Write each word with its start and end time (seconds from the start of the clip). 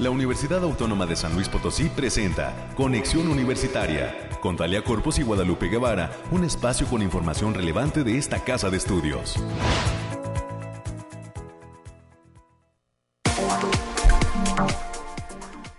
la 0.00 0.08
Universidad 0.08 0.64
Autónoma 0.64 1.04
de 1.04 1.14
San 1.14 1.34
Luis 1.34 1.50
Potosí 1.50 1.90
presenta 1.90 2.72
Conexión 2.74 3.28
Universitaria 3.28 4.30
con 4.40 4.56
Talia 4.56 4.82
Corpus 4.82 5.18
y 5.18 5.22
Guadalupe 5.22 5.68
Guevara, 5.68 6.10
un 6.30 6.42
espacio 6.42 6.86
con 6.86 7.02
información 7.02 7.52
relevante 7.52 8.02
de 8.02 8.16
esta 8.16 8.42
casa 8.42 8.70
de 8.70 8.78
estudios. 8.78 9.36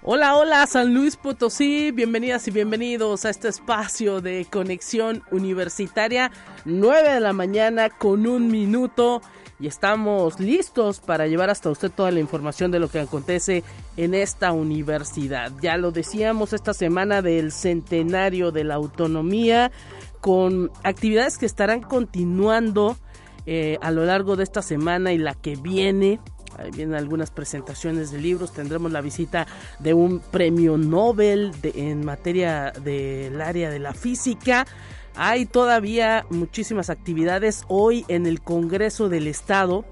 Hola, 0.04 0.36
hola 0.36 0.68
San 0.68 0.94
Luis 0.94 1.16
Potosí, 1.16 1.90
bienvenidas 1.90 2.48
y 2.48 2.52
bienvenidos 2.52 3.26
a 3.26 3.32
este 3.32 3.48
espacio 3.48 4.22
de 4.22 4.46
conexión 4.46 5.24
universitaria, 5.32 6.32
9 6.66 7.14
de 7.14 7.20
la 7.22 7.34
mañana 7.34 7.90
con 7.90 8.28
un 8.28 8.52
minuto 8.52 9.24
y 9.62 9.68
estamos 9.68 10.40
listos 10.40 11.00
para 11.00 11.28
llevar 11.28 11.52
hasta 11.52 11.70
usted 11.70 11.92
toda 11.92 12.10
la 12.10 12.20
información 12.20 12.72
de 12.72 12.80
lo 12.80 12.90
que 12.90 13.00
acontece 13.00 13.64
en 13.96 14.16
esta 14.16 14.52
universidad. 14.54 15.52
Ya 15.62 15.78
lo 15.78 15.92
decíamos 15.92 16.54
esta 16.54 16.74
semana 16.74 17.22
del 17.22 17.52
centenario 17.52 18.52
de 18.52 18.64
la 18.64 18.76
autonomía 18.76 19.72
con 20.20 20.72
actividades 20.84 21.38
que 21.38 21.46
estarán 21.46 21.82
continuando 21.82 22.98
eh, 23.46 23.78
a 23.82 23.92
lo 23.92 24.04
largo 24.04 24.36
de 24.36 24.44
esta 24.44 24.64
semana 24.64 25.14
y 25.14 25.20
la 25.20 25.36
que 25.36 25.56
viene. 25.56 26.20
Ahí 26.58 26.72
vienen 26.72 26.96
algunas 26.96 27.30
presentaciones 27.30 28.12
de 28.12 28.20
libros. 28.20 28.54
Tendremos 28.54 28.92
la 28.92 29.02
visita 29.02 29.46
de 29.80 29.94
un 29.94 30.20
premio 30.20 30.78
Nobel 30.78 31.52
en 31.64 32.04
materia 32.04 32.72
del 32.72 33.40
área 33.40 33.70
de 33.70 33.80
la 33.80 33.94
física. 33.94 34.66
Hay 35.16 35.46
todavía 35.46 36.26
muchísimas 36.30 36.90
actividades. 36.90 37.64
Hoy 37.68 38.06
en 38.08 38.26
el 38.26 38.42
Congreso 38.42 39.10
del 39.10 39.28
Estado 39.28 39.86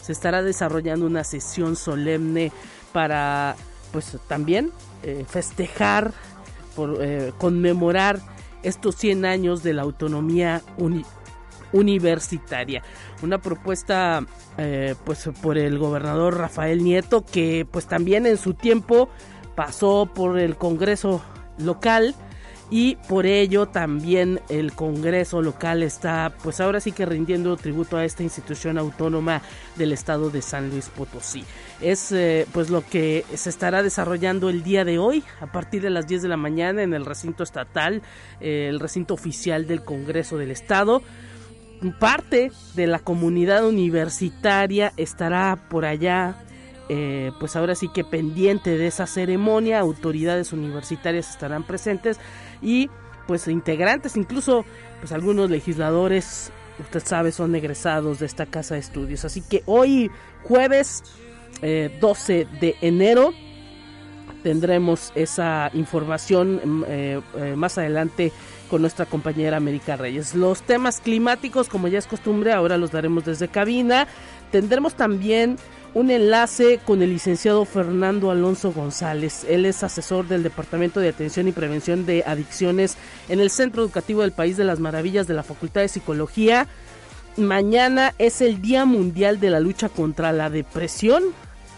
se 0.00 0.12
estará 0.12 0.42
desarrollando 0.42 1.06
una 1.06 1.24
sesión 1.24 1.76
solemne 1.76 2.52
para, 2.92 3.56
pues 3.92 4.16
también 4.28 4.70
eh, 5.02 5.24
festejar, 5.28 6.12
eh, 7.00 7.32
conmemorar 7.38 8.20
estos 8.62 8.96
100 8.96 9.24
años 9.24 9.62
de 9.62 9.72
la 9.72 9.82
autonomía 9.82 10.62
universitaria. 11.72 12.82
Una 13.22 13.38
propuesta 13.38 14.24
eh, 14.58 14.94
pues 15.04 15.30
por 15.40 15.58
el 15.58 15.78
gobernador 15.78 16.36
Rafael 16.36 16.84
Nieto 16.84 17.24
que 17.24 17.66
pues 17.70 17.86
también 17.86 18.26
en 18.26 18.36
su 18.36 18.54
tiempo 18.54 19.08
pasó 19.54 20.10
por 20.12 20.38
el 20.38 20.56
Congreso 20.56 21.22
local 21.58 22.14
y 22.70 22.96
por 23.08 23.26
ello 23.26 23.66
también 23.66 24.40
el 24.48 24.72
Congreso 24.72 25.40
local 25.40 25.82
está 25.82 26.32
pues 26.42 26.60
ahora 26.60 26.80
sí 26.80 26.92
que 26.92 27.06
rindiendo 27.06 27.56
tributo 27.56 27.96
a 27.96 28.04
esta 28.04 28.22
institución 28.22 28.76
autónoma 28.76 29.40
del 29.76 29.92
estado 29.92 30.30
de 30.30 30.42
San 30.42 30.70
Luis 30.70 30.90
Potosí. 30.90 31.44
Es 31.80 32.12
eh, 32.12 32.46
pues 32.52 32.68
lo 32.68 32.84
que 32.84 33.24
se 33.34 33.48
estará 33.48 33.82
desarrollando 33.82 34.50
el 34.50 34.62
día 34.62 34.84
de 34.84 34.98
hoy 34.98 35.24
a 35.40 35.46
partir 35.46 35.82
de 35.82 35.90
las 35.90 36.06
10 36.06 36.22
de 36.22 36.28
la 36.28 36.36
mañana 36.36 36.82
en 36.82 36.92
el 36.92 37.06
recinto 37.06 37.42
estatal, 37.42 38.02
eh, 38.40 38.66
el 38.68 38.80
recinto 38.80 39.14
oficial 39.14 39.66
del 39.66 39.84
Congreso 39.84 40.36
del 40.36 40.50
estado. 40.50 41.02
Parte 42.00 42.50
de 42.74 42.86
la 42.88 42.98
comunidad 42.98 43.66
universitaria 43.66 44.92
estará 44.96 45.68
por 45.70 45.84
allá 45.84 46.36
eh, 46.88 47.32
pues 47.38 47.56
ahora 47.56 47.74
sí 47.74 47.88
que 47.88 48.04
pendiente 48.04 48.78
de 48.78 48.86
esa 48.86 49.06
ceremonia, 49.06 49.80
autoridades 49.80 50.52
universitarias 50.52 51.30
estarán 51.30 51.64
presentes 51.64 52.18
y 52.62 52.90
pues 53.26 53.46
integrantes, 53.46 54.16
incluso 54.16 54.64
pues 55.00 55.12
algunos 55.12 55.50
legisladores, 55.50 56.50
usted 56.80 57.02
sabe, 57.04 57.30
son 57.30 57.54
egresados 57.54 58.20
de 58.20 58.26
esta 58.26 58.46
casa 58.46 58.74
de 58.74 58.80
estudios. 58.80 59.24
Así 59.24 59.42
que 59.42 59.62
hoy 59.66 60.10
jueves 60.44 61.02
12 61.60 62.40
eh, 62.40 62.46
de 62.60 62.76
enero 62.80 63.34
tendremos 64.42 65.12
esa 65.14 65.70
información 65.74 66.60
mm, 66.64 66.84
eh, 66.88 67.20
más 67.56 67.76
adelante 67.76 68.32
con 68.70 68.80
nuestra 68.80 69.06
compañera 69.06 69.56
América 69.56 69.96
Reyes. 69.96 70.34
Los 70.34 70.62
temas 70.62 71.00
climáticos, 71.00 71.68
como 71.68 71.88
ya 71.88 71.98
es 71.98 72.06
costumbre, 72.06 72.52
ahora 72.52 72.76
los 72.76 72.92
daremos 72.92 73.24
desde 73.24 73.48
cabina. 73.48 74.06
Tendremos 74.50 74.94
también 74.94 75.56
un 75.94 76.10
enlace 76.10 76.78
con 76.84 77.02
el 77.02 77.10
licenciado 77.10 77.64
Fernando 77.64 78.30
Alonso 78.30 78.72
González. 78.72 79.44
Él 79.48 79.64
es 79.64 79.82
asesor 79.82 80.28
del 80.28 80.42
Departamento 80.42 81.00
de 81.00 81.08
Atención 81.08 81.48
y 81.48 81.52
Prevención 81.52 82.06
de 82.06 82.24
Adicciones 82.26 82.96
en 83.28 83.40
el 83.40 83.50
Centro 83.50 83.82
Educativo 83.82 84.22
del 84.22 84.32
País 84.32 84.56
de 84.56 84.64
las 84.64 84.80
Maravillas 84.80 85.26
de 85.26 85.34
la 85.34 85.42
Facultad 85.42 85.80
de 85.80 85.88
Psicología. 85.88 86.66
Mañana 87.36 88.14
es 88.18 88.40
el 88.40 88.60
Día 88.60 88.84
Mundial 88.84 89.40
de 89.40 89.50
la 89.50 89.60
Lucha 89.60 89.88
contra 89.88 90.32
la 90.32 90.50
Depresión, 90.50 91.22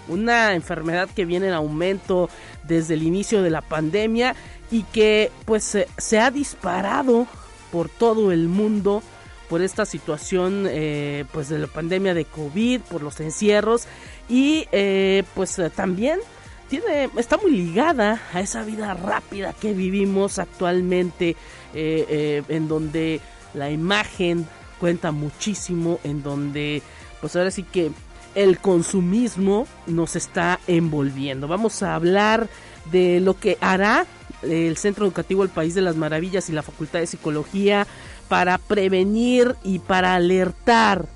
una 0.09 0.55
enfermedad 0.55 1.09
que 1.15 1.25
viene 1.25 1.49
en 1.49 1.55
aumento 1.55 2.29
desde 2.65 2.95
el 2.95 3.03
inicio 3.03 3.43
de 3.43 3.51
la 3.51 3.61
pandemia 3.61 4.35
y 4.71 4.83
que 4.85 5.31
pues 5.45 5.77
se 5.97 6.19
ha 6.19 6.31
disparado 6.31 7.27
por 7.71 7.89
todo 7.89 8.33
el 8.33 8.49
mundo 8.49 9.03
por 9.51 9.63
esta 9.63 9.85
situación 9.85 10.65
eh, 10.69 11.25
pues 11.33 11.49
de 11.49 11.59
la 11.59 11.67
pandemia 11.67 12.15
de 12.15 12.25
COVID, 12.25 12.83
por 12.83 13.03
los 13.03 13.19
encierros 13.19 13.87
y 14.29 14.69
eh, 14.71 15.25
pues 15.35 15.59
eh, 15.59 15.71
también 15.71 16.21
tiene, 16.69 17.11
está 17.17 17.37
muy 17.37 17.51
ligada 17.51 18.23
a 18.33 18.41
esa 18.41 18.63
vida 18.63 18.95
rápida 18.95 19.53
que 19.53 19.75
vivimos 19.75 20.39
actualmente, 20.39 21.35
en 21.75 22.69
donde 22.69 23.21
la 23.55 23.73
imagen 23.73 24.47
cuenta 24.79 25.11
muchísimo, 25.11 25.99
en 26.05 26.23
donde 26.23 26.81
pues 27.21 27.35
ahora 27.35 27.51
sí 27.51 27.65
que 27.65 27.91
el 28.37 28.61
consumismo 28.61 29.67
nos 29.89 30.15
está 30.15 30.61
envolviendo. 30.69 31.49
Vamos 31.49 31.83
a 31.83 31.97
hablar 31.97 32.49
de 32.93 33.19
lo 33.19 33.37
que 33.37 33.59
hará 33.61 34.07
el 34.43 34.77
Centro 34.77 35.07
Educativo 35.07 35.43
El 35.43 35.49
País 35.49 35.75
de 35.75 35.83
las 35.83 35.97
Maravillas 35.97 36.49
y 36.49 36.53
la 36.53 36.63
Facultad 36.63 37.01
de 37.01 37.09
Psicología 37.09 37.89
para 38.31 38.59
prevenir 38.59 39.57
y 39.65 39.81
para 39.81 40.15
alertar 40.15 41.07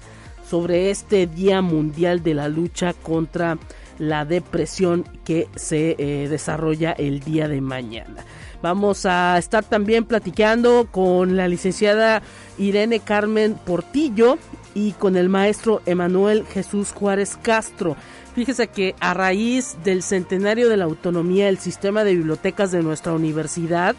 sobre 0.51 0.91
este 0.91 1.29
Día 1.29 1.63
Mundial 1.63 2.25
de 2.25 2.35
la 2.35 2.49
Lucha 2.49 2.93
contra 2.93 3.57
la 4.01 4.25
Depresión 4.25 5.05
que 5.25 5.47
se 5.55 5.95
eh, 5.97 6.29
desarrolla 6.29 6.91
el 6.91 7.21
día 7.21 7.47
de 7.47 7.61
mañana. 7.61 8.25
Vamos 8.63 9.07
a 9.07 9.39
estar 9.39 9.63
también 9.63 10.07
platicando 10.07 10.89
con 10.91 11.37
la 11.37 11.47
licenciada 11.47 12.21
Irene 12.59 12.99
Carmen 12.99 13.55
Portillo 13.65 14.37
y 14.75 14.91
con 14.93 15.17
el 15.17 15.29
maestro 15.29 15.83
Emanuel 15.87 16.45
Jesús 16.45 16.91
Juárez 16.91 17.39
Castro. 17.41 17.97
Fíjese 18.35 18.67
que 18.67 18.97
a 18.99 19.15
raíz 19.15 19.77
del 19.85 20.03
centenario 20.03 20.69
de 20.69 20.79
la 20.79 20.87
autonomía, 20.87 21.49
el 21.49 21.59
sistema 21.59 22.03
de 22.03 22.17
bibliotecas 22.17 22.73
de 22.73 22.83
nuestra 22.83 23.13
universidad 23.13 23.95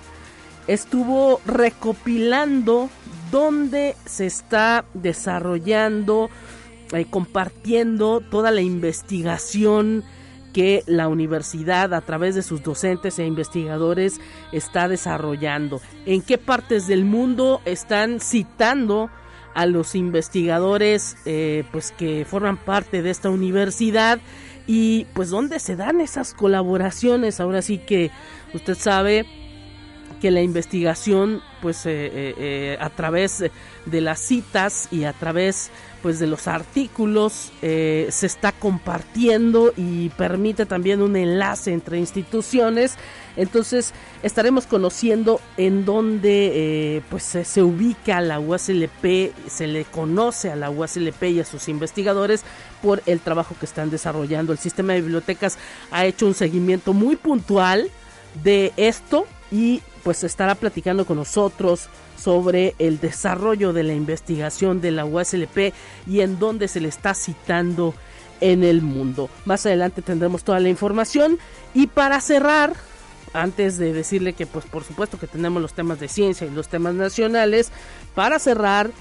estuvo 0.67 1.41
recopilando 1.45 2.89
dónde 3.31 3.95
se 4.05 4.25
está 4.25 4.85
desarrollando, 4.93 6.29
eh, 6.93 7.05
compartiendo 7.09 8.21
toda 8.21 8.51
la 8.51 8.61
investigación 8.61 10.03
que 10.53 10.83
la 10.87 11.09
universidad 11.09 11.93
a 11.93 11.99
través 11.99 12.33
de 12.33 12.41
sus 12.41 12.63
docentes 12.63 13.19
e 13.19 13.25
investigadores 13.25 14.21
está 14.53 14.87
desarrollando. 14.87 15.81
En 16.05 16.21
qué 16.21 16.37
partes 16.37 16.87
del 16.87 17.03
mundo 17.03 17.61
están 17.65 18.21
citando 18.21 19.09
a 19.53 19.65
los 19.65 19.95
investigadores 19.95 21.17
eh, 21.25 21.65
pues 21.71 21.91
que 21.91 22.25
forman 22.25 22.57
parte 22.57 23.01
de 23.01 23.09
esta 23.09 23.29
universidad 23.29 24.19
y 24.65 25.07
pues 25.13 25.29
dónde 25.29 25.59
se 25.59 25.75
dan 25.75 25.99
esas 25.99 26.33
colaboraciones. 26.33 27.39
Ahora 27.39 27.61
sí 27.61 27.77
que 27.77 28.11
usted 28.53 28.75
sabe 28.75 29.25
que 30.25 30.31
la 30.31 30.41
investigación 30.41 31.43
pues 31.61 31.85
eh, 31.85 31.91
eh, 31.91 32.33
eh, 32.39 32.77
a 32.79 32.89
través 32.89 33.43
de 33.85 34.01
las 34.01 34.17
citas 34.17 34.87
y 34.89 35.03
a 35.03 35.13
través 35.13 35.69
pues 36.01 36.17
de 36.17 36.25
los 36.25 36.47
artículos 36.47 37.51
se 37.61 38.25
está 38.25 38.51
compartiendo 38.51 39.71
y 39.77 40.09
permite 40.09 40.65
también 40.65 41.03
un 41.03 41.15
enlace 41.15 41.73
entre 41.73 41.99
instituciones. 41.99 42.95
Entonces 43.37 43.93
estaremos 44.23 44.65
conociendo 44.65 45.39
en 45.57 45.85
dónde 45.85 47.03
pues 47.11 47.23
se, 47.23 47.61
ubica 47.61 48.19
la 48.21 48.39
UASLP 48.39 49.31
se 49.47 49.67
le 49.67 49.85
conoce 49.85 50.51
a 50.51 50.55
la 50.55 50.71
UASLP 50.71 51.23
y 51.23 51.39
a 51.39 51.45
sus 51.45 51.69
investigadores 51.69 52.43
por 52.81 53.03
el 53.05 53.19
trabajo 53.19 53.55
que 53.59 53.67
están 53.67 53.91
desarrollando. 53.91 54.53
El 54.53 54.59
sistema 54.59 54.93
de 54.93 55.01
bibliotecas 55.01 55.59
ha 55.91 56.05
hecho 56.05 56.25
un 56.25 56.33
seguimiento 56.33 56.93
muy 56.93 57.15
puntual 57.15 57.91
de 58.43 58.73
esto 58.77 59.27
y 59.51 59.81
pues 60.05 60.23
estará 60.23 60.53
platicando 60.53 61.03
con 61.07 61.17
nosotros 61.17 61.89
sobre 62.15 62.75
el 62.77 62.99
desarrollo 62.99 63.73
de 63.73 63.81
la 63.81 63.93
investigación 63.93 64.79
de 64.79 64.91
la 64.91 65.03
USLP 65.03 65.73
y 66.05 66.19
en 66.21 66.37
dónde 66.37 66.67
se 66.67 66.79
le 66.79 66.89
está 66.89 67.15
citando 67.15 67.95
en 68.39 68.63
el 68.63 68.83
mundo. 68.83 69.31
Más 69.45 69.65
adelante 69.65 70.03
tendremos 70.03 70.43
toda 70.43 70.59
la 70.59 70.69
información 70.69 71.39
y 71.73 71.87
para 71.87 72.21
cerrar, 72.21 72.73
antes 73.33 73.79
de 73.79 73.93
decirle 73.93 74.33
que 74.33 74.45
pues 74.45 74.65
por 74.65 74.83
supuesto 74.83 75.17
que 75.17 75.25
tenemos 75.25 75.59
los 75.59 75.73
temas 75.73 75.99
de 75.99 76.07
ciencia 76.07 76.45
y 76.45 76.51
los 76.51 76.67
temas 76.67 76.93
nacionales, 76.93 77.71
para 78.13 78.37
cerrar 78.37 78.91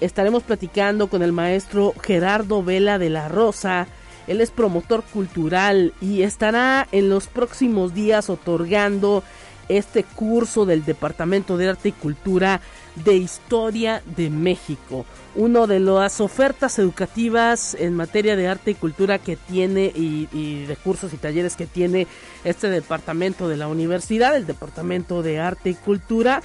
estaremos 0.00 0.44
platicando 0.44 1.08
con 1.08 1.24
el 1.24 1.32
maestro 1.32 1.92
Gerardo 2.04 2.62
Vela 2.62 3.00
de 3.00 3.10
la 3.10 3.28
Rosa. 3.28 3.88
Él 4.28 4.40
es 4.40 4.52
promotor 4.52 5.02
cultural 5.02 5.92
y 6.00 6.22
estará 6.22 6.86
en 6.92 7.08
los 7.08 7.26
próximos 7.26 7.94
días 7.94 8.30
otorgando 8.30 9.24
este 9.68 10.04
curso 10.04 10.66
del 10.66 10.84
Departamento 10.84 11.56
de 11.56 11.68
Arte 11.68 11.90
y 11.90 11.92
Cultura 11.92 12.60
de 12.96 13.14
Historia 13.14 14.02
de 14.16 14.30
México. 14.30 15.06
Una 15.34 15.66
de 15.66 15.80
las 15.80 16.20
ofertas 16.20 16.78
educativas 16.78 17.74
en 17.78 17.94
materia 17.94 18.36
de 18.36 18.48
arte 18.48 18.72
y 18.72 18.74
cultura 18.74 19.18
que 19.18 19.36
tiene 19.36 19.90
y, 19.94 20.64
de 20.66 20.76
cursos 20.76 21.12
y 21.14 21.16
talleres 21.16 21.56
que 21.56 21.66
tiene 21.66 22.06
este 22.44 22.68
departamento 22.68 23.48
de 23.48 23.56
la 23.56 23.68
universidad, 23.68 24.36
el 24.36 24.46
Departamento 24.46 25.22
de 25.22 25.38
Arte 25.38 25.70
y 25.70 25.74
Cultura. 25.74 26.42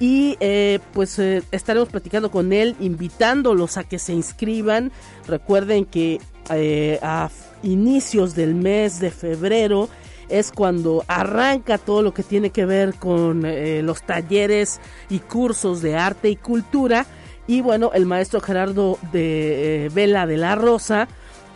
Y 0.00 0.36
eh, 0.38 0.78
pues 0.92 1.18
eh, 1.18 1.42
estaremos 1.50 1.88
platicando 1.88 2.30
con 2.30 2.52
él, 2.52 2.76
invitándolos 2.78 3.76
a 3.76 3.84
que 3.84 3.98
se 3.98 4.12
inscriban. 4.12 4.92
Recuerden 5.26 5.84
que 5.84 6.20
eh, 6.50 7.00
a 7.02 7.30
inicios 7.64 8.36
del 8.36 8.54
mes 8.54 9.00
de 9.00 9.10
febrero 9.10 9.88
es 10.28 10.52
cuando 10.52 11.04
arranca 11.08 11.78
todo 11.78 12.02
lo 12.02 12.14
que 12.14 12.22
tiene 12.22 12.50
que 12.50 12.64
ver 12.64 12.94
con 12.94 13.44
eh, 13.44 13.82
los 13.82 14.02
talleres 14.02 14.80
y 15.08 15.20
cursos 15.20 15.82
de 15.82 15.96
arte 15.96 16.28
y 16.28 16.36
cultura. 16.36 17.06
Y 17.46 17.60
bueno, 17.60 17.90
el 17.94 18.06
maestro 18.06 18.40
Gerardo 18.40 18.98
de 19.12 19.86
eh, 19.86 19.88
Vela 19.90 20.26
de 20.26 20.36
la 20.36 20.54
Rosa 20.54 21.08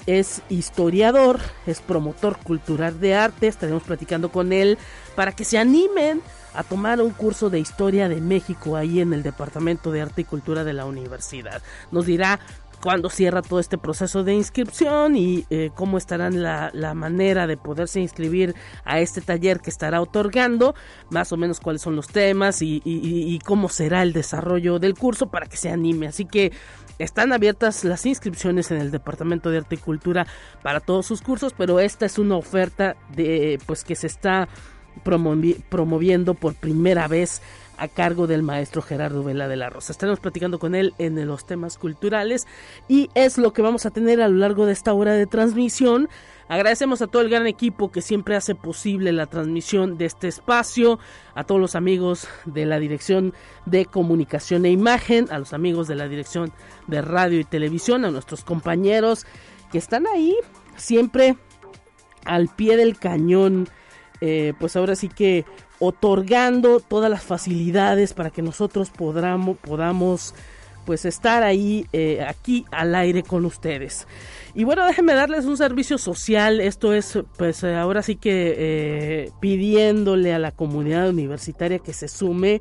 es 0.06 0.42
historiador, 0.48 1.40
es 1.66 1.80
promotor 1.80 2.38
cultural 2.38 2.98
de 3.00 3.14
arte. 3.14 3.46
Estaremos 3.46 3.82
platicando 3.82 4.30
con 4.30 4.52
él 4.52 4.78
para 5.14 5.32
que 5.32 5.44
se 5.44 5.58
animen 5.58 6.22
a 6.54 6.62
tomar 6.62 7.00
un 7.00 7.10
curso 7.10 7.50
de 7.50 7.60
historia 7.60 8.08
de 8.08 8.20
México 8.20 8.76
ahí 8.76 9.00
en 9.00 9.12
el 9.12 9.22
Departamento 9.22 9.90
de 9.90 10.02
Arte 10.02 10.22
y 10.22 10.24
Cultura 10.24 10.64
de 10.64 10.72
la 10.72 10.84
universidad. 10.84 11.62
Nos 11.90 12.06
dirá 12.06 12.40
cuándo 12.82 13.08
cierra 13.08 13.42
todo 13.42 13.60
este 13.60 13.78
proceso 13.78 14.24
de 14.24 14.34
inscripción 14.34 15.16
y 15.16 15.46
eh, 15.50 15.70
cómo 15.72 15.98
estarán 15.98 16.42
la, 16.42 16.70
la, 16.74 16.94
manera 16.94 17.46
de 17.46 17.56
poderse 17.56 18.00
inscribir 18.00 18.56
a 18.84 18.98
este 18.98 19.20
taller 19.20 19.60
que 19.60 19.70
estará 19.70 20.00
otorgando, 20.00 20.74
más 21.08 21.32
o 21.32 21.36
menos 21.36 21.60
cuáles 21.60 21.80
son 21.80 21.94
los 21.94 22.08
temas 22.08 22.60
y, 22.60 22.82
y, 22.84 23.38
cómo 23.38 23.68
será 23.68 24.02
el 24.02 24.12
desarrollo 24.12 24.80
del 24.80 24.94
curso 24.94 25.28
para 25.28 25.46
que 25.46 25.56
se 25.56 25.70
anime. 25.70 26.08
Así 26.08 26.24
que 26.24 26.52
están 26.98 27.32
abiertas 27.32 27.84
las 27.84 28.04
inscripciones 28.04 28.72
en 28.72 28.78
el 28.78 28.90
Departamento 28.90 29.50
de 29.50 29.58
Arte 29.58 29.76
y 29.76 29.78
Cultura 29.78 30.26
para 30.62 30.80
todos 30.80 31.06
sus 31.06 31.22
cursos, 31.22 31.54
pero 31.56 31.78
esta 31.78 32.04
es 32.04 32.18
una 32.18 32.36
oferta 32.36 32.96
de 33.14 33.60
pues 33.64 33.84
que 33.84 33.94
se 33.94 34.08
está 34.08 34.48
promoviendo 35.04 36.34
por 36.34 36.54
primera 36.54 37.06
vez 37.06 37.42
a 37.78 37.88
cargo 37.88 38.26
del 38.26 38.42
maestro 38.42 38.82
Gerardo 38.82 39.24
Vela 39.24 39.48
de 39.48 39.56
la 39.56 39.70
Rosa. 39.70 39.92
Estaremos 39.92 40.20
platicando 40.20 40.58
con 40.58 40.74
él 40.74 40.94
en 40.98 41.26
los 41.26 41.44
temas 41.44 41.78
culturales 41.78 42.46
y 42.88 43.10
es 43.14 43.38
lo 43.38 43.52
que 43.52 43.62
vamos 43.62 43.86
a 43.86 43.90
tener 43.90 44.20
a 44.20 44.28
lo 44.28 44.36
largo 44.36 44.66
de 44.66 44.72
esta 44.72 44.92
hora 44.92 45.12
de 45.12 45.26
transmisión. 45.26 46.08
Agradecemos 46.48 47.00
a 47.02 47.06
todo 47.06 47.22
el 47.22 47.30
gran 47.30 47.46
equipo 47.46 47.90
que 47.90 48.02
siempre 48.02 48.36
hace 48.36 48.54
posible 48.54 49.12
la 49.12 49.26
transmisión 49.26 49.96
de 49.96 50.04
este 50.04 50.28
espacio, 50.28 50.98
a 51.34 51.44
todos 51.44 51.60
los 51.60 51.74
amigos 51.74 52.28
de 52.44 52.66
la 52.66 52.78
Dirección 52.78 53.32
de 53.64 53.86
Comunicación 53.86 54.66
e 54.66 54.70
Imagen, 54.70 55.28
a 55.30 55.38
los 55.38 55.52
amigos 55.52 55.88
de 55.88 55.94
la 55.94 56.08
Dirección 56.08 56.52
de 56.88 57.00
Radio 57.00 57.40
y 57.40 57.44
Televisión, 57.44 58.04
a 58.04 58.10
nuestros 58.10 58.44
compañeros 58.44 59.26
que 59.70 59.78
están 59.78 60.06
ahí 60.06 60.36
siempre 60.76 61.36
al 62.24 62.48
pie 62.48 62.76
del 62.76 62.98
cañón. 62.98 63.68
Eh, 64.24 64.54
pues 64.60 64.76
ahora 64.76 64.94
sí 64.94 65.08
que 65.08 65.44
otorgando 65.80 66.78
todas 66.78 67.10
las 67.10 67.24
facilidades 67.24 68.14
para 68.14 68.30
que 68.30 68.40
nosotros 68.40 68.90
podamos, 68.90 69.58
podamos 69.58 70.32
pues 70.86 71.04
estar 71.04 71.42
ahí 71.42 71.88
eh, 71.92 72.24
aquí 72.24 72.64
al 72.70 72.94
aire 72.94 73.24
con 73.24 73.44
ustedes. 73.44 74.06
Y 74.54 74.62
bueno, 74.62 74.86
déjenme 74.86 75.14
darles 75.14 75.44
un 75.44 75.56
servicio 75.56 75.98
social. 75.98 76.60
Esto 76.60 76.92
es, 76.92 77.18
pues 77.36 77.64
ahora 77.64 78.02
sí 78.02 78.14
que 78.14 78.54
eh, 78.56 79.30
pidiéndole 79.40 80.32
a 80.32 80.38
la 80.38 80.52
comunidad 80.52 81.08
universitaria 81.08 81.80
que 81.80 81.92
se 81.92 82.06
sume. 82.06 82.60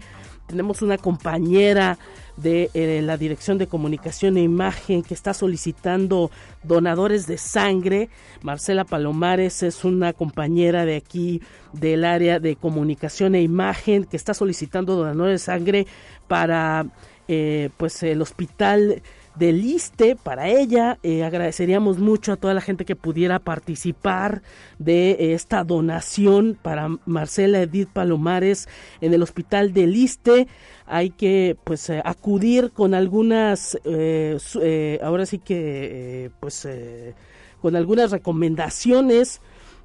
Tenemos 0.52 0.82
una 0.82 0.98
compañera 0.98 1.98
de 2.36 2.70
eh, 2.74 3.02
la 3.02 3.16
Dirección 3.16 3.58
de 3.58 3.68
Comunicación 3.68 4.36
e 4.36 4.44
Imagen 4.44 5.02
que 5.02 5.14
está 5.14 5.34
solicitando 5.34 6.30
donadores 6.62 7.26
de 7.26 7.38
sangre. 7.38 8.10
Marcela 8.42 8.84
Palomares 8.84 9.64
es 9.64 9.86
una 9.86 10.12
compañera 10.12 10.84
de 10.84 10.98
aquí 10.98 11.42
del 11.72 12.04
área 12.04 12.42
de 12.42 12.58
comunicación 12.58 13.34
e 13.36 13.42
imagen 13.42 14.04
que 14.04 14.18
está 14.18 14.34
solicitando 14.34 14.98
donadores 14.98 15.40
de 15.40 15.46
sangre 15.46 15.88
para 16.28 16.86
eh, 17.30 17.70
pues 17.78 18.04
el 18.04 18.22
hospital 18.22 19.02
del 19.36 19.64
ISTE 19.64 20.16
para 20.16 20.48
ella. 20.50 20.98
Eh, 21.04 21.24
agradeceríamos 21.24 22.00
mucho 22.00 22.34
a 22.34 22.38
toda 22.38 22.54
la 22.54 22.62
gente 22.62 22.86
que 22.86 22.96
pudiera 22.96 23.40
participar 23.40 24.42
de 24.80 25.34
esta 25.34 25.64
donación 25.64 26.58
para 26.62 26.90
Marcela 27.06 27.62
Edith 27.62 27.90
Palomares 27.90 28.68
en 29.00 29.14
el 29.14 29.24
hospital 29.24 29.74
del 29.74 29.96
ISTE. 29.96 30.48
Hay 30.86 31.10
que 31.10 31.58
pues 31.64 31.90
eh, 31.90 32.02
acudir 32.04 32.72
con 32.72 32.94
algunas, 32.94 33.78
eh, 33.86 35.00
ahora 35.04 35.26
sí 35.26 35.40
que 35.40 36.32
pues 36.40 36.68
con 37.62 37.76
algunas 37.76 38.12
recomendaciones 38.12 39.42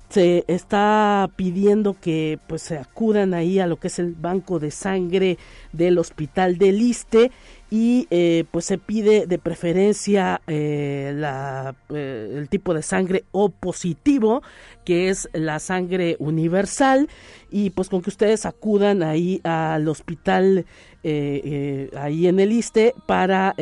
se 0.08 0.44
está 0.46 1.28
pidiendo 1.37 1.96
que 2.00 2.38
pues 2.46 2.62
se 2.62 2.78
acudan 2.78 3.34
ahí 3.34 3.58
a 3.58 3.66
lo 3.66 3.78
que 3.78 3.88
es 3.88 3.98
el 3.98 4.14
banco 4.14 4.58
de 4.58 4.70
sangre 4.70 5.38
del 5.72 5.98
hospital 5.98 6.58
del 6.58 6.81
Iste 6.81 7.32
y 7.70 8.06
eh, 8.10 8.44
pues 8.50 8.64
se 8.64 8.78
pide 8.78 9.26
de 9.26 9.38
preferencia 9.38 10.40
eh, 10.46 11.12
la, 11.16 11.74
eh, 11.88 12.34
el 12.36 12.48
tipo 12.48 12.74
de 12.74 12.82
sangre 12.82 13.24
O 13.32 13.48
positivo 13.48 14.42
que 14.84 15.08
es 15.08 15.28
la 15.32 15.58
sangre 15.58 16.16
universal 16.20 17.08
y 17.50 17.70
pues 17.70 17.88
con 17.88 18.02
que 18.02 18.10
ustedes 18.10 18.46
acudan 18.46 19.02
ahí 19.02 19.40
al 19.42 19.88
hospital 19.88 20.64
ahí 21.04 22.26
en 22.26 22.40
el 22.40 22.50
ISTE 22.50 22.92
para 23.06 23.54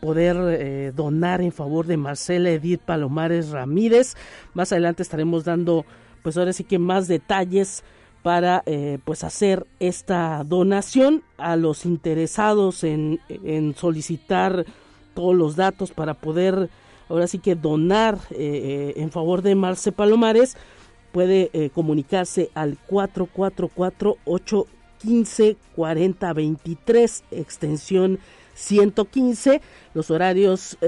poder 0.00 0.92
donar 0.94 1.40
en 1.40 1.50
favor 1.50 1.86
de 1.86 1.96
Marcela 1.96 2.50
Edith 2.50 2.80
Palomares 2.80 3.50
Ramírez. 3.50 4.14
Más 4.54 4.70
adelante 4.70 5.02
estaremos 5.02 5.44
dando 5.44 5.84
pues 6.22 6.36
ahora 6.36 6.52
sí 6.52 6.62
que 6.62 6.78
más 6.78 7.08
detalles 7.08 7.82
para 8.22 8.62
eh, 8.66 8.98
pues 9.04 9.24
hacer 9.24 9.66
esta 9.80 10.44
donación 10.44 11.22
a 11.38 11.56
los 11.56 11.84
interesados 11.84 12.84
en, 12.84 13.20
solicitar 13.76 14.64
todos 15.14 15.34
los 15.34 15.56
datos 15.56 15.90
para 15.90 16.14
poder 16.14 16.70
ahora 17.08 17.26
sí 17.26 17.38
que 17.38 17.54
donar 17.54 18.18
eh, 18.30 18.94
en 18.96 19.10
favor 19.10 19.42
de 19.42 19.54
Marce 19.54 19.92
Palomares 19.92 20.56
puede 21.10 21.50
eh, 21.52 21.70
comunicarse 21.70 22.50
al 22.54 22.78
444 22.86 24.16
815 24.24 25.56
4023 25.74 27.24
extensión 27.32 28.18
115 28.54 29.60
los 29.94 30.10
horarios 30.10 30.78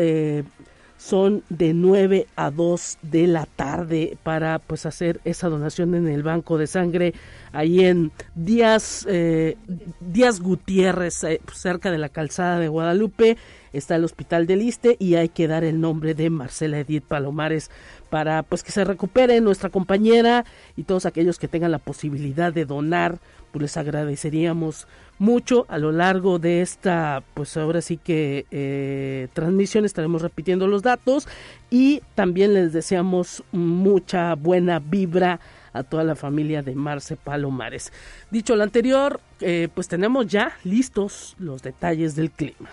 son 1.05 1.43
de 1.51 1.75
9 1.75 2.27
a 2.35 2.51
2 2.51 2.99
de 3.03 3.27
la 3.27 3.45
tarde 3.45 4.17
para 4.23 4.59
pues 4.59 4.87
hacer 4.87 5.21
esa 5.25 5.51
donación 5.51 5.95
en 5.95 6.09
el 6.09 6.23
banco 6.23 6.57
de 6.57 6.67
sangre 6.67 7.13
ahí 7.53 7.85
en 7.85 8.11
Díaz, 8.35 9.07
eh, 9.07 9.59
Díaz 10.01 10.41
Gutiérrez 10.41 11.23
eh, 11.25 11.43
cerca 11.53 11.91
de 11.91 11.99
la 11.99 12.09
calzada 12.09 12.59
de 12.59 12.69
Guadalupe 12.69 13.37
está 13.79 13.97
el 13.97 14.05
hospital 14.05 14.47
del 14.47 14.63
Iste 14.63 14.97
y 14.99 15.15
hay 15.15 15.29
que 15.29 15.49
dar 15.49 15.65
el 15.65 15.81
nombre 15.81 16.15
de 16.15 16.31
Marcela 16.31 16.79
Edith 16.79 17.05
Palomares 17.05 17.71
para 18.11 18.43
pues 18.43 18.63
que 18.63 18.73
se 18.73 18.85
recupere 18.85 19.41
nuestra 19.41 19.71
compañera 19.71 20.45
y 20.77 20.85
todos 20.85 21.07
aquellos 21.07 21.39
que 21.39 21.49
tengan 21.49 21.71
la 21.71 21.79
posibilidad 21.79 22.53
de 22.53 22.65
donar 22.65 23.19
pues 23.53 23.63
les 23.63 23.77
agradeceríamos 23.77 24.89
mucho 25.19 25.65
a 25.69 25.79
lo 25.79 25.93
largo 25.93 26.41
de 26.41 26.61
esta, 26.61 27.23
pues 27.35 27.57
ahora 27.57 27.81
sí 27.81 27.97
que 27.97 28.47
eh, 28.51 29.29
transmisión 29.33 29.85
estaremos 29.85 30.23
repitiendo 30.23 30.67
los 30.67 30.83
datos 30.83 31.29
y 31.71 32.03
también 32.17 32.53
les 32.53 32.73
deseamos 32.73 33.45
mucha 33.53 34.35
buena 34.35 34.81
vibra 34.81 35.39
a 35.73 35.83
toda 35.83 36.05
la 36.05 36.17
familia 36.17 36.63
de 36.63 36.75
Marce 36.75 37.17
Palomares. 37.17 37.93
Dicho 38.31 38.57
lo 38.57 38.63
anterior, 38.63 39.21
eh, 39.41 39.69
pues 39.75 39.89
tenemos 39.89 40.27
ya 40.27 40.57
listos 40.65 41.37
los 41.39 41.63
detalles 41.63 42.17
del 42.17 42.31
clima. 42.31 42.69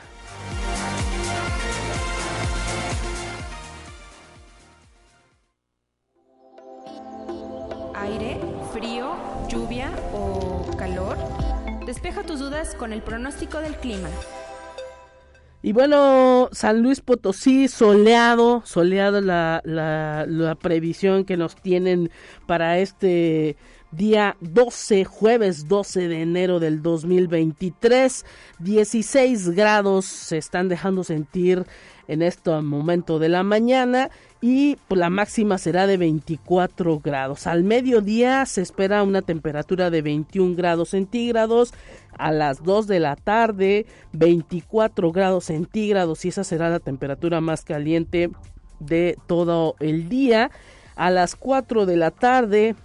Despeja 12.12 12.28
tus 12.28 12.40
dudas 12.42 12.76
con 12.76 12.92
el 12.92 13.02
pronóstico 13.02 13.62
del 13.62 13.74
clima. 13.78 14.10
Y 15.62 15.72
bueno, 15.72 16.50
San 16.52 16.82
Luis 16.82 17.00
Potosí, 17.00 17.70
soleado, 17.70 18.64
soleado 18.66 19.22
la, 19.22 19.62
la, 19.64 20.26
la 20.28 20.56
previsión 20.56 21.24
que 21.24 21.38
nos 21.38 21.56
tienen 21.56 22.12
para 22.48 22.80
este 22.80 23.56
día 23.92 24.38
12, 24.40 25.06
jueves 25.06 25.68
12 25.68 26.08
de 26.08 26.22
enero 26.22 26.60
del 26.60 26.82
2023. 26.82 28.26
16 28.60 29.50
grados 29.50 30.06
se 30.06 30.38
están 30.38 30.70
dejando 30.70 31.04
sentir 31.04 31.66
en 32.08 32.22
este 32.22 32.52
momento 32.62 33.20
de 33.20 33.30
la 33.30 33.44
mañana 33.44 34.10
y 34.42 34.78
pues, 34.88 35.00
la 35.00 35.10
máxima 35.10 35.58
será 35.58 35.88
de 35.88 35.98
24 35.98 37.00
grados. 37.00 37.48
Al 37.48 37.64
mediodía 37.64 38.46
se 38.46 38.62
espera 38.62 39.04
una 39.04 39.22
temperatura 39.22 39.90
de 39.90 40.02
21 40.02 40.56
grados 40.56 40.90
centígrados. 40.90 41.74
A 42.18 42.32
las 42.32 42.64
2 42.64 42.88
de 42.88 43.00
la 43.00 43.16
tarde 43.16 43.86
24 44.14 45.12
grados 45.12 45.46
centígrados 45.46 46.26
y 46.26 46.30
esa 46.30 46.44
será 46.44 46.70
la 46.70 46.80
temperatura 46.80 47.42
más 47.42 47.64
caliente 47.64 48.30
de 48.80 49.18
todo 49.28 49.76
el 49.80 50.10
día. 50.10 50.52
A 50.96 51.10
las 51.10 51.36
4 51.36 51.86
de 51.86 51.98
la 51.98 52.12
tarde 52.12 52.76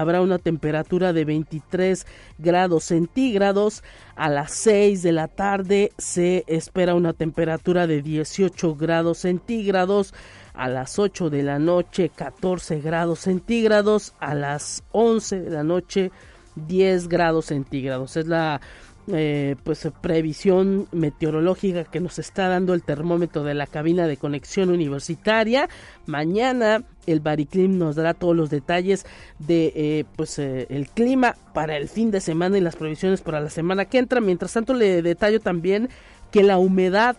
habrá 0.00 0.20
una 0.20 0.38
temperatura 0.38 1.12
de 1.12 1.24
23 1.24 2.06
grados 2.38 2.84
centígrados. 2.84 3.82
A 4.14 4.28
las 4.28 4.52
6 4.52 5.02
de 5.02 5.12
la 5.12 5.28
tarde 5.28 5.92
se 5.98 6.44
espera 6.46 6.94
una 6.94 7.12
temperatura 7.12 7.86
de 7.86 8.02
18 8.02 8.74
grados 8.76 9.18
centígrados. 9.18 10.14
A 10.54 10.68
las 10.68 10.98
8 10.98 11.30
de 11.30 11.42
la 11.42 11.58
noche 11.58 12.10
14 12.14 12.80
grados 12.80 13.20
centígrados. 13.20 14.14
A 14.20 14.34
las 14.34 14.84
11 14.92 15.40
de 15.40 15.50
la 15.50 15.62
noche 15.64 16.10
10 16.56 17.08
grados 17.08 17.46
centígrados. 17.46 18.16
Es 18.16 18.26
la 18.26 18.60
eh, 19.08 19.54
pues 19.62 19.88
previsión 20.00 20.88
meteorológica 20.90 21.84
que 21.84 22.00
nos 22.00 22.18
está 22.18 22.48
dando 22.48 22.74
el 22.74 22.82
termómetro 22.82 23.44
de 23.44 23.54
la 23.54 23.68
cabina 23.68 24.08
de 24.08 24.16
conexión 24.16 24.70
universitaria. 24.70 25.68
Mañana 26.06 26.82
el 27.06 27.20
Bariclim 27.20 27.78
nos 27.78 27.96
dará 27.96 28.14
todos 28.14 28.36
los 28.36 28.50
detalles 28.50 29.06
de 29.38 29.72
eh, 29.74 30.04
pues 30.16 30.38
eh, 30.38 30.66
el 30.70 30.88
clima 30.88 31.36
para 31.54 31.76
el 31.76 31.88
fin 31.88 32.10
de 32.10 32.20
semana 32.20 32.58
y 32.58 32.60
las 32.60 32.76
previsiones 32.76 33.20
para 33.20 33.40
la 33.40 33.50
semana 33.50 33.84
que 33.84 33.98
entra. 33.98 34.20
Mientras 34.20 34.52
tanto 34.52 34.74
le 34.74 35.02
detallo 35.02 35.40
también 35.40 35.88
que 36.30 36.42
la 36.42 36.58
humedad 36.58 37.16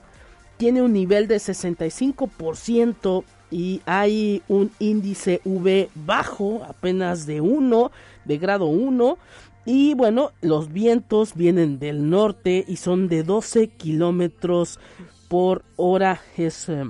tiene 0.58 0.82
un 0.82 0.94
nivel 0.94 1.28
de 1.28 1.38
65% 1.38 3.24
y 3.50 3.82
hay 3.86 4.42
un 4.48 4.72
índice 4.80 5.40
V 5.46 5.90
bajo, 5.96 6.64
apenas 6.66 7.26
de 7.26 7.42
1, 7.42 7.92
de 8.26 8.38
grado 8.38 8.66
1 8.66 9.18
y 9.68 9.96
bueno, 9.96 10.32
los 10.40 10.72
vientos 10.72 11.36
vienen 11.36 11.78
del 11.78 12.10
norte 12.10 12.64
y 12.70 12.78
son 12.78 13.10
de 13.10 13.24
12 13.24 13.68
kilómetros 13.68 14.80
por 15.28 15.64
hora. 15.76 16.22
Es 16.38 16.70
eh, 16.70 16.86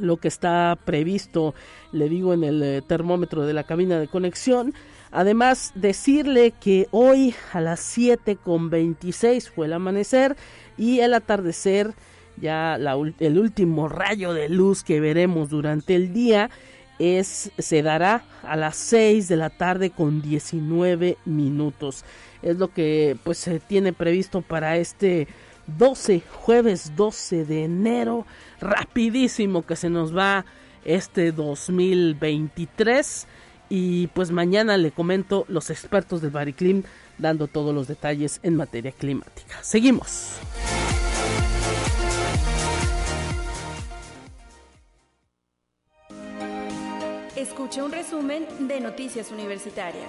lo 0.00 0.16
que 0.18 0.28
está 0.28 0.78
previsto, 0.84 1.54
le 1.92 2.08
digo, 2.08 2.34
en 2.34 2.44
el 2.44 2.62
eh, 2.62 2.82
termómetro 2.82 3.46
de 3.46 3.52
la 3.52 3.64
cabina 3.64 3.98
de 3.98 4.08
conexión. 4.08 4.74
Además, 5.10 5.72
decirle 5.74 6.52
que 6.52 6.88
hoy 6.90 7.34
a 7.52 7.60
las 7.60 7.80
7 7.80 8.36
con 8.36 8.70
26 8.70 9.50
fue 9.50 9.66
el 9.66 9.72
amanecer 9.72 10.36
y 10.76 11.00
el 11.00 11.14
atardecer, 11.14 11.94
ya 12.36 12.76
el 12.76 13.38
último 13.38 13.88
rayo 13.88 14.34
de 14.34 14.48
luz 14.48 14.84
que 14.84 15.00
veremos 15.00 15.48
durante 15.48 15.94
el 15.94 16.12
día 16.12 16.50
es, 16.98 17.50
se 17.58 17.82
dará 17.82 18.24
a 18.42 18.56
las 18.56 18.76
6 18.76 19.28
de 19.28 19.36
la 19.36 19.50
tarde 19.50 19.90
con 19.90 20.22
19 20.22 21.16
minutos. 21.24 22.04
Es 22.42 22.56
lo 22.56 22.68
que 22.68 23.16
pues 23.24 23.38
se 23.38 23.60
tiene 23.60 23.92
previsto 23.92 24.42
para 24.42 24.76
este 24.76 25.28
12, 25.78 26.22
jueves 26.30 26.92
12 26.96 27.44
de 27.44 27.64
enero. 27.64 28.26
Rapidísimo 28.60 29.62
que 29.64 29.76
se 29.76 29.90
nos 29.90 30.16
va 30.16 30.44
este 30.84 31.32
2023. 31.32 33.26
Y 33.68 34.06
pues 34.08 34.30
mañana 34.30 34.76
le 34.76 34.92
comento 34.92 35.44
los 35.48 35.70
expertos 35.70 36.20
del 36.22 36.30
Bariclim 36.30 36.84
dando 37.18 37.46
todos 37.48 37.74
los 37.74 37.88
detalles 37.88 38.40
en 38.42 38.56
materia 38.56 38.92
climática. 38.92 39.56
Seguimos. 39.62 40.38
Escuche 47.34 47.82
un 47.82 47.92
resumen 47.92 48.46
de 48.68 48.80
Noticias 48.80 49.30
Universitarias. 49.30 50.08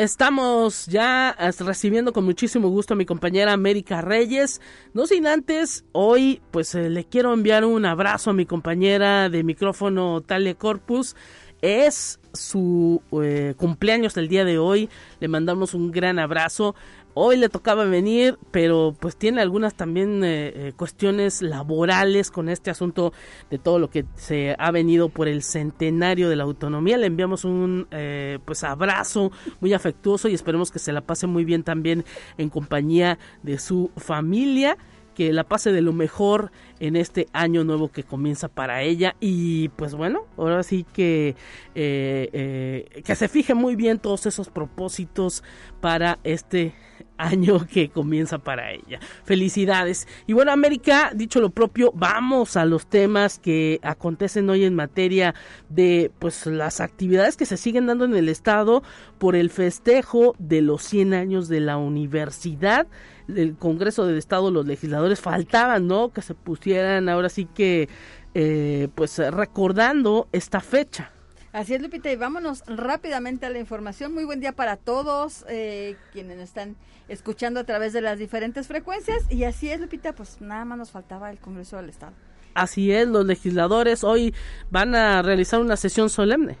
Estamos 0.00 0.86
ya 0.86 1.36
recibiendo 1.58 2.14
con 2.14 2.24
muchísimo 2.24 2.70
gusto 2.70 2.94
a 2.94 2.96
mi 2.96 3.04
compañera 3.04 3.52
América 3.52 4.00
Reyes. 4.00 4.62
No 4.94 5.06
sin 5.06 5.26
antes, 5.26 5.84
hoy 5.92 6.40
pues 6.50 6.74
eh, 6.74 6.88
le 6.88 7.04
quiero 7.04 7.34
enviar 7.34 7.66
un 7.66 7.84
abrazo 7.84 8.30
a 8.30 8.32
mi 8.32 8.46
compañera 8.46 9.28
de 9.28 9.44
micrófono 9.44 10.22
Talia 10.22 10.54
Corpus. 10.54 11.16
Es 11.60 12.18
su 12.32 13.02
eh, 13.22 13.52
cumpleaños 13.58 14.16
el 14.16 14.28
día 14.28 14.46
de 14.46 14.58
hoy. 14.58 14.88
Le 15.20 15.28
mandamos 15.28 15.74
un 15.74 15.90
gran 15.90 16.18
abrazo. 16.18 16.74
Hoy 17.14 17.36
le 17.36 17.48
tocaba 17.48 17.84
venir, 17.84 18.38
pero 18.52 18.94
pues 18.98 19.16
tiene 19.16 19.40
algunas 19.40 19.74
también 19.74 20.22
eh, 20.22 20.52
eh, 20.54 20.72
cuestiones 20.76 21.42
laborales 21.42 22.30
con 22.30 22.48
este 22.48 22.70
asunto 22.70 23.12
de 23.50 23.58
todo 23.58 23.80
lo 23.80 23.90
que 23.90 24.04
se 24.14 24.54
ha 24.56 24.70
venido 24.70 25.08
por 25.08 25.26
el 25.26 25.42
centenario 25.42 26.28
de 26.28 26.36
la 26.36 26.44
autonomía. 26.44 26.96
Le 26.98 27.06
enviamos 27.06 27.44
un 27.44 27.88
eh, 27.90 28.38
pues 28.44 28.62
abrazo 28.62 29.32
muy 29.60 29.72
afectuoso 29.72 30.28
y 30.28 30.34
esperemos 30.34 30.70
que 30.70 30.78
se 30.78 30.92
la 30.92 31.00
pase 31.00 31.26
muy 31.26 31.44
bien 31.44 31.64
también 31.64 32.04
en 32.38 32.48
compañía 32.48 33.18
de 33.42 33.58
su 33.58 33.90
familia 33.96 34.76
que 35.20 35.34
la 35.34 35.44
pase 35.44 35.70
de 35.70 35.82
lo 35.82 35.92
mejor 35.92 36.50
en 36.78 36.96
este 36.96 37.26
año 37.34 37.62
nuevo 37.62 37.92
que 37.92 38.04
comienza 38.04 38.48
para 38.48 38.80
ella 38.80 39.16
y 39.20 39.68
pues 39.68 39.94
bueno 39.94 40.24
ahora 40.38 40.62
sí 40.62 40.86
que 40.94 41.36
que 41.74 43.14
se 43.14 43.28
fije 43.28 43.52
muy 43.52 43.76
bien 43.76 43.98
todos 43.98 44.24
esos 44.24 44.48
propósitos 44.48 45.44
para 45.82 46.18
este 46.24 46.72
año 47.20 47.66
que 47.66 47.90
comienza 47.90 48.38
para 48.38 48.72
ella. 48.72 48.98
Felicidades. 49.24 50.08
Y 50.26 50.32
bueno, 50.32 50.52
América, 50.52 51.12
dicho 51.14 51.40
lo 51.40 51.50
propio, 51.50 51.92
vamos 51.94 52.56
a 52.56 52.64
los 52.64 52.86
temas 52.86 53.38
que 53.38 53.78
acontecen 53.82 54.48
hoy 54.50 54.64
en 54.64 54.74
materia 54.74 55.34
de 55.68 56.10
pues 56.18 56.46
las 56.46 56.80
actividades 56.80 57.36
que 57.36 57.46
se 57.46 57.56
siguen 57.56 57.86
dando 57.86 58.04
en 58.04 58.14
el 58.14 58.28
estado 58.28 58.82
por 59.18 59.36
el 59.36 59.50
festejo 59.50 60.34
de 60.38 60.62
los 60.62 60.82
100 60.82 61.14
años 61.14 61.48
de 61.48 61.60
la 61.60 61.76
universidad 61.76 62.86
del 63.34 63.56
Congreso 63.56 64.06
del 64.06 64.18
Estado, 64.18 64.50
los 64.50 64.66
legisladores 64.66 65.20
faltaban, 65.20 65.86
¿no? 65.86 66.12
Que 66.12 66.22
se 66.22 66.34
pusieran 66.34 67.08
ahora 67.08 67.28
sí 67.28 67.46
que, 67.46 67.88
eh, 68.34 68.88
pues 68.94 69.18
recordando 69.18 70.28
esta 70.32 70.60
fecha. 70.60 71.10
Así 71.52 71.74
es, 71.74 71.82
Lupita, 71.82 72.12
y 72.12 72.16
vámonos 72.16 72.62
rápidamente 72.68 73.44
a 73.44 73.50
la 73.50 73.58
información. 73.58 74.14
Muy 74.14 74.24
buen 74.24 74.38
día 74.38 74.52
para 74.52 74.76
todos 74.76 75.44
eh, 75.48 75.96
quienes 76.12 76.38
están 76.38 76.76
escuchando 77.08 77.58
a 77.58 77.64
través 77.64 77.92
de 77.92 78.00
las 78.00 78.20
diferentes 78.20 78.68
frecuencias. 78.68 79.24
Y 79.28 79.42
así 79.42 79.68
es, 79.68 79.80
Lupita, 79.80 80.12
pues 80.12 80.40
nada 80.40 80.64
más 80.64 80.78
nos 80.78 80.90
faltaba 80.92 81.28
el 81.28 81.38
Congreso 81.38 81.76
del 81.76 81.88
Estado. 81.88 82.12
Así 82.54 82.92
es, 82.92 83.08
los 83.08 83.26
legisladores 83.26 84.04
hoy 84.04 84.32
van 84.70 84.94
a 84.94 85.22
realizar 85.22 85.60
una 85.60 85.76
sesión 85.76 86.08
solemne. 86.08 86.56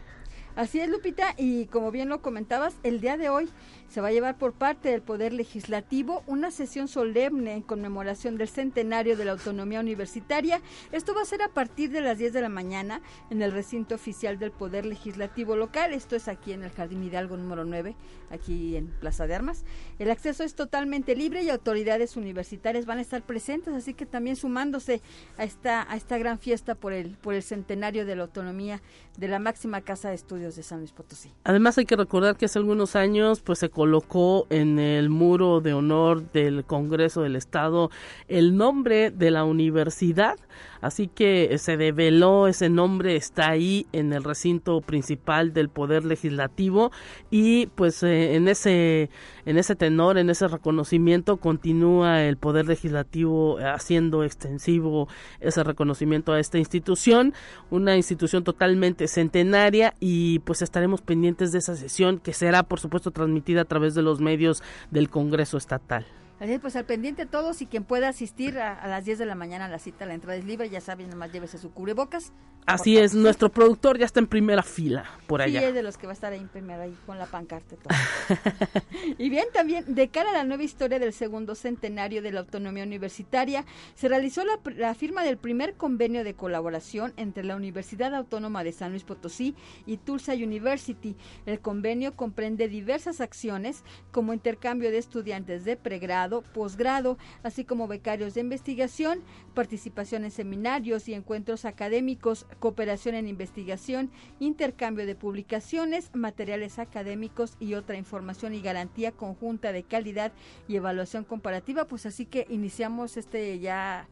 Así 0.56 0.80
es, 0.80 0.90
Lupita, 0.90 1.34
y 1.38 1.66
como 1.66 1.92
bien 1.92 2.08
lo 2.08 2.20
comentabas, 2.20 2.74
el 2.82 3.00
día 3.00 3.16
de 3.16 3.28
hoy 3.28 3.48
se 3.90 4.00
va 4.00 4.08
a 4.08 4.12
llevar 4.12 4.38
por 4.38 4.52
parte 4.52 4.90
del 4.90 5.02
Poder 5.02 5.32
Legislativo 5.32 6.22
una 6.28 6.50
sesión 6.52 6.86
solemne 6.86 7.54
en 7.54 7.62
conmemoración 7.62 8.38
del 8.38 8.48
centenario 8.48 9.16
de 9.16 9.24
la 9.24 9.32
autonomía 9.32 9.80
universitaria. 9.80 10.60
Esto 10.92 11.12
va 11.12 11.22
a 11.22 11.24
ser 11.24 11.42
a 11.42 11.48
partir 11.48 11.90
de 11.90 12.00
las 12.00 12.16
10 12.16 12.32
de 12.32 12.40
la 12.40 12.48
mañana 12.48 13.02
en 13.30 13.42
el 13.42 13.50
recinto 13.50 13.96
oficial 13.96 14.38
del 14.38 14.52
Poder 14.52 14.86
Legislativo 14.86 15.56
local. 15.56 15.92
Esto 15.92 16.14
es 16.14 16.28
aquí 16.28 16.52
en 16.52 16.62
el 16.62 16.70
Jardín 16.70 17.02
Hidalgo 17.02 17.36
número 17.36 17.64
9, 17.64 17.96
aquí 18.30 18.76
en 18.76 18.86
Plaza 18.86 19.26
de 19.26 19.34
Armas. 19.34 19.64
El 19.98 20.10
acceso 20.10 20.44
es 20.44 20.54
totalmente 20.54 21.16
libre 21.16 21.42
y 21.42 21.50
autoridades 21.50 22.16
universitarias 22.16 22.86
van 22.86 22.98
a 22.98 23.02
estar 23.02 23.22
presentes, 23.22 23.74
así 23.74 23.94
que 23.94 24.06
también 24.06 24.36
sumándose 24.36 25.02
a 25.36 25.42
esta, 25.42 25.90
a 25.90 25.96
esta 25.96 26.16
gran 26.16 26.38
fiesta 26.38 26.76
por 26.76 26.92
el, 26.92 27.16
por 27.16 27.34
el 27.34 27.42
centenario 27.42 28.06
de 28.06 28.14
la 28.14 28.22
autonomía 28.22 28.80
de 29.18 29.26
la 29.26 29.40
máxima 29.40 29.80
casa 29.80 30.10
de 30.10 30.14
estudios 30.14 30.54
de 30.54 30.62
San 30.62 30.78
Luis 30.78 30.92
Potosí. 30.92 31.32
Además 31.42 31.76
hay 31.76 31.86
que 31.86 31.96
recordar 31.96 32.36
que 32.36 32.44
hace 32.44 32.58
algunos 32.58 32.94
años 32.94 33.40
pues 33.40 33.58
se 33.58 33.68
colocó 33.80 34.46
en 34.50 34.78
el 34.78 35.08
muro 35.08 35.62
de 35.62 35.72
honor 35.72 36.30
del 36.32 36.66
Congreso 36.66 37.22
del 37.22 37.34
Estado 37.34 37.90
el 38.28 38.54
nombre 38.54 39.10
de 39.10 39.30
la 39.30 39.44
universidad, 39.44 40.36
así 40.82 41.08
que 41.08 41.56
se 41.56 41.78
develó 41.78 42.46
ese 42.46 42.68
nombre, 42.68 43.16
está 43.16 43.48
ahí 43.48 43.86
en 43.92 44.12
el 44.12 44.22
recinto 44.22 44.82
principal 44.82 45.54
del 45.54 45.70
Poder 45.70 46.04
Legislativo 46.04 46.92
y 47.30 47.68
pues 47.68 48.02
eh, 48.02 48.34
en 48.34 48.48
ese 48.48 49.08
en 49.46 49.56
ese 49.56 49.74
tenor, 49.74 50.18
en 50.18 50.28
ese 50.28 50.46
reconocimiento 50.46 51.38
continúa 51.38 52.22
el 52.22 52.36
Poder 52.36 52.66
Legislativo 52.66 53.56
haciendo 53.60 54.24
extensivo 54.24 55.08
ese 55.40 55.64
reconocimiento 55.64 56.32
a 56.32 56.38
esta 56.38 56.58
institución, 56.58 57.32
una 57.70 57.96
institución 57.96 58.44
totalmente 58.44 59.08
centenaria 59.08 59.94
y 60.00 60.40
pues 60.40 60.60
estaremos 60.60 61.00
pendientes 61.00 61.50
de 61.50 61.58
esa 61.58 61.76
sesión 61.76 62.18
que 62.18 62.34
será 62.34 62.62
por 62.62 62.78
supuesto 62.78 63.10
transmitida 63.10 63.64
través 63.70 63.94
de 63.94 64.02
los 64.02 64.20
medios 64.20 64.62
del 64.90 65.08
Congreso 65.08 65.56
Estatal. 65.56 66.04
Así 66.40 66.52
es, 66.54 66.60
pues 66.60 66.74
al 66.74 66.86
pendiente 66.86 67.26
todos 67.26 67.60
y 67.62 67.66
quien 67.66 67.84
pueda 67.84 68.08
asistir 68.08 68.58
a, 68.58 68.74
a 68.74 68.88
las 68.88 69.04
10 69.04 69.18
de 69.18 69.26
la 69.26 69.34
mañana 69.34 69.66
a 69.66 69.68
la 69.68 69.78
cita, 69.78 70.06
la 70.06 70.14
entrada 70.14 70.36
es 70.36 70.44
libre, 70.44 70.68
ya 70.70 70.80
saben, 70.80 71.08
nomás 71.10 71.30
llévese 71.32 71.58
su 71.58 71.70
cubrebocas. 71.72 72.32
Así 72.66 72.98
es, 72.98 73.14
nuestro 73.14 73.50
productor 73.50 73.98
ya 73.98 74.04
está 74.04 74.20
en 74.20 74.26
primera 74.26 74.62
fila 74.62 75.04
por 75.26 75.40
Sí, 75.40 75.56
allá. 75.56 75.68
es 75.68 75.74
de 75.74 75.82
los 75.82 75.96
que 75.96 76.06
va 76.06 76.12
a 76.12 76.14
estar 76.14 76.32
ahí 76.32 76.46
primero 76.52 76.82
ahí 76.82 76.94
con 77.06 77.18
la 77.18 77.26
pancarta 77.26 77.74
y 77.74 77.78
todo. 77.78 77.88
y 79.18 79.28
bien, 79.30 79.46
también 79.52 79.84
de 79.94 80.08
cara 80.08 80.30
a 80.30 80.34
la 80.34 80.44
nueva 80.44 80.62
historia 80.62 80.98
del 80.98 81.12
segundo 81.14 81.54
centenario 81.54 82.20
de 82.22 82.32
la 82.32 82.40
autonomía 82.40 82.84
universitaria, 82.84 83.64
se 83.94 84.08
realizó 84.08 84.44
la, 84.44 84.58
la 84.76 84.94
firma 84.94 85.24
del 85.24 85.38
primer 85.38 85.74
convenio 85.74 86.22
de 86.22 86.34
colaboración 86.34 87.12
entre 87.16 87.44
la 87.44 87.56
Universidad 87.56 88.14
Autónoma 88.14 88.62
de 88.62 88.72
San 88.72 88.90
Luis 88.90 89.04
Potosí 89.04 89.54
y 89.86 89.96
Tulsa 89.96 90.34
University. 90.34 91.16
El 91.46 91.60
convenio 91.60 92.14
comprende 92.14 92.68
diversas 92.68 93.20
acciones 93.22 93.84
como 94.12 94.34
intercambio 94.34 94.90
de 94.90 94.98
estudiantes 94.98 95.64
de 95.64 95.76
pregrado, 95.76 96.29
posgrado, 96.54 97.18
así 97.42 97.64
como 97.64 97.88
becarios 97.88 98.34
de 98.34 98.40
investigación, 98.40 99.20
participación 99.54 100.24
en 100.24 100.30
seminarios 100.30 101.08
y 101.08 101.14
encuentros 101.14 101.64
académicos, 101.64 102.46
cooperación 102.58 103.14
en 103.14 103.28
investigación, 103.28 104.10
intercambio 104.38 105.06
de 105.06 105.14
publicaciones, 105.14 106.10
materiales 106.14 106.78
académicos 106.78 107.56
y 107.58 107.74
otra 107.74 107.96
información 107.96 108.54
y 108.54 108.62
garantía 108.62 109.12
conjunta 109.12 109.72
de 109.72 109.82
calidad 109.82 110.32
y 110.68 110.76
evaluación 110.76 111.24
comparativa. 111.24 111.86
Pues 111.86 112.06
así 112.06 112.24
que 112.26 112.46
iniciamos 112.48 113.16
este 113.16 113.58
ya 113.58 114.08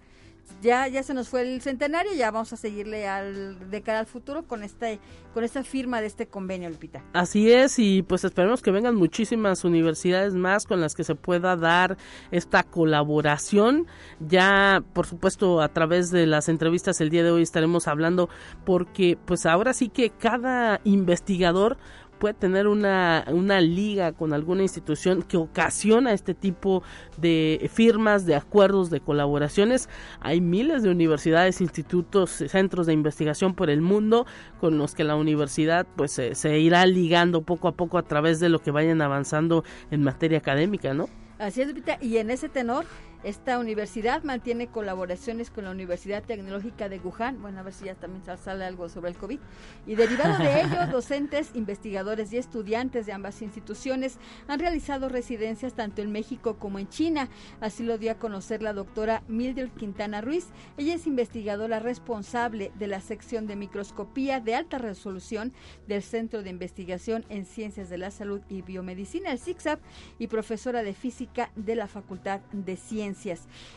ya 0.63 0.89
ya 0.89 1.03
se 1.03 1.15
nos 1.15 1.29
fue 1.29 1.43
el 1.43 1.61
centenario, 1.61 2.13
ya 2.15 2.31
vamos 2.31 2.53
a 2.53 2.57
seguirle 2.57 3.09
al 3.09 3.71
de 3.71 3.83
cara 3.83 4.01
al 4.01 4.07
futuro 4.07 4.45
con 4.45 4.63
este 4.63 4.99
con 5.35 5.45
esta 5.45 5.63
firma 5.63 6.01
de 6.01 6.07
este 6.07 6.27
convenio, 6.27 6.69
Lupita. 6.69 7.05
Así 7.13 7.53
es, 7.53 7.79
y 7.79 8.03
pues 8.03 8.25
esperemos 8.25 8.63
que 8.63 8.71
vengan 8.71 8.97
muchísimas 8.97 9.65
universidades 9.65 10.35
más 10.35 10.67
con 10.67 10.81
las 10.81 10.95
que 10.95 11.05
se 11.05 11.15
pueda 11.15 11.55
dar 11.57 11.97
esta 12.31 12.63
colaboración. 12.65 13.87
Ya, 14.21 14.83
por 14.95 15.07
supuesto, 15.07 15.61
a 15.61 15.69
través 15.69 16.11
de 16.11 16.27
las 16.27 16.49
entrevistas 16.49 17.01
el 17.01 17.11
día 17.11 17.23
de 17.23 17.31
hoy 17.31 17.43
estaremos 17.43 17.87
hablando 17.87 18.29
porque 18.65 19.19
pues 19.25 19.47
ahora 19.47 19.75
sí 19.75 19.89
que 19.89 20.11
cada 20.11 20.81
investigador 20.85 21.77
puede 22.19 22.35
tener 22.35 22.67
una, 22.67 23.25
una 23.29 23.61
liga 23.61 24.13
con 24.13 24.33
alguna 24.33 24.63
institución 24.63 25.23
que 25.23 25.37
ocasiona 25.37 26.13
este 26.13 26.35
tipo 26.35 26.83
de 27.17 27.71
firmas, 27.73 28.27
de 28.27 28.35
acuerdos, 28.35 28.91
de 28.91 29.01
colaboraciones. 29.01 29.89
Hay 30.21 30.41
miles 30.41 30.83
de 30.83 30.91
universidades, 30.91 31.61
institutos, 31.61 32.31
centros 32.31 32.87
de 32.87 32.93
investigación 32.93 33.55
por 33.55 33.71
el 33.71 33.81
mundo 33.81 34.27
con 34.61 34.79
los 34.79 34.95
que 34.95 35.05
la 35.05 35.17
universidad 35.17 35.87
pues 35.97 36.13
se, 36.13 36.59
irá 36.59 36.85
ligando 36.87 37.43
poco 37.43 37.69
a 37.69 37.73
poco 37.73 37.99
a 37.99 38.03
través 38.03 38.41
de 38.41 38.49
lo 38.49 38.61
que 38.61 38.71
vayan 38.71 39.01
avanzando 39.01 39.65
en 39.91 40.03
materia 40.03 40.39
académica, 40.39 40.95
¿no? 40.95 41.09
Así 41.39 41.63
es, 41.63 41.69
Lupita, 41.69 41.99
y 42.01 42.17
en 42.17 42.31
ese 42.31 42.49
tenor 42.49 42.85
esta 43.25 43.59
universidad 43.59 44.23
mantiene 44.23 44.69
colaboraciones 44.69 45.51
con 45.51 45.65
la 45.65 45.73
Universidad 45.73 46.23
Tecnológica 46.23 46.89
de 46.89 47.01
Wuhan. 47.01 47.43
Bueno, 47.43 47.59
a 47.59 47.63
ver 47.65 47.73
si 47.73 47.87
ya 47.87 47.95
también 47.97 48.25
sal- 48.25 48.39
sale 48.39 48.65
algo 48.65 48.89
sobre 48.89 49.11
el 49.11 49.17
COVID. 49.17 49.41
Y 49.87 49.95
derivado 49.97 50.39
de 50.39 50.61
ello, 50.63 50.87
docentes, 50.93 51.51
investigadores 51.55 52.33
y 52.33 52.37
estudiantes 52.39 53.07
de 53.07 53.13
ambas 53.13 53.43
instituciones 53.43 54.19
han 54.47 54.61
realizado 54.61 55.09
residencias 55.09 55.75
tanto 55.75 56.01
en 56.01 56.13
México 56.13 56.59
como 56.59 56.79
en 56.79 56.89
China. 56.89 57.29
Así 57.61 57.83
lo 57.83 57.99
dio 57.99 58.13
a 58.13 58.19
conocer 58.19 58.63
la 58.63 58.73
doctora 58.73 59.25
Mildred 59.27 59.71
Quintana 59.71 60.21
Ruiz. 60.21 60.47
Ella 60.77 60.95
es 60.95 61.07
investigadora 61.09 61.81
responsable 61.81 62.71
de 62.79 62.87
la 62.87 63.01
sección 63.01 63.49
de 63.49 63.57
microscopía 63.57 64.39
de 64.41 64.55
alta 64.55 64.79
resolución 64.79 65.53
del 65.89 66.03
Centro 66.03 66.45
de 66.45 66.51
Investigación 66.51 67.25
en 67.31 67.45
Ciencias 67.47 67.89
de 67.89 67.99
la 67.99 68.13
Salud 68.13 68.43
y 68.49 68.63
Biomedicina, 68.63 69.33
el 69.33 69.39
CICSAP, 69.41 69.81
y 70.21 70.29
profesora 70.29 70.83
de 70.85 70.95
física 70.95 71.51
de 71.57 71.75
la 71.75 71.89
Facultad 71.89 72.41
de 72.53 72.77
Ciencias. 72.77 73.08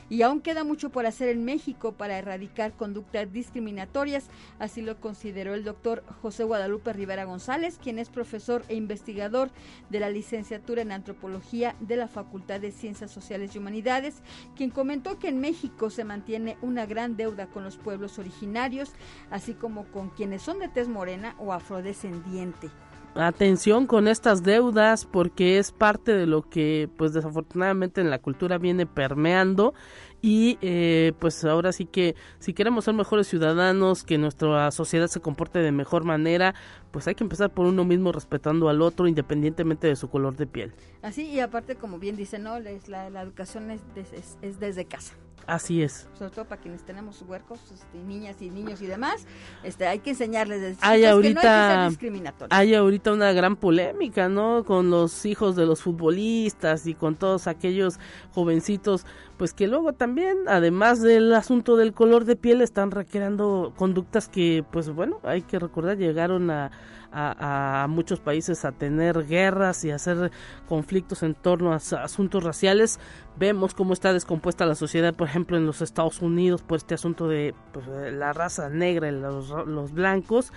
Y 0.09 0.21
aún 0.21 0.41
queda 0.41 0.63
mucho 0.63 0.89
por 0.89 1.05
hacer 1.05 1.29
en 1.29 1.45
México 1.45 1.93
para 1.93 2.17
erradicar 2.17 2.73
conductas 2.73 3.31
discriminatorias, 3.31 4.25
así 4.59 4.81
lo 4.81 4.99
consideró 4.99 5.53
el 5.53 5.63
doctor 5.63 6.03
José 6.21 6.43
Guadalupe 6.43 6.93
Rivera 6.93 7.25
González, 7.25 7.79
quien 7.81 7.99
es 7.99 8.09
profesor 8.09 8.63
e 8.67 8.75
investigador 8.75 9.51
de 9.89 9.99
la 9.99 10.09
licenciatura 10.09 10.81
en 10.81 10.91
antropología 10.91 11.75
de 11.79 11.95
la 11.95 12.07
Facultad 12.07 12.59
de 12.59 12.71
Ciencias 12.71 13.11
Sociales 13.11 13.55
y 13.55 13.59
Humanidades, 13.59 14.21
quien 14.55 14.69
comentó 14.69 15.19
que 15.19 15.29
en 15.29 15.39
México 15.39 15.89
se 15.89 16.03
mantiene 16.03 16.57
una 16.61 16.85
gran 16.85 17.15
deuda 17.17 17.47
con 17.47 17.63
los 17.63 17.77
pueblos 17.77 18.19
originarios, 18.19 18.91
así 19.29 19.53
como 19.53 19.85
con 19.85 20.09
quienes 20.09 20.41
son 20.41 20.59
de 20.59 20.67
tez 20.67 20.87
morena 20.87 21.35
o 21.39 21.53
afrodescendiente. 21.53 22.69
Atención 23.15 23.87
con 23.87 24.07
estas 24.07 24.43
deudas 24.43 25.05
porque 25.05 25.57
es 25.57 25.71
parte 25.71 26.13
de 26.13 26.25
lo 26.25 26.43
que 26.49 26.89
pues 26.97 27.13
desafortunadamente 27.13 28.01
en 28.01 28.09
la 28.09 28.19
cultura 28.19 28.57
viene 28.57 28.85
permeando 28.85 29.73
y 30.21 30.57
eh, 30.61 31.13
pues 31.19 31.43
ahora 31.45 31.71
sí 31.71 31.85
que 31.85 32.15
si 32.39 32.53
queremos 32.53 32.85
ser 32.85 32.93
mejores 32.93 33.27
ciudadanos 33.27 34.03
que 34.03 34.17
nuestra 34.17 34.71
sociedad 34.71 35.07
se 35.07 35.19
comporte 35.19 35.59
de 35.59 35.71
mejor 35.71 36.03
manera 36.03 36.53
pues 36.91 37.07
hay 37.07 37.15
que 37.15 37.23
empezar 37.23 37.49
por 37.49 37.65
uno 37.65 37.83
mismo 37.83 38.11
respetando 38.11 38.69
al 38.69 38.81
otro 38.81 39.07
independientemente 39.07 39.87
de 39.87 39.95
su 39.95 40.09
color 40.09 40.35
de 40.35 40.47
piel 40.47 40.73
Así, 41.01 41.23
y 41.23 41.39
aparte, 41.39 41.75
como 41.75 41.97
bien 41.97 42.15
dice, 42.15 42.37
¿no? 42.37 42.59
La, 42.59 43.21
educación 43.23 43.71
es 43.71 44.59
desde 44.59 44.85
casa. 44.85 45.15
Así 45.47 45.81
es 45.81 46.07
Sobre 46.17 46.31
todo 46.31 46.45
para 46.45 46.61
quienes 46.61 46.83
tenemos 46.83 47.21
huercos, 47.27 47.59
este, 47.73 47.97
niñas 48.05 48.41
y 48.41 48.49
niños 48.49 48.81
y 48.81 48.87
demás. 48.87 49.25
Este, 49.63 49.87
hay 49.87 49.99
que 49.99 50.11
enseñarles 50.11 50.61
desde 50.61 50.77
Hay 50.81 51.01
chicos 51.01 51.21
que 51.21 51.33
no 51.33 51.39
hay 51.39 51.43
que 51.43 51.47
ahorita- 51.47 51.81
ser 51.81 51.89
discriminatorios. 51.89 52.59
hay 52.59 52.75
ahorita 52.75 53.11
una 53.13 53.31
gran 53.33 53.55
polémica, 53.55 54.29
¿no? 54.29 54.63
Con 54.65 54.89
los 54.89 55.25
hijos 55.25 55.55
de 55.55 55.65
los 55.65 55.81
futbolistas 55.81 56.85
y 56.87 56.93
con 56.93 57.15
todos 57.15 57.47
aquellos 57.47 57.99
jovencitos, 58.33 59.05
pues 59.37 59.53
que 59.53 59.67
luego 59.67 59.93
también, 59.93 60.37
además 60.47 61.01
del 61.01 61.33
asunto 61.33 61.75
del 61.75 61.93
color 61.93 62.25
de 62.25 62.35
piel, 62.35 62.61
están 62.61 62.91
recreando 62.91 63.73
conductas 63.75 64.29
que, 64.29 64.63
pues 64.71 64.89
bueno, 64.89 65.19
hay 65.23 65.41
que 65.41 65.57
recordar, 65.59 65.97
llegaron 65.97 66.51
a, 66.51 66.71
a, 67.11 67.83
a 67.83 67.87
muchos 67.87 68.19
países 68.19 68.63
a 68.65 68.71
tener 68.71 69.25
guerras 69.25 69.83
y 69.83 69.91
a 69.91 69.95
hacer 69.95 70.31
conflictos 70.69 71.23
en 71.23 71.33
torno 71.33 71.73
a 71.73 71.77
asuntos 71.77 72.43
raciales. 72.43 72.99
Vemos 73.37 73.73
cómo 73.73 73.93
está 73.93 74.13
descompuesta 74.13 74.65
la 74.65 74.75
sociedad, 74.75 75.13
por 75.13 75.27
ejemplo, 75.27 75.57
en 75.57 75.65
los 75.65 75.81
Estados 75.81 76.21
Unidos 76.21 76.61
por 76.61 76.77
este 76.77 76.95
asunto 76.95 77.27
de 77.27 77.55
pues, 77.71 77.87
la 77.87 78.33
raza 78.33 78.69
negra 78.69 79.11
los, 79.11 79.49
los 79.67 79.93
blancos. 79.93 80.51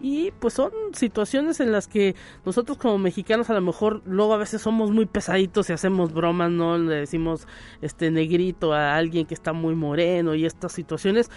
Y 0.00 0.30
pues 0.38 0.54
son 0.54 0.70
situaciones 0.92 1.58
en 1.58 1.72
las 1.72 1.88
que 1.88 2.14
nosotros 2.44 2.78
como 2.78 2.98
mexicanos 2.98 3.50
a 3.50 3.54
lo 3.54 3.60
mejor 3.60 4.02
luego 4.04 4.34
a 4.34 4.36
veces 4.36 4.62
somos 4.62 4.90
muy 4.90 5.06
pesaditos 5.06 5.68
y 5.70 5.72
hacemos 5.72 6.12
bromas, 6.12 6.50
¿no? 6.50 6.78
Le 6.78 6.96
decimos 6.96 7.48
este 7.82 8.10
negrito 8.10 8.72
a 8.72 8.94
alguien 8.96 9.26
que 9.26 9.34
está 9.34 9.52
muy 9.52 9.74
moreno 9.74 10.36
y 10.36 10.46
estas 10.46 10.72
situaciones, 10.72 11.30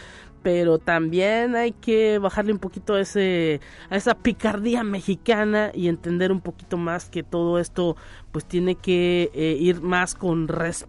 pero 0.43 0.77
también 0.77 1.55
hay 1.55 1.71
que 1.71 2.19
bajarle 2.19 2.53
un 2.53 2.59
poquito 2.59 2.95
a 2.95 3.01
ese 3.01 3.61
a 3.89 3.95
esa 3.95 4.15
picardía 4.15 4.83
mexicana 4.83 5.71
y 5.73 5.87
entender 5.87 6.31
un 6.31 6.41
poquito 6.41 6.77
más 6.77 7.09
que 7.09 7.23
todo 7.23 7.59
esto 7.59 7.95
pues 8.31 8.45
tiene 8.45 8.75
que 8.75 9.31
eh, 9.33 9.57
ir 9.59 9.81
más 9.81 10.13
con 10.15 10.47
respeto 10.47 10.80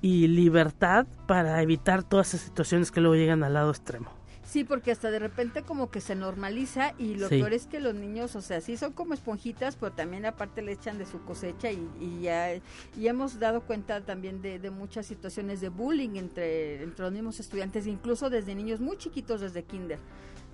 y 0.00 0.26
libertad 0.28 1.06
para 1.26 1.62
evitar 1.62 2.02
todas 2.02 2.34
esas 2.34 2.46
situaciones 2.46 2.90
que 2.90 3.00
luego 3.00 3.14
llegan 3.16 3.44
al 3.44 3.54
lado 3.54 3.70
extremo. 3.70 4.10
Sí, 4.44 4.64
porque 4.64 4.90
hasta 4.92 5.10
de 5.10 5.18
repente 5.18 5.62
como 5.62 5.90
que 5.90 6.02
se 6.02 6.14
normaliza 6.14 6.92
y 6.98 7.14
lo 7.14 7.28
Sí. 7.30 7.38
peor 7.38 7.54
es 7.54 7.66
que 7.66 7.80
los 7.80 7.94
niños, 7.94 8.36
o 8.36 8.42
sea, 8.42 8.60
sí 8.60 8.76
son 8.76 8.92
como 8.92 9.14
esponjitas, 9.14 9.76
pero 9.76 9.92
también 9.92 10.26
aparte 10.26 10.60
le 10.60 10.72
echan 10.72 10.98
de 10.98 11.06
su 11.06 11.22
cosecha 11.24 11.70
y, 11.70 11.88
y 12.00 12.20
ya 12.22 12.54
y 12.54 13.06
hemos 13.06 13.38
dado 13.38 13.62
cuenta 13.62 14.02
también 14.02 14.42
de, 14.42 14.58
de 14.58 14.70
muchas 14.70 15.06
situaciones 15.06 15.62
de 15.62 15.70
bullying 15.70 16.16
entre, 16.16 16.82
entre 16.82 17.02
los 17.04 17.12
mismos 17.14 17.40
estudiantes, 17.40 17.86
incluso 17.86 18.28
desde 18.28 18.54
niños 18.54 18.78
muy 18.80 18.98
chiquitos, 18.98 19.40
desde 19.40 19.62
kinder, 19.62 19.98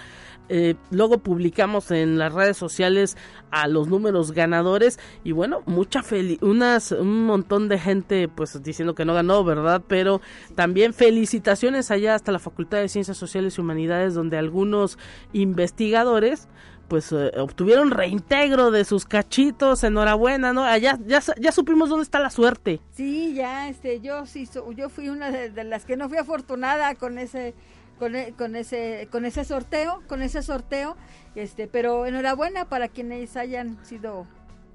Eh, 0.48 0.74
luego 0.90 1.18
publicamos 1.18 1.92
en 1.92 2.18
las 2.18 2.32
redes 2.32 2.56
sociales 2.56 3.16
a 3.52 3.68
los 3.68 3.86
números 3.86 4.32
ganadores 4.32 4.98
y 5.22 5.30
bueno, 5.30 5.62
mucha 5.66 6.02
unas 6.40 6.90
un 6.90 7.26
montón 7.26 7.68
de 7.68 7.78
gente 7.78 8.28
pues 8.28 8.60
diciendo 8.62 8.96
que 8.96 9.04
no 9.04 9.14
ganó, 9.14 9.44
¿verdad? 9.44 9.82
Pero 9.86 10.20
también 10.56 10.94
felicitaciones 10.94 11.92
allá 11.92 12.16
hasta 12.16 12.32
la 12.32 12.40
Facultad 12.40 12.78
de 12.78 12.88
Ciencias 12.88 13.18
Sociales 13.18 13.56
y 13.56 13.60
Humanidades 13.60 14.14
donde 14.14 14.36
algunos 14.36 14.98
investigadores 15.32 16.48
pues 16.88 17.12
eh, 17.12 17.32
obtuvieron 17.38 17.90
reintegro 17.90 18.70
de 18.70 18.84
sus 18.84 19.04
cachitos, 19.04 19.84
enhorabuena, 19.84 20.52
¿no? 20.52 20.64
Allá 20.64 20.98
ya, 21.06 21.20
ya 21.38 21.52
supimos 21.52 21.88
dónde 21.88 22.02
está 22.02 22.18
la 22.18 22.30
suerte. 22.30 22.80
Sí, 22.92 23.34
ya, 23.34 23.68
este, 23.68 24.00
yo 24.00 24.26
sí, 24.26 24.48
yo 24.74 24.88
fui 24.88 25.08
una 25.08 25.30
de, 25.30 25.64
las 25.64 25.84
que 25.84 25.96
no 25.96 26.08
fui 26.08 26.18
afortunada 26.18 26.94
con 26.94 27.18
ese, 27.18 27.54
con, 27.98 28.16
e, 28.16 28.32
con, 28.32 28.56
ese, 28.56 29.08
con 29.12 29.24
ese 29.24 29.44
sorteo, 29.44 30.02
con 30.06 30.22
ese 30.22 30.42
sorteo, 30.42 30.96
este, 31.34 31.68
pero 31.68 32.06
enhorabuena 32.06 32.64
para 32.64 32.88
quienes 32.88 33.36
hayan 33.36 33.78
sido 33.84 34.26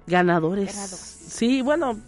ganadores. 0.08 0.74
Sí, 0.74 1.62
bueno, 1.62 2.00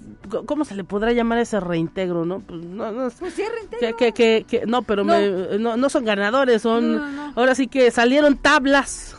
¿cómo 0.46 0.66
se 0.66 0.76
le 0.76 0.84
podrá 0.84 1.12
llamar 1.12 1.40
ese 1.40 1.60
reintegro, 1.60 2.26
no? 2.26 2.42
Pues, 2.42 2.62
no, 2.62 2.92
no 2.92 3.10
pues 3.10 3.34
sí, 3.34 3.44
reintegro. 3.44 3.98
Que, 3.98 4.12
que, 4.12 4.46
que, 4.48 4.66
no, 4.66 4.82
pero 4.84 5.04
no. 5.04 5.78
no, 5.78 5.90
son 5.90 6.06
ganadores, 6.06 6.62
son 6.62 7.02
ahora 7.36 7.56
sí 7.56 7.68
que 7.68 7.90
salieron 7.92 8.38
tablas. 8.38 9.16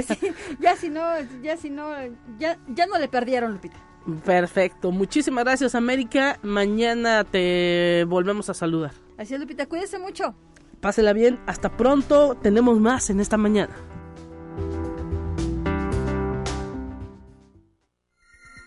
ya 0.60 0.76
si 0.76 0.90
no, 0.90 1.02
ya 1.42 1.56
si 1.56 1.70
no, 1.70 1.90
ya, 2.38 2.58
ya 2.68 2.86
no 2.86 2.98
le 2.98 3.08
perdieron, 3.08 3.52
Lupita. 3.52 3.76
Perfecto, 4.24 4.90
muchísimas 4.90 5.44
gracias 5.44 5.74
América, 5.74 6.38
mañana 6.42 7.24
te 7.24 8.04
volvemos 8.08 8.50
a 8.50 8.54
saludar. 8.54 8.92
Así 9.18 9.34
es 9.34 9.40
Lupita, 9.40 9.66
cuídese 9.66 9.98
mucho. 9.98 10.34
Pásela 10.80 11.12
bien, 11.12 11.38
hasta 11.46 11.76
pronto, 11.76 12.36
tenemos 12.42 12.80
más 12.80 13.10
en 13.10 13.20
esta 13.20 13.36
mañana. 13.36 13.74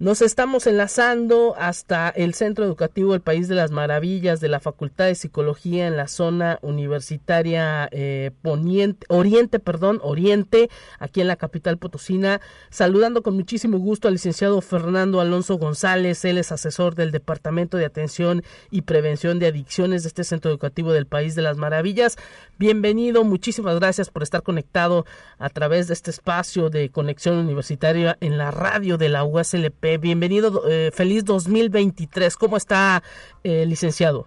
Nos 0.00 0.22
estamos 0.22 0.68
enlazando 0.68 1.56
hasta 1.58 2.08
el 2.10 2.32
Centro 2.34 2.64
Educativo 2.64 3.14
del 3.14 3.20
País 3.20 3.48
de 3.48 3.56
las 3.56 3.72
Maravillas 3.72 4.38
de 4.38 4.46
la 4.46 4.60
Facultad 4.60 5.06
de 5.06 5.16
Psicología 5.16 5.88
en 5.88 5.96
la 5.96 6.06
zona 6.06 6.60
universitaria 6.62 7.88
eh, 7.90 8.30
poniente, 8.42 9.04
Oriente, 9.08 9.58
perdón, 9.58 9.98
Oriente, 10.04 10.70
aquí 11.00 11.20
en 11.20 11.26
la 11.26 11.34
capital 11.34 11.78
potosina, 11.78 12.40
saludando 12.70 13.24
con 13.24 13.34
muchísimo 13.34 13.78
gusto 13.78 14.06
al 14.06 14.14
licenciado 14.14 14.60
Fernando 14.60 15.20
Alonso 15.20 15.58
González, 15.58 16.24
él 16.24 16.38
es 16.38 16.52
asesor 16.52 16.94
del 16.94 17.10
Departamento 17.10 17.76
de 17.76 17.86
Atención 17.86 18.44
y 18.70 18.82
Prevención 18.82 19.40
de 19.40 19.48
Adicciones 19.48 20.04
de 20.04 20.10
este 20.10 20.22
Centro 20.22 20.52
Educativo 20.52 20.92
del 20.92 21.06
País 21.06 21.34
de 21.34 21.42
las 21.42 21.56
Maravillas. 21.56 22.18
Bienvenido, 22.56 23.24
muchísimas 23.24 23.74
gracias 23.80 24.10
por 24.10 24.22
estar 24.22 24.44
conectado 24.44 25.06
a 25.38 25.50
través 25.50 25.88
de 25.88 25.94
este 25.94 26.12
espacio 26.12 26.70
de 26.70 26.88
conexión 26.90 27.36
universitaria 27.36 28.16
en 28.20 28.38
la 28.38 28.52
radio 28.52 28.96
de 28.96 29.08
la 29.08 29.24
USLP 29.24 29.87
bienvenido, 29.96 30.68
eh, 30.68 30.90
feliz 30.92 31.24
2023. 31.24 32.36
¿Cómo 32.36 32.58
está, 32.58 33.02
eh, 33.42 33.64
licenciado? 33.64 34.26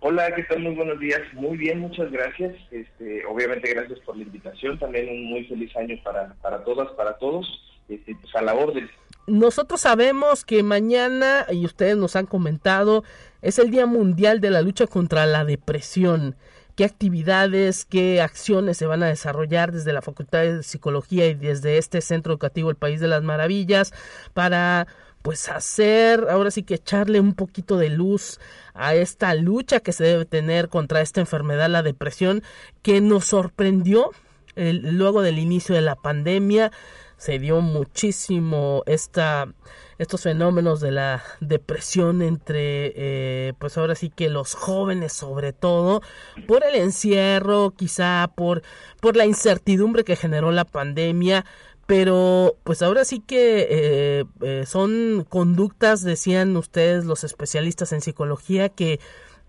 Hola, 0.00 0.34
¿qué 0.34 0.44
tal? 0.44 0.60
Muy 0.60 0.74
buenos 0.74 0.98
días. 0.98 1.20
Muy 1.34 1.58
bien, 1.58 1.80
muchas 1.80 2.10
gracias. 2.10 2.54
Este, 2.70 3.26
obviamente, 3.26 3.74
gracias 3.74 3.98
por 4.00 4.16
la 4.16 4.22
invitación. 4.22 4.78
También 4.78 5.10
un 5.10 5.24
muy 5.24 5.44
feliz 5.44 5.76
año 5.76 5.94
para, 6.02 6.34
para 6.40 6.64
todas, 6.64 6.88
para 6.92 7.18
todos. 7.18 7.46
Este, 7.90 8.14
pues 8.14 8.34
a 8.34 8.40
la 8.40 8.54
orden. 8.54 8.88
Nosotros 9.26 9.82
sabemos 9.82 10.44
que 10.44 10.62
mañana, 10.62 11.44
y 11.50 11.66
ustedes 11.66 11.96
nos 11.96 12.16
han 12.16 12.26
comentado, 12.26 13.04
es 13.42 13.58
el 13.58 13.70
Día 13.70 13.84
Mundial 13.84 14.40
de 14.40 14.50
la 14.50 14.62
Lucha 14.62 14.86
contra 14.86 15.26
la 15.26 15.44
Depresión 15.44 16.36
qué 16.80 16.86
actividades, 16.86 17.84
qué 17.84 18.22
acciones 18.22 18.78
se 18.78 18.86
van 18.86 19.02
a 19.02 19.08
desarrollar 19.08 19.70
desde 19.70 19.92
la 19.92 20.00
Facultad 20.00 20.40
de 20.40 20.62
Psicología 20.62 21.26
y 21.26 21.34
desde 21.34 21.76
este 21.76 22.00
Centro 22.00 22.32
Educativo 22.32 22.70
El 22.70 22.76
País 22.76 23.00
de 23.00 23.06
las 23.06 23.22
Maravillas 23.22 23.92
para 24.32 24.86
pues 25.20 25.50
hacer, 25.50 26.28
ahora 26.30 26.50
sí 26.50 26.62
que 26.62 26.76
echarle 26.76 27.20
un 27.20 27.34
poquito 27.34 27.76
de 27.76 27.90
luz 27.90 28.40
a 28.72 28.94
esta 28.94 29.34
lucha 29.34 29.80
que 29.80 29.92
se 29.92 30.04
debe 30.04 30.24
tener 30.24 30.70
contra 30.70 31.02
esta 31.02 31.20
enfermedad, 31.20 31.68
la 31.68 31.82
depresión, 31.82 32.42
que 32.80 33.02
nos 33.02 33.26
sorprendió 33.26 34.12
luego 34.56 35.20
del 35.20 35.38
inicio 35.38 35.74
de 35.74 35.82
la 35.82 35.96
pandemia, 35.96 36.72
se 37.18 37.38
dio 37.38 37.60
muchísimo 37.60 38.84
esta 38.86 39.52
estos 40.00 40.22
fenómenos 40.22 40.80
de 40.80 40.92
la 40.92 41.22
depresión 41.40 42.22
entre, 42.22 42.92
eh, 42.96 43.52
pues 43.58 43.76
ahora 43.76 43.94
sí 43.94 44.08
que 44.08 44.30
los 44.30 44.54
jóvenes 44.54 45.12
sobre 45.12 45.52
todo, 45.52 46.00
por 46.48 46.64
el 46.64 46.74
encierro, 46.76 47.72
quizá 47.76 48.32
por, 48.34 48.62
por 49.02 49.14
la 49.14 49.26
incertidumbre 49.26 50.02
que 50.02 50.16
generó 50.16 50.52
la 50.52 50.64
pandemia, 50.64 51.44
pero 51.84 52.56
pues 52.64 52.80
ahora 52.80 53.04
sí 53.04 53.20
que 53.20 53.68
eh, 53.70 54.24
eh, 54.40 54.64
son 54.64 55.26
conductas, 55.28 56.02
decían 56.02 56.56
ustedes 56.56 57.04
los 57.04 57.22
especialistas 57.22 57.92
en 57.92 58.00
psicología, 58.00 58.70
que 58.70 59.00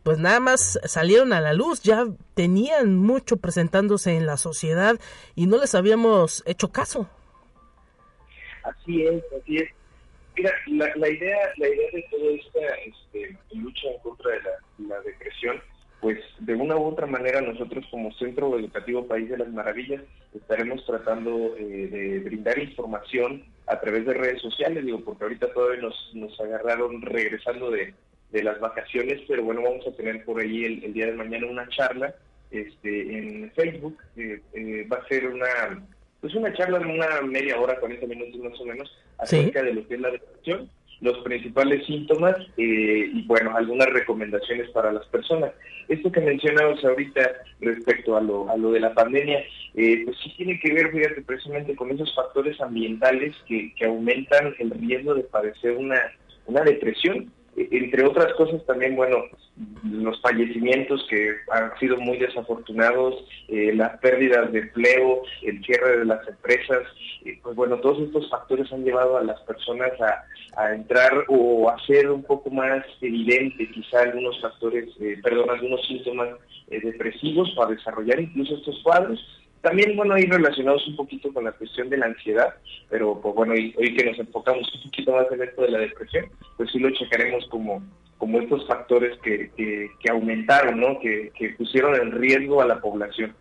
pues 0.03 0.17
nada 0.17 0.41
más 0.41 0.77
salieron 0.83 1.31
a 1.31 1.39
la 1.39 1.53
luz, 1.53 1.81
ya 1.81 2.07
tenían 2.33 2.97
mucho 2.97 3.37
presentándose 3.37 4.17
en 4.17 4.25
la 4.25 4.35
sociedad 4.35 4.99
y 5.33 5.45
no 5.45 5.59
les 5.59 5.75
habíamos 5.75 6.43
hecho 6.45 6.73
caso. 6.73 7.07
Así 8.63 9.03
es, 9.03 9.23
así 9.41 9.55
es. 9.55 9.81
Mira, 10.36 10.52
la, 10.96 11.10
idea, 11.10 11.38
la 11.58 11.67
idea 11.67 11.89
de 11.94 12.06
toda 12.10 12.32
esta 12.32 12.76
este, 12.86 13.38
lucha 13.54 13.88
en 13.89 14.00
contra 14.00 14.32
de 14.32 14.88
la, 14.88 15.02
depresión, 15.02 15.62
pues 16.00 16.20
de 16.39 16.56
una 16.56 16.78
u 16.78 16.86
otra 16.86 17.06
manera 17.06 17.41
nosotros 17.41 17.86
como 17.91 18.13
Centro 18.13 18.58
Educativo 18.58 19.06
País 19.08 19.30
de 19.30 19.38
las 19.38 19.50
Maravillas 19.50 20.02
estaremos 20.34 20.86
tratando 20.86 21.56
eh, 21.58 21.88
de 21.91 22.20
brindar 22.20 22.58
información 22.58 23.44
a 23.67 23.80
través 23.80 24.06
de 24.06 24.13
redes 24.13 24.41
sociales, 24.41 24.86
digo, 24.86 25.02
porque 25.02 25.26
ahorita 25.26 25.54
todavía 25.54 25.82
nos, 25.82 26.12
nos 26.13 26.39
agarraron 26.39 27.02
regresando 27.02 27.70
de, 27.70 27.94
las 28.32 28.60
vacaciones, 28.62 29.22
pero 29.28 29.44
bueno, 29.44 29.62
vamos 29.62 29.86
a 29.86 29.96
tener 29.96 30.24
por 30.24 30.39
ahí 30.39 30.63
el, 30.63 30.94
día 30.94 31.08
de 31.08 31.12
mañana 31.12 31.48
una 31.48 31.67
charla 31.67 32.15
este, 32.50 33.17
en 33.17 33.52
Facebook, 33.52 33.98
eh, 34.15 34.41
eh, 34.54 34.88
va 34.89 34.98
a 34.98 35.08
ser 35.10 35.28
una 35.28 35.84
pues 36.21 36.36
una 36.36 36.53
charla 36.53 36.79
de 36.79 36.86
una 36.86 37.21
media 37.21 37.60
hora, 37.60 37.79
40 37.79 38.05
minutos 38.05 38.39
más 38.39 38.60
o 38.60 38.65
menos, 38.65 38.95
acerca 39.17 39.63
de 39.63 39.73
lo 39.73 39.88
que 39.88 39.95
es 39.95 40.01
la 40.01 40.12
depresión, 40.12 40.69
los 41.01 41.17
principales 41.23 41.86
síntomas 41.88 42.36
eh, 42.57 43.10
y, 43.12 43.23
bueno, 43.23 43.55
algunas 43.55 43.89
recomendaciones 43.89 44.69
para 44.69 44.91
las 44.91 45.05
personas. 45.07 45.51
Esto 45.88 46.12
que 46.12 46.21
mencionamos 46.21 46.86
ahorita 46.86 47.27
respecto 47.60 48.15
a 48.15 48.21
lo, 48.21 48.49
a 48.49 48.55
lo 48.55 48.71
de 48.71 48.79
la 48.79 48.93
pandemia, 48.93 49.43
eh, 49.73 50.03
pues 50.05 50.15
sí 50.23 50.31
tiene 50.38 50.60
que 50.60 50.71
ver, 50.73 50.91
fíjate, 50.91 51.23
precisamente 51.23 51.75
con 51.75 51.89
esos 51.89 52.13
factores 52.13 52.62
ambientales 52.62 53.36
que, 53.47 53.73
que 53.73 53.86
aumentan 53.86 54.53
el 54.60 54.69
riesgo 54.69 55.15
de 55.15 55.23
padecer 55.23 55.75
una, 55.75 55.99
una 56.45 56.62
depresión 56.62 57.31
entre 57.55 58.05
otras 58.05 58.33
cosas 58.33 58.65
también, 58.65 58.95
bueno, 58.95 59.17
los 59.83 60.21
fallecimientos 60.21 61.05
que 61.09 61.35
han 61.51 61.77
sido 61.79 61.97
muy 61.97 62.17
desafortunados, 62.17 63.15
eh, 63.49 63.73
las 63.75 63.97
pérdidas 63.99 64.51
de 64.51 64.59
empleo, 64.59 65.21
el 65.43 65.63
cierre 65.63 65.99
de 65.99 66.05
las 66.05 66.25
empresas, 66.27 66.83
eh, 67.25 67.39
pues 67.43 67.55
bueno, 67.55 67.77
todos 67.77 67.99
estos 67.99 68.29
factores 68.29 68.71
han 68.71 68.83
llevado 68.83 69.17
a 69.17 69.23
las 69.23 69.39
personas 69.41 69.91
a, 69.99 70.25
entrar 70.73 71.25
o 71.29 71.69
a 71.69 71.75
hacer 71.75 72.09
un 72.09 72.23
poco 72.23 72.49
más 72.49 72.85
evidente 72.99 73.69
quizá 73.71 74.01
algunos 74.01 74.39
factores, 74.41 74.89
eh, 74.99 75.17
perdón, 75.23 75.49
algunos 75.49 75.85
síntomas 75.87 76.29
depresivos 76.67 77.53
para 77.55 77.71
desarrollar 77.71 78.19
incluso 78.19 78.55
estos 78.55 78.81
cuadros 78.83 79.19
también, 79.62 79.95
bueno, 79.95 80.15
ahí 80.15 80.26
relacionados 80.26 80.88
un 80.88 80.95
poquito 80.95 81.32
con 81.32 81.43
la 81.43 81.52
cuestión 81.52 81.89
de 81.89 81.97
la 81.97 82.08
ansiedad, 82.08 82.56
pero 82.89 83.19
pues 83.21 83.36
bueno, 83.36 83.54
hoy, 83.54 83.95
que 83.95 84.06
nos 84.06 84.17
enfocamos 84.17 84.67
un 84.76 84.89
poquito 84.89 85.12
más 85.13 85.32
en 85.32 85.43
esto 85.43 85.62
de 85.62 85.71
la 85.71 85.80
depresión, 85.80 86.26
pues 86.58 86.71
sí 86.71 86.80
lo 86.80 86.89
checaremos 86.91 87.47
como, 87.50 87.84
como 88.17 88.39
estos 88.39 88.65
factores 88.67 89.17
que, 89.19 89.52
que, 89.56 90.12
aumentaron, 90.12 90.80
¿no? 90.80 91.00
Que, 91.00 91.32
que 91.38 91.50
pusieron 91.52 91.95
en 91.95 92.12
riesgo 92.12 92.62
a 92.62 92.65
la 92.65 92.82
población. 92.82 93.36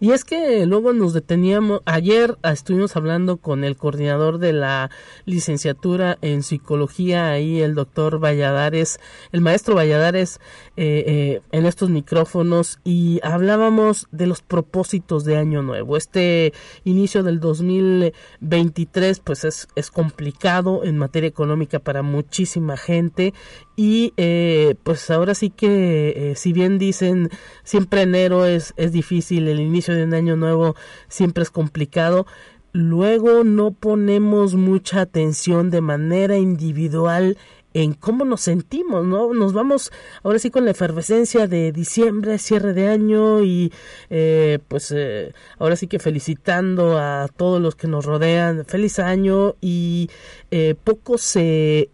Y 0.00 0.12
es 0.12 0.24
que 0.24 0.64
luego 0.64 0.92
nos 0.92 1.12
deteníamos, 1.12 1.80
ayer 1.84 2.38
estuvimos 2.44 2.94
hablando 2.94 3.38
con 3.38 3.64
el 3.64 3.76
coordinador 3.76 4.38
de 4.38 4.52
la 4.52 4.90
licenciatura 5.24 6.18
en 6.22 6.44
psicología, 6.44 7.30
ahí 7.30 7.60
el 7.60 7.74
doctor 7.74 8.22
Valladares, 8.22 9.00
el 9.32 9.40
maestro 9.40 9.74
Valladares, 9.74 10.38
eh, 10.76 11.02
eh, 11.08 11.40
en 11.50 11.66
estos 11.66 11.90
micrófonos 11.90 12.78
y 12.84 13.18
hablábamos 13.24 14.06
de 14.12 14.28
los 14.28 14.40
propósitos 14.40 15.24
de 15.24 15.36
Año 15.36 15.62
Nuevo. 15.64 15.96
Este 15.96 16.52
inicio 16.84 17.24
del 17.24 17.40
2023 17.40 19.18
pues 19.18 19.42
es, 19.42 19.66
es 19.74 19.90
complicado 19.90 20.84
en 20.84 20.96
materia 20.96 21.26
económica 21.26 21.80
para 21.80 22.02
muchísima 22.02 22.76
gente 22.76 23.34
y 23.74 24.12
eh, 24.16 24.76
pues 24.84 25.10
ahora 25.10 25.34
sí 25.34 25.50
que 25.50 26.34
si 26.36 26.52
bien 26.52 26.78
dicen 26.78 27.30
siempre 27.64 28.02
enero 28.02 28.44
es, 28.44 28.74
es 28.76 28.92
difícil 28.92 29.48
el 29.48 29.58
inicio 29.58 29.87
de 29.94 30.04
un 30.04 30.14
año 30.14 30.36
nuevo 30.36 30.76
siempre 31.08 31.42
es 31.42 31.50
complicado. 31.50 32.26
Luego 32.72 33.44
no 33.44 33.70
ponemos 33.72 34.54
mucha 34.54 35.00
atención 35.00 35.70
de 35.70 35.80
manera 35.80 36.36
individual 36.36 37.36
en 37.74 37.94
cómo 37.94 38.24
nos 38.24 38.40
sentimos, 38.40 39.04
¿no? 39.04 39.32
Nos 39.34 39.52
vamos 39.52 39.92
ahora 40.22 40.38
sí 40.38 40.50
con 40.50 40.64
la 40.64 40.70
efervescencia 40.70 41.46
de 41.46 41.70
diciembre, 41.72 42.38
cierre 42.38 42.72
de 42.72 42.88
año 42.88 43.42
y 43.42 43.72
eh, 44.10 44.58
pues 44.68 44.92
eh, 44.96 45.34
ahora 45.58 45.76
sí 45.76 45.86
que 45.86 45.98
felicitando 45.98 46.98
a 46.98 47.28
todos 47.36 47.60
los 47.60 47.76
que 47.76 47.86
nos 47.86 48.04
rodean, 48.04 48.64
feliz 48.64 48.98
año 48.98 49.56
y 49.60 50.10
eh, 50.50 50.74
poco 50.82 51.18
se 51.18 51.90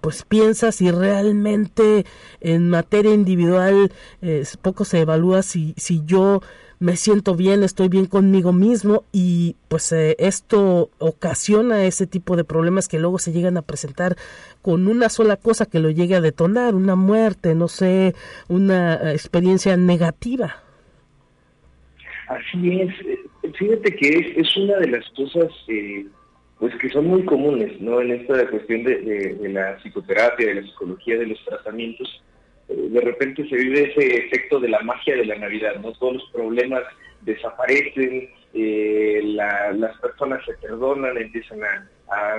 pues 0.00 0.24
piensa 0.24 0.72
si 0.72 0.90
realmente 0.90 2.04
en 2.40 2.68
materia 2.68 3.14
individual 3.14 3.92
poco 4.60 4.84
se 4.84 5.02
evalúa 5.02 5.44
si, 5.44 5.72
si 5.76 6.02
yo 6.04 6.40
me 6.78 6.96
siento 6.96 7.34
bien, 7.34 7.62
estoy 7.62 7.88
bien 7.88 8.06
conmigo 8.06 8.52
mismo 8.52 9.04
y 9.12 9.56
pues 9.68 9.92
eh, 9.92 10.14
esto 10.18 10.90
ocasiona 10.98 11.84
ese 11.84 12.06
tipo 12.06 12.36
de 12.36 12.44
problemas 12.44 12.88
que 12.88 12.98
luego 12.98 13.18
se 13.18 13.32
llegan 13.32 13.56
a 13.56 13.62
presentar 13.62 14.16
con 14.62 14.86
una 14.86 15.08
sola 15.08 15.36
cosa 15.36 15.66
que 15.66 15.80
lo 15.80 15.90
llegue 15.90 16.16
a 16.16 16.20
detonar, 16.20 16.74
una 16.74 16.94
muerte, 16.94 17.54
no 17.54 17.68
sé, 17.68 18.14
una 18.48 18.94
eh, 18.94 19.12
experiencia 19.12 19.76
negativa. 19.76 20.56
Así 22.28 22.80
es, 22.80 23.54
fíjate 23.56 23.94
que 23.96 24.34
es, 24.36 24.56
una 24.56 24.76
de 24.78 24.88
las 24.88 25.08
cosas 25.10 25.48
eh, 25.68 26.06
pues 26.58 26.74
que 26.76 26.88
son 26.90 27.06
muy 27.06 27.24
comunes, 27.24 27.80
¿no? 27.80 28.00
En 28.00 28.12
esta 28.12 28.48
cuestión 28.50 28.82
de, 28.84 29.36
la 29.52 29.76
psicoterapia, 29.78 30.48
de 30.48 30.54
la 30.56 30.62
psicología, 30.62 31.18
de 31.18 31.26
los 31.26 31.44
tratamientos, 31.44 32.22
de 32.68 33.00
repente 33.00 33.48
se 33.48 33.56
vive 33.56 33.90
ese 33.90 34.26
efecto 34.26 34.58
de 34.58 34.68
la 34.68 34.80
magia 34.80 35.16
de 35.16 35.26
la 35.26 35.36
Navidad, 35.36 35.76
¿no? 35.80 35.92
Todos 35.92 36.14
los 36.14 36.30
problemas 36.30 36.82
desaparecen, 37.22 38.28
eh, 38.54 39.20
las 39.24 39.98
personas 39.98 40.44
se 40.44 40.54
perdonan, 40.54 41.16
empiezan 41.16 41.60
a, 41.62 41.88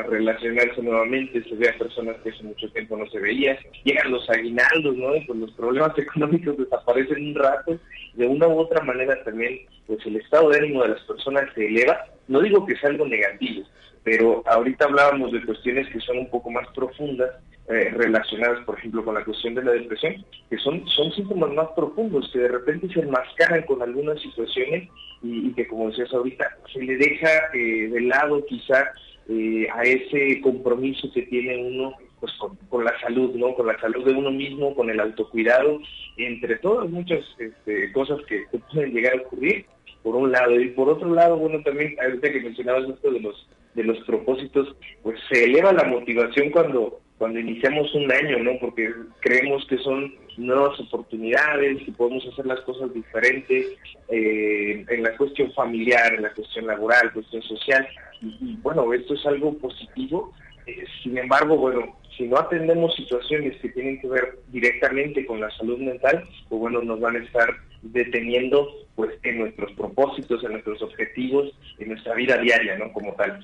relacionarse 0.04 0.82
nuevamente, 0.82 1.44
se 1.44 1.56
ve 1.56 1.68
a 1.68 1.78
personas 1.78 2.16
que 2.24 2.30
hace 2.30 2.42
mucho 2.42 2.72
tiempo 2.72 2.96
no 2.96 3.06
se 3.08 3.20
veía, 3.20 3.60
llegan 3.84 4.12
los 4.12 4.28
aguinaldos, 4.30 4.96
¿no? 4.96 5.10
Pues 5.28 5.40
los 5.40 5.52
problemas 5.52 5.92
económicos 6.00 6.58
desaparecen 6.58 7.28
un 7.28 7.36
rato, 7.36 7.78
de 8.14 8.26
una 8.26 8.48
u 8.48 8.60
otra 8.60 8.82
manera 8.84 9.22
también, 9.24 9.60
pues 9.86 10.00
el 10.06 10.16
estado 10.16 10.50
de 10.50 10.60
ánimo 10.60 10.84
de 10.84 10.90
las 10.90 11.02
personas 11.02 11.54
se 11.54 11.68
eleva, 11.68 12.06
no 12.30 12.42
digo 12.42 12.66
que 12.66 12.78
sea 12.78 12.90
algo 12.90 13.06
negativo, 13.06 13.66
pero 14.08 14.42
ahorita 14.46 14.86
hablábamos 14.86 15.34
de 15.34 15.44
cuestiones 15.44 15.86
que 15.90 16.00
son 16.00 16.20
un 16.20 16.30
poco 16.30 16.50
más 16.50 16.66
profundas 16.74 17.30
eh, 17.68 17.90
relacionadas, 17.94 18.64
por 18.64 18.78
ejemplo, 18.80 19.04
con 19.04 19.16
la 19.16 19.26
cuestión 19.26 19.54
de 19.54 19.66
la 19.66 19.74
depresión, 19.74 20.24
que 20.50 20.58
son, 20.60 20.88
son 20.88 21.12
síntomas 21.12 21.52
más 21.52 21.68
profundos, 21.76 22.30
que 22.32 22.40
de 22.40 22.48
repente 22.48 22.88
se 22.88 23.02
enmascaran 23.02 23.64
con 23.64 23.82
algunas 23.82 24.22
situaciones 24.22 24.88
y, 25.22 25.52
que, 25.52 25.68
como 25.68 25.90
decías 25.90 26.14
ahorita, 26.14 26.58
se 26.72 26.84
le 26.84 26.96
deja 26.96 27.30
eh, 27.54 27.90
de 27.90 28.00
lado 28.00 28.46
quizá 28.46 28.94
eh, 29.28 29.68
a 29.74 29.84
ese 29.84 30.40
compromiso 30.40 31.12
que 31.14 31.24
tiene 31.24 31.68
uno 31.68 31.94
pues 32.22 32.32
con, 32.70 32.86
la 32.86 32.98
salud, 33.02 33.36
¿no? 33.36 33.56
Con 33.56 33.68
la 33.68 33.78
salud 33.82 34.06
de 34.06 34.14
uno 34.14 34.32
mismo, 34.32 34.74
con 34.74 34.90
el 34.90 35.02
autocuidado, 35.02 35.82
entre 36.16 36.56
todas 36.60 36.90
muchas 36.90 37.26
este, 37.40 37.92
cosas 37.92 38.22
que, 38.30 38.46
pueden 38.72 38.94
llegar 38.94 39.16
a 39.16 39.22
ocurrir, 39.24 39.66
por 40.02 40.16
un 40.16 40.32
lado. 40.32 40.58
Y 40.58 40.70
por 40.70 40.88
otro 40.88 41.14
lado, 41.14 41.36
bueno, 41.36 41.62
también, 41.62 41.98
ahorita 42.02 42.32
que 42.32 42.40
mencionabas 42.40 42.88
esto 42.88 43.12
de 43.12 43.20
los, 43.20 43.48
de 43.78 43.84
los 43.86 44.00
propósitos, 44.00 44.76
pues 45.04 45.18
se 45.30 45.46
eleva 45.46 45.72
la 45.72 45.86
motivación 45.86 46.50
cuando 46.50 47.00
cuando 47.18 47.40
iniciamos 47.40 47.94
un 47.96 48.12
año, 48.12 48.44
¿no? 48.44 48.52
Porque 48.60 48.94
creemos 49.22 49.66
que 49.68 49.78
son 49.80 50.14
nuevas 50.38 50.80
oportunidades 50.80 51.80
y 51.88 51.92
podemos 51.92 52.26
hacer 52.28 52.46
las 52.46 52.62
cosas 52.62 52.94
diferentes 52.94 53.66
eh, 54.10 54.86
en 54.88 55.04
la 55.04 55.18
cuestión 55.18 55.52
familiar, 55.54 56.14
en 56.14 56.22
la 56.22 56.34
cuestión 56.34 56.68
laboral, 56.68 57.12
cuestión 57.14 57.42
social. 57.42 57.88
Y, 58.22 58.56
bueno, 58.58 58.94
esto 58.94 59.16
es 59.16 59.26
algo 59.26 59.58
positivo. 59.58 60.32
Eh, 60.68 60.84
sin 61.02 61.18
embargo, 61.18 61.58
bueno, 61.58 61.98
si 62.16 62.28
no 62.28 62.38
atendemos 62.38 62.96
situaciones 62.96 63.60
que 63.62 63.70
tienen 63.70 64.00
que 64.00 64.10
ver 64.10 64.38
directamente 64.50 65.26
con 65.26 65.40
la 65.40 65.50
salud 65.58 65.80
mental, 65.80 66.24
pues 66.50 66.60
bueno, 66.60 66.84
nos 66.84 67.00
van 67.00 67.16
a 67.16 67.24
estar 67.24 67.50
deteniendo 67.82 68.70
pues 68.96 69.12
en 69.24 69.40
nuestros 69.40 69.72
propósitos, 69.74 70.44
en 70.44 70.52
nuestros 70.52 70.82
objetivos, 70.84 71.52
en 71.80 71.90
nuestra 71.90 72.14
vida 72.14 72.38
diaria, 72.38 72.78
¿no? 72.78 72.92
Como 72.94 73.14
tal. 73.14 73.40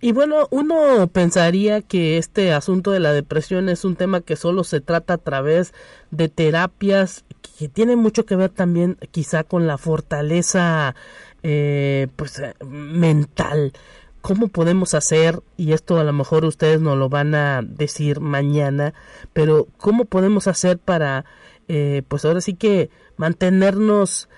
Y 0.00 0.12
bueno, 0.12 0.48
uno 0.50 1.06
pensaría 1.08 1.80
que 1.80 2.18
este 2.18 2.52
asunto 2.52 2.90
de 2.90 3.00
la 3.00 3.12
depresión 3.12 3.68
es 3.68 3.84
un 3.84 3.96
tema 3.96 4.20
que 4.20 4.36
solo 4.36 4.64
se 4.64 4.80
trata 4.80 5.14
a 5.14 5.18
través 5.18 5.72
de 6.10 6.28
terapias 6.28 7.24
que 7.58 7.68
tiene 7.68 7.96
mucho 7.96 8.26
que 8.26 8.36
ver 8.36 8.50
también 8.50 8.98
quizá 9.12 9.44
con 9.44 9.66
la 9.66 9.78
fortaleza 9.78 10.94
eh, 11.42 12.08
pues 12.16 12.38
eh, 12.38 12.54
mental. 12.64 13.72
¿Cómo 14.20 14.48
podemos 14.48 14.94
hacer? 14.94 15.42
Y 15.56 15.72
esto 15.72 15.98
a 15.98 16.04
lo 16.04 16.12
mejor 16.12 16.44
ustedes 16.44 16.80
nos 16.80 16.96
lo 16.96 17.08
van 17.08 17.34
a 17.34 17.62
decir 17.62 18.20
mañana, 18.20 18.94
pero 19.34 19.68
¿cómo 19.76 20.06
podemos 20.06 20.48
hacer 20.48 20.78
para, 20.78 21.26
eh, 21.68 22.02
pues 22.08 22.24
ahora 22.24 22.40
sí 22.40 22.54
que 22.54 22.90
mantenernos 23.16 24.28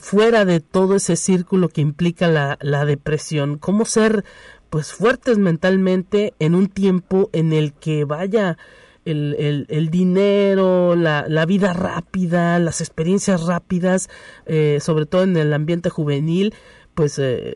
fuera 0.00 0.44
de 0.44 0.60
todo 0.60 0.94
ese 0.94 1.16
círculo 1.16 1.68
que 1.68 1.80
implica 1.80 2.28
la, 2.28 2.56
la 2.60 2.84
depresión? 2.84 3.58
¿Cómo 3.58 3.84
ser 3.84 4.24
pues 4.72 4.94
fuertes 4.94 5.36
mentalmente 5.36 6.32
en 6.38 6.54
un 6.54 6.66
tiempo 6.66 7.28
en 7.34 7.52
el 7.52 7.74
que 7.74 8.06
vaya 8.06 8.56
el, 9.04 9.66
el, 9.68 9.90
dinero, 9.90 10.96
la, 10.96 11.26
la, 11.28 11.44
vida 11.44 11.74
rápida, 11.74 12.58
las 12.58 12.80
experiencias 12.80 13.46
rápidas, 13.46 14.08
eh, 14.46 14.78
sobre 14.80 15.04
todo 15.04 15.24
en 15.24 15.36
el 15.36 15.52
ambiente 15.52 15.90
juvenil, 15.90 16.54
pues 16.94 17.18
eh, 17.18 17.52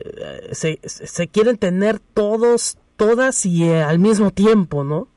se, 0.51 0.77
se, 0.83 1.27
quieren 1.27 1.57
tener 1.57 1.97
todos, 1.97 2.77
todas 2.97 3.47
y 3.47 3.63
eh, 3.63 3.81
al 3.81 3.97
mismo 3.97 4.29
tiempo, 4.29 4.83
¿no? 4.83 5.07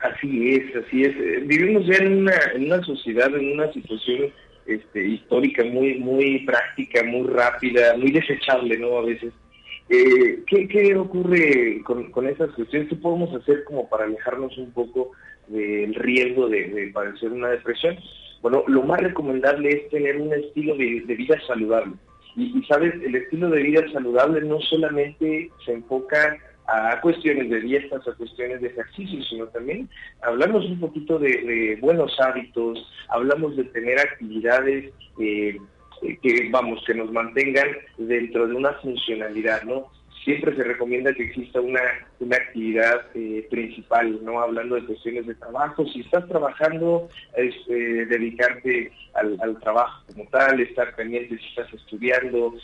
Así 0.00 0.50
es, 0.50 0.84
así 0.84 1.04
es. 1.04 1.46
Vivimos 1.46 1.86
ya 1.86 2.04
en 2.04 2.22
una, 2.22 2.34
en 2.56 2.64
una 2.64 2.82
sociedad, 2.82 3.32
en 3.36 3.52
una 3.52 3.72
situación 3.72 4.32
este, 4.66 5.06
histórica 5.06 5.62
muy, 5.62 6.00
muy 6.00 6.40
práctica, 6.40 7.04
muy 7.04 7.28
rápida, 7.28 7.96
muy 7.96 8.10
desechable, 8.10 8.76
¿no? 8.78 8.98
A 8.98 9.02
veces 9.02 9.32
eh, 9.88 10.42
¿qué, 10.46 10.96
ocurre 10.96 11.82
con, 11.84 12.26
esas 12.26 12.50
cuestiones? 12.50 12.88
¿Qué 12.88 12.96
podemos 12.96 13.32
hacer 13.34 13.62
como 13.64 13.88
para 13.88 14.04
alejarnos 14.04 14.56
un 14.58 14.72
poco 14.72 15.12
del 15.46 15.94
riesgo 15.94 16.48
de, 16.48 16.90
padecer 16.92 17.30
una 17.30 17.50
depresión? 17.50 17.96
Bueno, 18.42 18.64
lo 18.66 18.82
más 18.82 19.00
recomendable 19.00 19.70
es 19.70 19.88
tener 19.90 20.20
un 20.20 20.32
estilo 20.32 20.76
de, 20.76 21.00
vida 21.06 21.36
saludable. 21.46 21.94
Y, 22.34 22.62
sabes, 22.64 22.94
el 23.02 23.14
estilo 23.14 23.48
de 23.48 23.62
vida 23.62 23.82
saludable 23.92 24.42
no 24.42 24.60
solamente 24.60 25.50
se 25.64 25.72
enfoca 25.72 26.36
a 26.66 27.00
cuestiones 27.00 27.48
de 27.48 27.60
dietas, 27.60 28.06
a 28.08 28.12
cuestiones 28.14 28.60
de 28.60 28.68
ejercicio, 28.68 29.22
sino 29.22 29.46
también 29.46 29.88
hablamos 30.22 30.64
un 30.64 30.80
poquito 30.80 31.18
de, 31.18 31.78
buenos 31.80 32.18
hábitos, 32.20 32.84
hablamos 33.08 33.56
de 33.56 33.64
tener 33.64 34.00
actividades 34.00 34.92
eh, 35.20 35.56
eh, 36.02 36.18
que 36.22 36.48
vamos, 36.50 36.82
que 36.86 36.94
nos 36.94 37.10
mantengan 37.12 37.68
dentro 37.98 38.46
de 38.46 38.54
una 38.54 38.72
funcionalidad, 38.74 39.62
¿no? 39.62 39.90
Siempre 40.24 40.56
se 40.56 40.64
recomienda 40.64 41.14
que 41.14 41.22
exista 41.22 41.60
una, 41.60 41.80
una 42.18 42.36
actividad 42.36 43.02
eh, 43.14 43.46
principal, 43.48 44.18
¿no? 44.24 44.40
Hablando 44.40 44.74
de 44.74 44.84
cuestiones 44.84 45.26
de 45.26 45.36
trabajo, 45.36 45.86
si 45.86 46.00
estás 46.00 46.26
trabajando, 46.28 47.08
es, 47.36 47.54
eh, 47.68 48.06
dedicarte 48.08 48.90
al, 49.14 49.58
trabajo 49.60 50.02
como 50.08 50.28
tal, 50.30 50.60
estar 50.60 50.94
pendiente 50.96 51.38
si 51.38 51.46
estás 51.46 51.72
estudiando, 51.72 52.54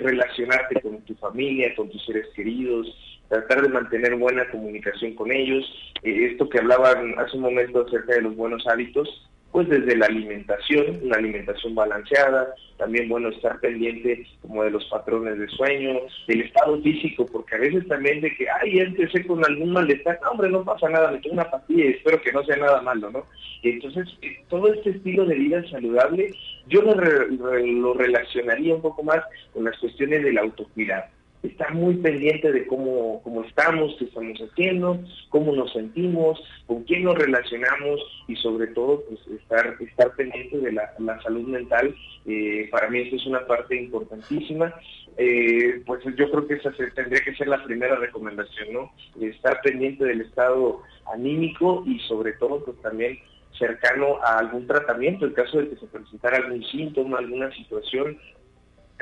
relacionarte 0.00 0.80
con 0.80 1.00
tu 1.02 1.14
familia, 1.14 1.74
con 1.76 1.88
tus 1.88 2.04
seres 2.04 2.26
queridos, 2.34 2.88
tratar 3.28 3.62
de 3.62 3.68
mantener 3.68 4.16
buena 4.16 4.48
comunicación 4.50 5.14
con 5.14 5.32
ellos. 5.32 5.64
esto 6.02 6.48
que 6.48 6.58
hablaban 6.58 7.14
hace 7.18 7.36
un 7.36 7.44
momento 7.44 7.86
acerca 7.86 8.14
de 8.14 8.22
los 8.22 8.36
buenos 8.36 8.66
hábitos, 8.66 9.08
pues 9.54 9.68
desde 9.68 9.96
la 9.96 10.06
alimentación, 10.06 10.98
una 11.04 11.16
alimentación 11.16 11.76
balanceada, 11.76 12.56
también 12.76 13.08
bueno 13.08 13.28
estar 13.28 13.60
pendiente 13.60 14.26
como 14.42 14.64
de 14.64 14.72
los 14.72 14.84
patrones 14.86 15.38
de 15.38 15.46
sueño, 15.46 16.00
del 16.26 16.40
estado 16.40 16.82
físico, 16.82 17.24
porque 17.24 17.54
a 17.54 17.58
veces 17.58 17.86
también 17.86 18.20
de 18.20 18.34
que, 18.34 18.46
ay, 18.50 18.80
empecé 18.80 19.24
con 19.24 19.44
algún 19.44 19.70
malestar, 19.70 20.18
no, 20.24 20.32
hombre, 20.32 20.50
no 20.50 20.64
pasa 20.64 20.88
nada, 20.88 21.12
me 21.12 21.18
tomo 21.18 21.34
una 21.34 21.48
pastilla 21.52 21.84
y 21.84 21.90
espero 21.90 22.20
que 22.20 22.32
no 22.32 22.42
sea 22.42 22.56
nada 22.56 22.82
malo, 22.82 23.12
¿no? 23.12 23.26
Y 23.62 23.70
entonces, 23.70 24.08
eh, 24.22 24.42
todo 24.48 24.74
este 24.74 24.90
estilo 24.90 25.24
de 25.24 25.36
vida 25.36 25.62
saludable, 25.70 26.32
yo 26.66 26.82
lo, 26.82 26.96
lo 26.96 27.94
relacionaría 27.94 28.74
un 28.74 28.82
poco 28.82 29.04
más 29.04 29.20
con 29.52 29.62
las 29.62 29.78
cuestiones 29.78 30.24
del 30.24 30.36
autocuidado 30.36 31.04
estar 31.44 31.74
muy 31.74 31.96
pendiente 31.96 32.50
de 32.50 32.66
cómo, 32.66 33.20
cómo 33.22 33.44
estamos, 33.44 33.94
qué 33.98 34.06
estamos 34.06 34.38
haciendo, 34.38 34.98
cómo 35.28 35.54
nos 35.54 35.72
sentimos, 35.72 36.42
con 36.66 36.84
quién 36.84 37.04
nos 37.04 37.16
relacionamos 37.16 38.00
y 38.28 38.36
sobre 38.36 38.68
todo 38.68 39.02
pues 39.08 39.40
estar, 39.40 39.76
estar 39.80 40.14
pendiente 40.16 40.58
de 40.58 40.72
la, 40.72 40.92
salud 41.22 41.46
mental. 41.46 41.94
Eh, 42.26 42.68
para 42.70 42.88
mí 42.88 43.00
eso 43.00 43.16
es 43.16 43.26
una 43.26 43.46
parte 43.46 43.76
importantísima. 43.76 44.74
Eh, 45.16 45.82
pues 45.86 46.02
yo 46.16 46.30
creo 46.30 46.46
que 46.46 46.54
esa 46.54 46.72
tendría 46.94 47.20
que 47.22 47.34
ser 47.36 47.48
la 47.48 47.62
primera 47.62 47.94
recomendación, 47.96 48.72
¿no? 48.72 48.92
Estar 49.20 49.60
pendiente 49.62 50.04
del 50.04 50.22
estado 50.22 50.82
anímico 51.12 51.84
y 51.86 52.00
sobre 52.00 52.32
todo 52.32 52.64
pues 52.64 52.80
también 52.82 53.18
cercano 53.58 54.18
a 54.22 54.38
algún 54.38 54.66
tratamiento, 54.66 55.26
en 55.26 55.32
caso 55.32 55.58
de 55.58 55.68
que 55.68 55.76
se 55.76 55.86
presentara 55.86 56.38
algún 56.38 56.64
síntoma, 56.64 57.18
alguna 57.18 57.52
situación 57.54 58.18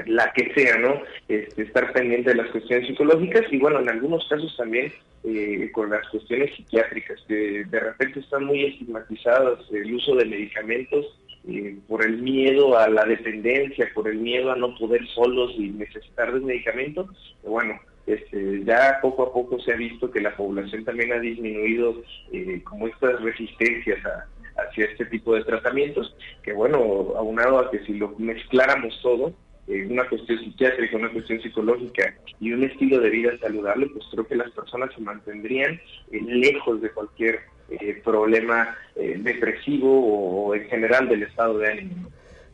la 0.07 0.33
que 0.33 0.53
sea, 0.55 0.79
¿no? 0.79 1.03
Este, 1.29 1.63
estar 1.63 1.93
pendiente 1.93 2.31
de 2.31 2.37
las 2.37 2.51
cuestiones 2.51 2.87
psicológicas 2.87 3.45
y 3.51 3.59
bueno, 3.59 3.81
en 3.81 3.89
algunos 3.89 4.27
casos 4.29 4.55
también 4.57 4.93
eh, 5.25 5.71
con 5.73 5.91
las 5.91 6.09
cuestiones 6.09 6.55
psiquiátricas, 6.57 7.21
que 7.29 7.65
de 7.65 7.81
repente 7.81 8.21
están 8.21 8.45
muy 8.45 8.65
estigmatizadas, 8.65 9.61
el 9.73 9.95
uso 9.95 10.17
de 10.17 10.25
medicamentos 10.25 11.07
eh, 11.49 11.77
por 11.89 12.05
el 12.05 12.23
miedo 12.23 12.79
a 12.79 12.89
la 12.89 13.05
dependencia, 13.05 13.89
por 13.95 14.09
el 14.09 14.19
miedo 14.19 14.53
a 14.53 14.57
no 14.57 14.75
poder 14.77 15.07
solos 15.09 15.53
y 15.57 15.71
necesitar 15.71 16.33
de 16.33 16.41
medicamentos, 16.41 17.09
bueno, 17.43 17.81
este, 18.07 18.65
ya 18.65 18.99
poco 19.01 19.23
a 19.25 19.33
poco 19.33 19.61
se 19.61 19.73
ha 19.73 19.77
visto 19.77 20.11
que 20.11 20.21
la 20.21 20.37
población 20.37 20.85
también 20.85 21.13
ha 21.13 21.21
disminuido 21.21 22.03
eh, 22.33 22.61
como 22.65 22.89
estas 22.89 23.21
resistencias 23.23 24.01
hacia 24.57 24.85
este 24.85 25.07
tipo 25.07 25.35
de 25.35 25.45
tratamientos, 25.45 26.15
que 26.43 26.53
bueno, 26.53 26.79
aunado 27.17 27.59
a 27.59 27.71
que 27.71 27.85
si 27.85 27.95
lo 27.95 28.15
mezcláramos 28.19 28.99
todo, 29.03 29.33
eh, 29.69 29.87
una 29.89 30.09
cuestión 30.09 30.39
psiquiátrica, 30.41 30.97
una 30.97 31.13
cuestión 31.13 31.41
psicológica 31.41 32.15
y 32.41 32.53
un 32.53 32.65
estilo 32.65 32.99
de 32.99 33.11
vida 33.11 33.39
saludable, 33.39 33.87
pues 33.89 34.05
creo 34.11 34.27
que 34.27 34.35
las 34.35 34.51
personas 34.51 34.93
se 34.95 35.01
mantendrían 35.01 35.81
eh, 36.11 36.21
lejos 36.21 36.81
de 36.81 36.91
cualquier 36.91 37.41
eh, 37.71 38.01
problema 38.05 38.77
depresivo 38.97 40.47
o, 40.47 40.55
en 40.55 40.69
general 40.69 41.09
del 41.09 41.23
estado 41.23 41.59
de 41.59 41.71
ánimo. 41.71 42.11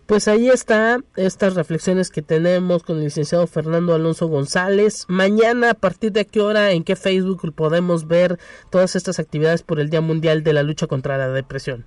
Pues 0.06 0.26
ahí 0.28 0.48
está 0.48 1.00
estas 1.16 1.54
reflexiones 1.54 2.10
que 2.10 2.22
tenemos 2.22 2.82
con 2.82 2.96
el 2.96 3.04
licenciado 3.04 3.46
Fernando 3.46 3.94
Alonso 3.94 4.26
González. 4.26 5.04
Mañana, 5.08 5.70
a 5.70 5.74
partir 5.74 6.12
de 6.12 6.24
qué 6.26 6.40
hora, 6.40 6.72
en 6.72 6.84
qué 6.84 6.96
Facebook 6.96 7.52
podemos 7.54 8.06
ver 8.06 8.38
todas 8.70 8.96
estas 8.96 9.18
actividades 9.18 9.62
por 9.62 9.80
el 9.80 9.90
Día 9.90 10.00
Mundial 10.00 10.42
de 10.42 10.54
la 10.54 10.62
Lucha 10.62 10.86
contra 10.86 11.18
la 11.18 11.28
Depresión. 11.28 11.84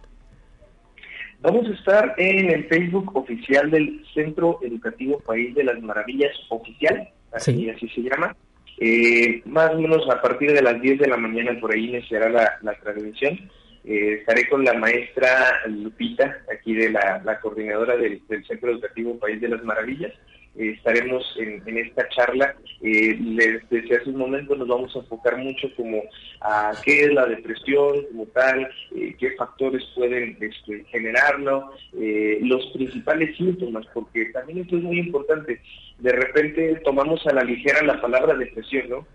Vamos 1.41 1.67
a 1.67 1.73
estar 1.73 2.13
en 2.17 2.51
el 2.51 2.65
Facebook 2.65 3.15
oficial 3.15 3.71
del 3.71 4.05
Centro 4.13 4.59
Educativo 4.61 5.19
País 5.19 5.55
de 5.55 5.63
las 5.63 5.81
Maravillas 5.81 6.31
Oficial, 6.49 7.09
así, 7.31 7.67
así 7.69 7.89
se 7.89 8.01
llama. 8.01 8.35
Eh, 8.79 9.41
más 9.45 9.71
o 9.71 9.79
menos 9.79 10.07
a 10.09 10.21
partir 10.21 10.53
de 10.53 10.61
las 10.61 10.79
10 10.81 10.99
de 10.99 11.07
la 11.07 11.17
mañana 11.17 11.59
por 11.59 11.71
ahí 11.71 11.89
iniciará 11.89 12.29
la, 12.29 12.59
la 12.61 12.73
transmisión. 12.75 13.39
Eh, 13.83 14.17
estaré 14.19 14.47
con 14.47 14.63
la 14.63 14.73
maestra 14.73 15.61
Lupita, 15.65 16.37
aquí 16.53 16.75
de 16.75 16.91
la, 16.91 17.39
coordinadora 17.41 17.97
del, 17.97 18.21
Centro 18.47 18.71
Educativo 18.71 19.17
País 19.17 19.41
de 19.41 19.49
las 19.49 19.63
Maravillas. 19.63 20.13
Eh, 20.57 20.73
estaremos 20.77 21.23
en, 21.37 21.77
esta 21.77 22.07
charla. 22.09 22.55
Eh, 22.81 23.17
les 23.19 23.69
decía 23.69 23.97
hace 23.99 24.09
un 24.09 24.17
momento, 24.17 24.55
nos 24.55 24.67
vamos 24.67 24.95
a 24.95 24.99
enfocar 24.99 25.37
mucho 25.37 25.69
como 25.75 26.01
a 26.41 26.73
qué 26.83 27.03
es 27.05 27.13
la 27.13 27.25
depresión 27.25 28.05
como 28.11 28.25
tal, 28.27 28.69
eh, 28.95 29.15
qué 29.19 29.31
factores 29.31 29.83
pueden 29.95 30.37
este, 30.41 30.83
generarlo, 30.85 31.71
los 31.93 32.65
principales 32.73 33.35
síntomas, 33.37 33.85
porque 33.93 34.25
también 34.25 34.59
esto 34.59 34.77
es 34.77 34.83
muy 34.83 34.99
importante. 34.99 35.61
De 35.99 36.11
repente 36.11 36.81
tomamos 36.83 37.25
a 37.27 37.33
la 37.33 37.43
ligera 37.43 37.83
la 37.83 38.01
palabra 38.01 38.33
depresión, 38.35 38.89
¿no? 38.89 39.07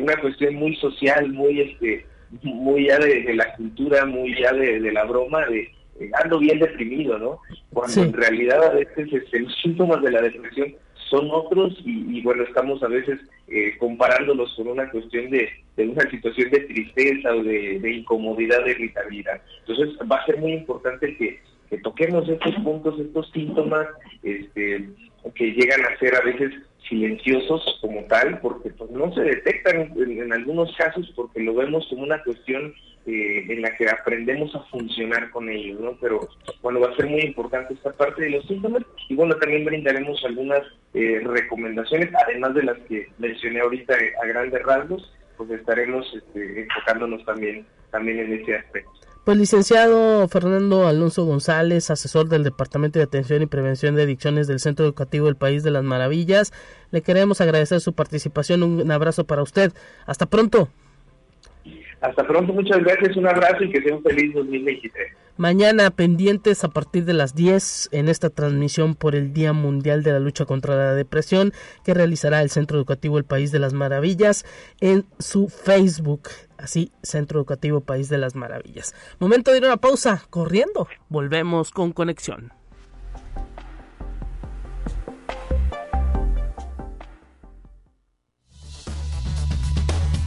una 0.00 0.16
cuestión 0.20 0.54
muy 0.54 0.74
social, 0.76 1.30
muy 1.30 1.60
este 1.60 2.06
muy 2.42 2.86
ya 2.86 2.98
de, 2.98 3.34
la 3.34 3.54
cultura, 3.54 4.04
muy 4.04 4.38
ya 4.38 4.52
de, 4.52 4.80
la 4.92 5.04
broma, 5.04 5.46
de 5.46 5.70
ando 6.22 6.38
bien 6.38 6.58
deprimido, 6.58 7.18
¿no? 7.18 7.40
Cuando 7.72 8.02
en 8.02 8.12
realidad 8.12 8.62
a 8.64 8.74
veces 8.74 9.12
este, 9.12 9.40
los 9.40 9.54
síntomas 9.60 10.02
de 10.02 10.12
la 10.12 10.22
depresión 10.22 10.74
son 11.10 11.28
otros 11.30 11.74
y, 11.84 12.20
bueno, 12.22 12.42
estamos 12.42 12.82
a 12.82 12.88
veces 12.88 13.18
eh, 13.48 13.76
comparándolos 13.78 14.54
con 14.56 14.68
una 14.68 14.90
cuestión 14.90 15.30
de, 15.30 15.48
una 15.78 16.08
situación 16.10 16.50
de 16.50 16.60
tristeza 16.60 17.34
o 17.34 17.42
de, 17.42 17.90
incomodidad, 17.90 18.64
de 18.64 18.72
irritabilidad. 18.72 19.40
Entonces 19.66 19.96
va 20.10 20.16
a 20.16 20.26
ser 20.26 20.38
muy 20.38 20.52
importante 20.52 21.16
que, 21.16 21.40
que 21.68 21.78
toquemos 21.78 22.28
estos 22.28 22.54
puntos, 22.56 22.98
estos 22.98 23.30
síntomas 23.30 23.86
este, 24.22 24.88
que 25.34 25.52
llegan 25.52 25.84
a 25.84 25.98
ser 25.98 26.14
a 26.14 26.20
veces 26.20 26.54
silenciosos 26.88 27.78
como 27.80 28.02
tal, 28.04 28.40
porque 28.40 28.70
pues, 28.70 28.90
no 28.90 29.12
se 29.12 29.20
detectan 29.20 29.92
en, 29.96 30.32
algunos 30.32 30.74
casos 30.76 31.10
porque 31.14 31.40
lo 31.40 31.54
vemos 31.54 31.86
como 31.88 32.02
una 32.02 32.22
cuestión 32.22 32.74
eh, 33.06 33.44
en 33.48 33.62
la 33.62 33.74
que 33.76 33.88
aprendemos 33.88 34.54
a 34.54 34.60
funcionar 34.64 35.30
con 35.30 35.48
ellos, 35.48 35.80
¿no? 35.80 35.96
Pero 36.00 36.28
bueno, 36.62 36.80
va 36.80 36.88
a 36.88 36.96
ser 36.96 37.06
muy 37.06 37.20
importante 37.20 37.74
esta 37.74 37.92
parte 37.92 38.22
de 38.22 38.30
los 38.30 38.46
síntomas 38.46 38.82
y 39.08 39.14
bueno, 39.14 39.34
también 39.36 39.64
brindaremos 39.64 40.24
algunas 40.24 40.62
eh, 40.94 41.20
recomendaciones, 41.24 42.10
además 42.26 42.54
de 42.54 42.62
las 42.62 42.78
que 42.88 43.08
mencioné 43.18 43.60
ahorita 43.60 43.94
a 44.22 44.26
grandes 44.26 44.62
rasgos, 44.62 45.12
pues 45.36 45.50
estaremos 45.50 46.06
este, 46.14 46.62
enfocándonos 46.62 47.24
también, 47.24 47.66
también 47.90 48.18
en 48.20 48.32
ese 48.32 48.56
aspecto. 48.56 48.97
Pues 49.28 49.36
licenciado 49.36 50.26
Fernando 50.28 50.86
Alonso 50.86 51.26
González, 51.26 51.90
asesor 51.90 52.30
del 52.30 52.44
Departamento 52.44 52.98
de 52.98 53.04
Atención 53.04 53.42
y 53.42 53.46
Prevención 53.46 53.94
de 53.94 54.04
Adicciones 54.04 54.46
del 54.46 54.58
Centro 54.58 54.86
Educativo 54.86 55.26
del 55.26 55.36
País 55.36 55.62
de 55.62 55.70
las 55.70 55.84
Maravillas, 55.84 56.50
le 56.92 57.02
queremos 57.02 57.42
agradecer 57.42 57.82
su 57.82 57.92
participación. 57.92 58.62
Un 58.62 58.90
abrazo 58.90 59.24
para 59.24 59.42
usted. 59.42 59.74
Hasta 60.06 60.24
pronto. 60.24 60.70
Hasta 62.00 62.24
pronto, 62.24 62.52
muchas 62.52 62.78
gracias, 62.78 63.16
un 63.16 63.26
abrazo 63.26 63.64
y 63.64 63.70
que 63.70 63.82
sea 63.82 63.96
un 63.96 64.02
feliz 64.02 64.32
2023. 64.34 65.08
Mañana 65.36 65.90
pendientes 65.90 66.64
a 66.64 66.68
partir 66.68 67.04
de 67.04 67.12
las 67.12 67.34
10 67.34 67.90
en 67.92 68.08
esta 68.08 68.30
transmisión 68.30 68.94
por 68.94 69.14
el 69.14 69.32
Día 69.32 69.52
Mundial 69.52 70.02
de 70.02 70.12
la 70.12 70.20
Lucha 70.20 70.44
contra 70.44 70.76
la 70.76 70.94
Depresión 70.94 71.52
que 71.84 71.94
realizará 71.94 72.42
el 72.42 72.50
Centro 72.50 72.76
Educativo 72.76 73.18
El 73.18 73.24
País 73.24 73.52
de 73.52 73.58
las 73.58 73.72
Maravillas 73.72 74.44
en 74.80 75.06
su 75.18 75.48
Facebook. 75.48 76.28
Así, 76.56 76.90
Centro 77.02 77.38
Educativo 77.38 77.80
País 77.80 78.08
de 78.08 78.18
las 78.18 78.34
Maravillas. 78.34 78.94
Momento 79.18 79.50
de 79.50 79.58
ir 79.58 79.64
a 79.64 79.68
una 79.68 79.76
pausa, 79.76 80.22
corriendo. 80.30 80.88
Volvemos 81.08 81.70
con 81.70 81.92
conexión. 81.92 82.52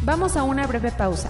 Vamos 0.03 0.35
a 0.35 0.43
una 0.43 0.65
breve 0.67 0.91
pausa. 0.91 1.29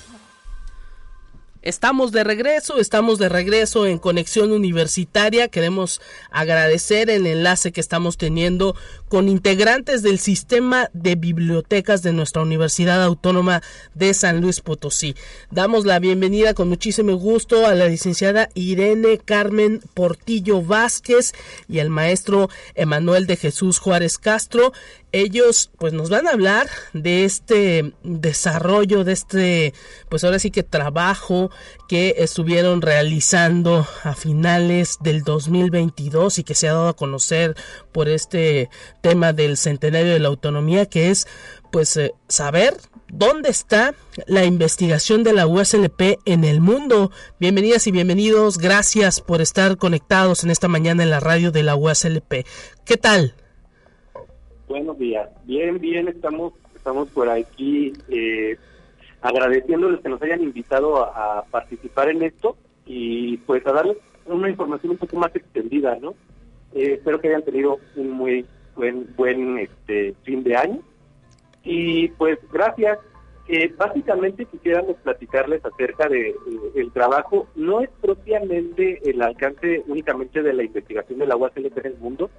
Estamos 1.63 2.11
de 2.11 2.23
regreso, 2.23 2.79
estamos 2.79 3.19
de 3.19 3.29
regreso 3.29 3.85
en 3.85 3.99
Conexión 3.99 4.51
Universitaria. 4.51 5.47
Queremos 5.47 6.01
agradecer 6.31 7.11
el 7.11 7.27
enlace 7.27 7.71
que 7.71 7.81
estamos 7.81 8.17
teniendo 8.17 8.75
con 9.09 9.29
integrantes 9.29 10.01
del 10.01 10.17
sistema 10.17 10.89
de 10.93 11.13
bibliotecas 11.13 12.01
de 12.01 12.13
nuestra 12.13 12.41
Universidad 12.41 13.03
Autónoma 13.03 13.61
de 13.93 14.15
San 14.15 14.41
Luis 14.41 14.59
Potosí. 14.59 15.15
Damos 15.51 15.85
la 15.85 15.99
bienvenida 15.99 16.55
con 16.55 16.67
muchísimo 16.67 17.13
gusto 17.17 17.67
a 17.67 17.75
la 17.75 17.87
licenciada 17.87 18.49
Irene 18.55 19.19
Carmen 19.23 19.81
Portillo 19.93 20.63
Vázquez 20.63 21.33
y 21.69 21.77
al 21.77 21.91
maestro 21.91 22.49
Emanuel 22.73 23.27
de 23.27 23.37
Jesús 23.37 23.77
Juárez 23.77 24.17
Castro 24.17 24.73
ellos 25.11 25.71
pues 25.77 25.93
nos 25.93 26.09
van 26.09 26.27
a 26.27 26.31
hablar 26.31 26.67
de 26.93 27.25
este 27.25 27.93
desarrollo, 28.03 29.03
de 29.03 29.13
este 29.13 29.73
pues 30.09 30.23
ahora 30.23 30.39
sí 30.39 30.51
que 30.51 30.63
trabajo 30.63 31.51
que 31.87 32.15
estuvieron 32.19 32.81
realizando 32.81 33.85
a 34.03 34.15
finales 34.15 34.97
del 35.01 35.23
2022 35.23 36.39
y 36.39 36.43
que 36.43 36.55
se 36.55 36.69
ha 36.69 36.73
dado 36.73 36.89
a 36.89 36.95
conocer 36.95 37.55
por 37.91 38.07
este 38.07 38.69
tema 39.01 39.33
del 39.33 39.57
centenario 39.57 40.13
de 40.13 40.19
la 40.19 40.29
autonomía 40.29 40.85
que 40.85 41.11
es 41.11 41.27
pues 41.71 41.95
eh, 41.97 42.13
saber 42.27 42.77
dónde 43.09 43.49
está 43.49 43.93
la 44.27 44.45
investigación 44.45 45.23
de 45.23 45.33
la 45.33 45.47
USLP 45.47 46.19
en 46.25 46.43
el 46.43 46.61
mundo. 46.61 47.11
Bienvenidas 47.39 47.87
y 47.87 47.91
bienvenidos, 47.91 48.57
gracias 48.57 49.19
por 49.19 49.41
estar 49.41 49.77
conectados 49.77 50.43
en 50.43 50.51
esta 50.51 50.69
mañana 50.69 51.03
en 51.03 51.09
la 51.09 51.19
radio 51.19 51.51
de 51.51 51.63
la 51.63 51.75
USLP. 51.75 52.45
¿Qué 52.85 52.97
tal? 52.97 53.35
Buenos 54.71 54.97
días. 54.97 55.27
Bien, 55.43 55.81
bien, 55.81 56.07
estamos, 56.07 56.53
estamos 56.73 57.09
por 57.09 57.27
aquí 57.27 57.91
eh, 58.07 58.55
agradeciéndoles 59.21 59.99
que 59.99 60.07
nos 60.07 60.21
hayan 60.21 60.41
invitado 60.41 61.03
a, 61.03 61.43
participar 61.51 62.07
en 62.07 62.21
esto 62.21 62.55
y 62.85 63.35
pues 63.39 63.67
a 63.67 63.73
darles 63.73 63.97
una 64.27 64.49
información 64.49 64.91
un 64.91 64.97
poco 64.97 65.17
más 65.17 65.35
extendida, 65.35 65.97
¿no? 65.99 66.11
Eh, 66.73 66.93
espero 66.93 67.19
que 67.19 67.27
hayan 67.27 67.43
tenido 67.43 67.79
un 67.97 68.11
muy 68.11 68.45
buen 68.73 69.13
buen 69.17 69.57
este 69.59 70.15
fin 70.23 70.41
de 70.41 70.55
año 70.55 70.79
y 71.65 72.07
pues 72.07 72.39
gracias. 72.49 72.97
Eh, 73.49 73.73
básicamente 73.75 74.45
quisiéramos 74.45 74.95
platicarles 75.03 75.65
acerca 75.65 76.07
de 76.07 76.29
eh, 76.29 76.35
el 76.75 76.93
trabajo. 76.93 77.47
No 77.55 77.81
es 77.81 77.89
propiamente 77.99 79.01
el 79.03 79.21
alcance 79.21 79.83
únicamente 79.87 80.41
de 80.41 80.53
la 80.53 80.63
investigación 80.63 81.19
del 81.19 81.31
agua 81.33 81.49
CLP 81.49 81.77
en 81.79 81.85
el 81.87 81.97
mundo. 81.97 82.29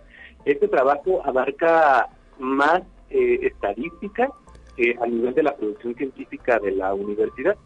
Este 0.47 0.66
trabajo 0.66 1.21
abarca 1.27 2.09
más 2.42 2.83
eh, 3.11 3.38
estadística 3.42 4.31
eh, 4.76 4.96
a 5.00 5.07
nivel 5.07 5.35
de 5.35 5.42
la 5.42 5.57
producción 5.57 5.94
científica 5.94 6.59
de 6.59 6.72
la 6.72 6.92
universidad. 6.94 7.57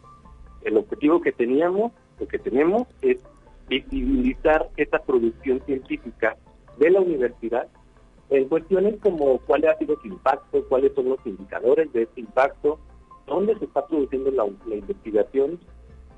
El 0.63 0.77
objetivo 0.77 1.21
que 1.21 1.31
teníamos, 1.31 1.91
lo 2.19 2.27
que 2.27 2.39
tenemos, 2.39 2.87
es 3.01 3.17
visibilizar 3.67 4.69
esta 4.77 4.99
producción 4.99 5.61
científica 5.65 6.37
de 6.77 6.89
la 6.89 7.01
universidad 7.01 7.67
en 8.29 8.47
cuestiones 8.49 8.95
como 9.01 9.39
cuál 9.39 9.65
ha 9.67 9.77
sido 9.77 9.99
su 10.01 10.07
impacto, 10.07 10.63
cuáles 10.67 10.93
son 10.93 11.09
los 11.09 11.19
indicadores 11.25 11.91
de 11.93 12.03
este 12.03 12.21
impacto, 12.21 12.79
dónde 13.25 13.57
se 13.57 13.65
está 13.65 13.85
produciendo 13.87 14.31
la, 14.31 14.45
investigación, 14.75 15.59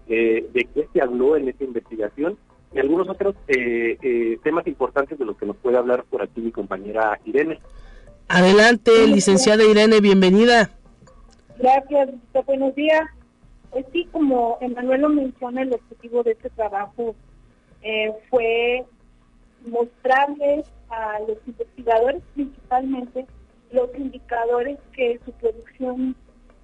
eh, 0.07 0.47
de 0.51 0.68
qué 0.74 0.88
se 0.91 1.01
habló 1.01 1.36
en 1.36 1.49
esta 1.49 1.64
investigación 1.64 2.38
y 2.74 2.80
algunos 2.80 3.10
otros 3.10 3.36
eh, 3.47 3.97
eh, 4.01 4.39
temas 4.43 4.66
importantes 4.68 5.18
de 5.18 5.26
los 5.26 5.38
que 5.38 5.45
nos 5.45 5.55
puede 5.57 5.78
hablar 5.78 6.03
por 6.10 6.22
aquí 6.22 6.41
mi 6.41 6.51
compañera 6.51 7.20
Irene. 7.26 7.60
Adelante, 8.30 9.07
licenciada 9.07 9.63
Irene, 9.63 10.01
bienvenida. 10.01 10.69
Gracias, 11.57 12.09
buenos 12.45 12.75
días. 12.75 13.01
Pues 13.71 13.86
sí, 13.91 14.07
como 14.11 14.59
Emanuel 14.61 15.01
lo 15.01 15.09
menciona, 15.09 15.63
el 15.63 15.73
objetivo 15.73 16.21
de 16.21 16.32
este 16.34 16.51
trabajo 16.51 17.15
fue 18.30 18.86
mostrarles 19.65 20.67
a 20.89 21.19
los 21.27 21.38
investigadores 21.47 22.21
principalmente 22.36 23.25
los 23.71 23.89
indicadores 23.97 24.77
que 24.93 25.19
su 25.25 25.32
producción 25.34 26.15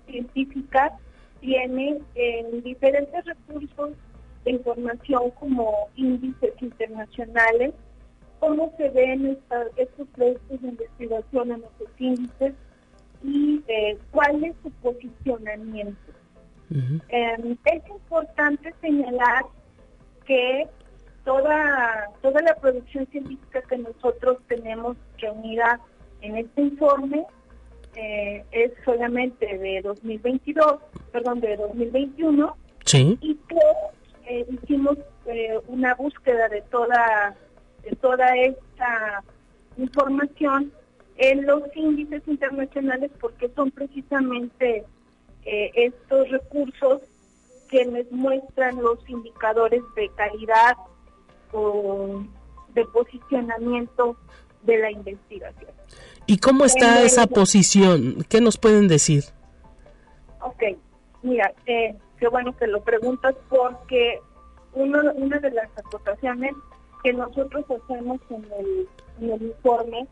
científica 0.07 0.97
tiene 1.41 1.99
en 2.13 2.63
diferentes 2.63 3.25
recursos 3.25 3.91
de 4.43 4.51
información 4.51 5.31
como 5.39 5.89
índices 5.95 6.53
internacionales, 6.61 7.73
cómo 8.39 8.73
se 8.77 8.89
ven 8.89 9.37
estos 9.77 10.07
proyectos 10.09 10.61
de 10.61 10.67
investigación 10.67 11.51
en 11.51 11.63
estos 11.63 11.89
índices 11.99 12.53
y 13.23 13.63
eh, 13.67 13.97
cuál 14.11 14.43
es 14.43 14.55
su 14.63 14.71
posicionamiento. 14.71 15.97
Em, 17.09 17.57
es 17.65 17.89
importante 17.89 18.73
señalar 18.81 19.45
que 20.25 20.67
toda, 21.23 22.09
toda 22.21 22.41
la 22.41 22.55
producción 22.55 23.05
científica 23.07 23.61
que 23.61 23.77
nosotros 23.77 24.37
tenemos 24.47 24.97
reunida 25.19 25.79
en 26.21 26.37
este 26.37 26.61
informe 26.61 27.25
eh, 27.95 28.43
es 28.51 28.71
solamente 28.83 29.57
de 29.57 29.81
2022, 29.81 30.79
perdón, 31.11 31.39
de 31.39 31.55
2021, 31.55 32.57
sí. 32.85 33.17
y 33.21 33.35
que 33.35 33.59
eh, 34.27 34.45
hicimos 34.49 34.97
eh, 35.27 35.57
una 35.67 35.95
búsqueda 35.95 36.49
de 36.49 36.61
toda, 36.63 37.35
toda 38.01 38.35
esta 38.37 39.23
información 39.77 40.71
en 41.17 41.45
los 41.45 41.63
índices 41.75 42.23
internacionales 42.27 43.11
porque 43.19 43.49
son 43.55 43.71
precisamente 43.71 44.85
estos 45.45 46.29
recursos 46.29 47.01
que 47.69 47.85
les 47.85 48.11
muestran 48.11 48.81
los 48.81 48.97
indicadores 49.07 49.81
de 49.95 50.09
calidad 50.15 50.75
de 52.73 52.85
posicionamiento 52.85 54.17
de 54.63 54.77
la 54.77 54.91
investigación. 54.91 55.71
¿Y 56.25 56.37
cómo 56.39 56.65
está 56.65 57.03
esa 57.03 57.27
posición? 57.27 58.25
¿Qué 58.27 58.41
nos 58.41 58.57
pueden 58.57 58.87
decir? 58.87 59.23
Ok, 60.41 60.63
mira, 61.23 61.53
eh, 61.65 61.95
qué 62.19 62.27
bueno 62.27 62.55
que 62.57 62.67
lo 62.67 62.81
preguntas 62.83 63.35
porque 63.49 64.19
uno, 64.73 64.99
una 65.15 65.39
de 65.39 65.51
las 65.51 65.69
acotaciones 65.77 66.53
que 67.05 67.13
nosotros 67.13 67.63
hacemos 67.69 68.19
en 68.31 68.43
el, 68.57 68.89
en 69.21 69.31
el 69.31 69.41
informe 69.43 70.07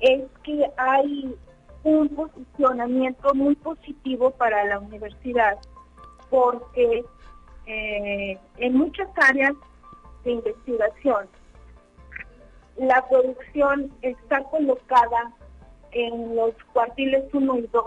es 0.00 0.22
que 0.42 0.64
hay 0.78 1.36
un 1.82 2.08
posicionamiento 2.08 3.34
muy 3.34 3.54
positivo 3.56 4.30
para 4.30 4.64
la 4.64 4.78
universidad 4.78 5.58
porque 6.30 7.04
eh, 7.66 8.38
en 8.56 8.74
muchas 8.74 9.08
áreas 9.16 9.52
de 10.24 10.32
investigación. 10.32 11.26
La 12.78 13.06
producción 13.06 13.92
está 14.00 14.42
colocada 14.44 15.30
en 15.92 16.36
los 16.36 16.54
cuartiles 16.72 17.22
1 17.34 17.58
y 17.58 17.66
2 17.66 17.84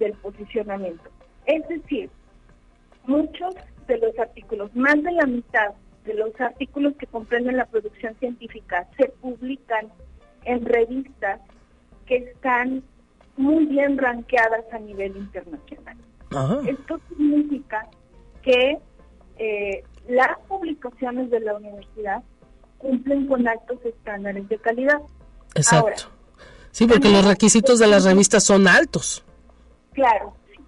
del 0.00 0.12
posicionamiento. 0.14 1.08
Es 1.46 1.66
decir, 1.68 2.10
muchos 3.06 3.54
de 3.86 3.98
los 3.98 4.18
artículos, 4.18 4.74
más 4.74 5.00
de 5.04 5.12
la 5.12 5.26
mitad 5.26 5.72
los 6.12 6.38
artículos 6.38 6.94
que 6.98 7.06
comprenden 7.06 7.56
la 7.56 7.64
producción 7.64 8.14
científica 8.18 8.86
se 8.98 9.08
publican 9.22 9.88
en 10.44 10.64
revistas 10.66 11.40
que 12.06 12.16
están 12.16 12.82
muy 13.36 13.64
bien 13.66 13.96
ranqueadas 13.96 14.64
a 14.72 14.78
nivel 14.78 15.16
internacional. 15.16 15.96
Esto 16.66 17.00
significa 17.08 17.88
que 18.42 18.78
eh, 19.38 19.84
las 20.08 20.38
publicaciones 20.48 21.30
de 21.30 21.40
la 21.40 21.54
universidad 21.54 22.22
cumplen 22.78 23.26
con 23.26 23.48
altos 23.48 23.78
estándares 23.84 24.48
de 24.48 24.58
calidad. 24.58 25.00
Exacto. 25.54 26.10
sí, 26.70 26.86
porque 26.86 27.08
los 27.08 27.24
requisitos 27.24 27.78
de 27.78 27.86
las 27.86 28.04
revistas 28.04 28.44
son 28.44 28.68
altos. 28.68 29.24
Claro. 29.92 30.34
Sí. 30.50 30.60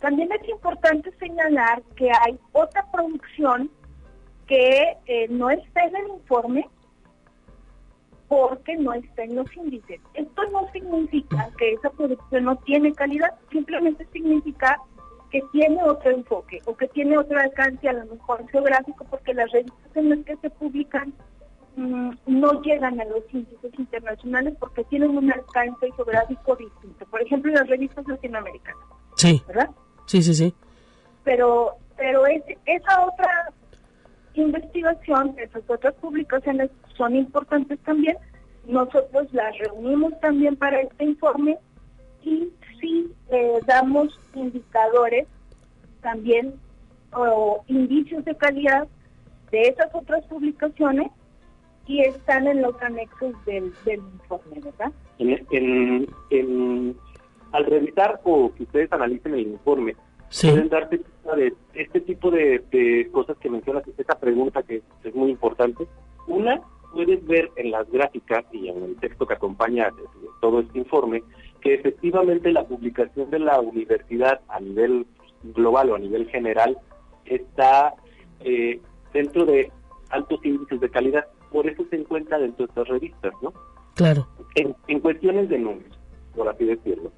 También 0.00 0.30
es 0.32 0.48
importante 0.48 1.10
señalar 1.18 1.82
que 1.96 2.10
hay 2.10 2.38
otra 2.52 2.84
producción 2.90 3.70
que 4.50 4.96
eh, 5.06 5.28
no 5.30 5.48
está 5.48 5.84
en 5.84 5.94
el 5.94 6.08
informe 6.08 6.68
porque 8.26 8.76
no 8.76 8.92
está 8.92 9.22
en 9.22 9.36
los 9.36 9.56
índices. 9.56 10.00
Esto 10.14 10.42
no 10.50 10.68
significa 10.72 11.48
que 11.56 11.74
esa 11.74 11.88
producción 11.90 12.44
no 12.44 12.56
tiene 12.56 12.92
calidad, 12.92 13.32
simplemente 13.52 14.06
significa 14.12 14.76
que 15.30 15.40
tiene 15.52 15.80
otro 15.84 16.10
enfoque 16.10 16.60
o 16.66 16.76
que 16.76 16.88
tiene 16.88 17.16
otro 17.16 17.38
alcance 17.38 17.88
a 17.88 17.92
lo 17.92 18.06
mejor 18.06 18.44
geográfico 18.50 19.04
porque 19.08 19.34
las 19.34 19.52
revistas 19.52 19.96
en 19.96 20.10
las 20.10 20.18
que 20.26 20.36
se 20.38 20.50
publican 20.50 21.14
mm, 21.76 22.10
no 22.26 22.60
llegan 22.62 23.00
a 23.00 23.04
los 23.04 23.22
índices 23.32 23.72
internacionales 23.78 24.54
porque 24.58 24.82
tienen 24.84 25.16
un 25.16 25.32
alcance 25.32 25.92
geográfico 25.92 26.56
distinto. 26.56 27.06
Por 27.06 27.22
ejemplo, 27.22 27.52
las 27.52 27.68
revistas 27.68 28.04
latinoamericanas. 28.08 28.82
Sí. 29.14 29.40
¿Verdad? 29.46 29.70
Sí, 30.06 30.20
sí, 30.24 30.34
sí. 30.34 30.52
Pero, 31.22 31.76
pero 31.96 32.26
es, 32.26 32.42
esa 32.66 33.06
otra 33.06 33.52
investigación, 34.34 35.34
esas 35.38 35.62
otras 35.68 35.94
publicaciones 35.94 36.70
son 36.96 37.16
importantes 37.16 37.78
también. 37.80 38.16
Nosotros 38.66 39.32
las 39.32 39.56
reunimos 39.58 40.18
también 40.20 40.56
para 40.56 40.80
este 40.80 41.04
informe 41.04 41.58
y 42.22 42.48
sí 42.80 43.12
eh, 43.30 43.58
damos 43.66 44.18
indicadores 44.34 45.26
también 46.02 46.54
o 47.12 47.64
indicios 47.66 48.24
de 48.24 48.36
calidad 48.36 48.86
de 49.50 49.62
esas 49.62 49.92
otras 49.94 50.24
publicaciones 50.26 51.10
y 51.86 52.00
están 52.02 52.46
en 52.46 52.62
los 52.62 52.80
anexos 52.82 53.34
del, 53.46 53.72
informe, 53.86 54.60
¿verdad? 54.62 54.92
En, 55.18 56.96
al 57.52 57.64
revisar 57.66 58.20
o 58.22 58.52
que 58.54 58.62
ustedes 58.62 58.92
analicen 58.92 59.34
el 59.34 59.48
informe, 59.48 59.96
pueden 60.40 60.68
darse 60.68 60.98
cuenta 60.98 61.36
de 61.36 61.54
este 61.74 62.00
tipo 62.00 62.30
de, 62.30 63.08
cosas 63.12 63.36
que 63.38 63.50
mencionas, 63.50 63.84
esta 63.96 64.18
pregunta 64.18 64.62
que 64.62 64.82
es 65.04 65.14
muy 65.14 65.30
importante. 65.30 65.86
Una, 66.26 66.60
puedes 66.92 67.24
ver 67.26 67.50
en 67.56 67.70
las 67.70 67.90
gráficas 67.90 68.44
y 68.52 68.68
en 68.68 68.82
el 68.82 68.96
texto 68.96 69.26
que 69.26 69.34
acompaña 69.34 69.90
todo 70.40 70.60
este 70.60 70.78
informe 70.78 71.22
que 71.60 71.74
efectivamente 71.74 72.52
la 72.52 72.64
publicación 72.64 73.30
de 73.30 73.38
la 73.38 73.60
universidad 73.60 74.40
a 74.48 74.60
nivel 74.60 75.06
global 75.42 75.90
o 75.90 75.94
a 75.94 75.98
nivel 75.98 76.28
general 76.28 76.78
está 77.26 77.94
eh, 78.40 78.80
dentro 79.12 79.44
de 79.44 79.70
altos 80.10 80.40
índices 80.44 80.80
de 80.80 80.90
calidad. 80.90 81.26
Por 81.52 81.68
eso 81.68 81.84
se 81.90 81.96
encuentra 81.96 82.38
dentro 82.38 82.66
de 82.66 82.70
estas 82.70 82.88
revistas, 82.88 83.32
¿no? 83.42 83.52
Claro. 83.94 84.26
En, 84.54 85.00
cuestiones 85.00 85.48
de 85.48 85.58
números, 85.58 85.98
por 86.34 86.48
así 86.48 86.64
decirlo. 86.64 87.12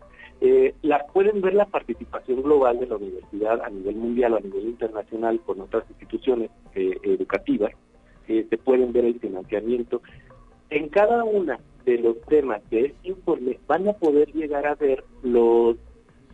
Eh, 0.44 0.74
la, 0.82 1.06
pueden 1.06 1.40
ver 1.40 1.54
la 1.54 1.66
participación 1.66 2.42
global 2.42 2.80
de 2.80 2.88
la 2.88 2.96
universidad 2.96 3.62
a 3.62 3.70
nivel 3.70 3.94
mundial 3.94 4.32
o 4.32 4.38
a 4.38 4.40
nivel 4.40 4.64
internacional 4.64 5.40
con 5.46 5.60
otras 5.60 5.84
instituciones 5.88 6.50
eh, 6.74 6.98
educativas. 7.04 7.70
se 8.26 8.58
pueden 8.58 8.92
ver 8.92 9.04
el 9.04 9.20
financiamiento. 9.20 10.02
En 10.68 10.88
cada 10.88 11.22
una 11.22 11.60
de 11.84 11.98
los 11.98 12.20
temas 12.22 12.60
de 12.70 12.86
este 12.86 13.08
informe 13.10 13.60
van 13.68 13.88
a 13.88 13.92
poder 13.92 14.32
llegar 14.32 14.66
a 14.66 14.74
ver 14.74 15.04
los 15.22 15.76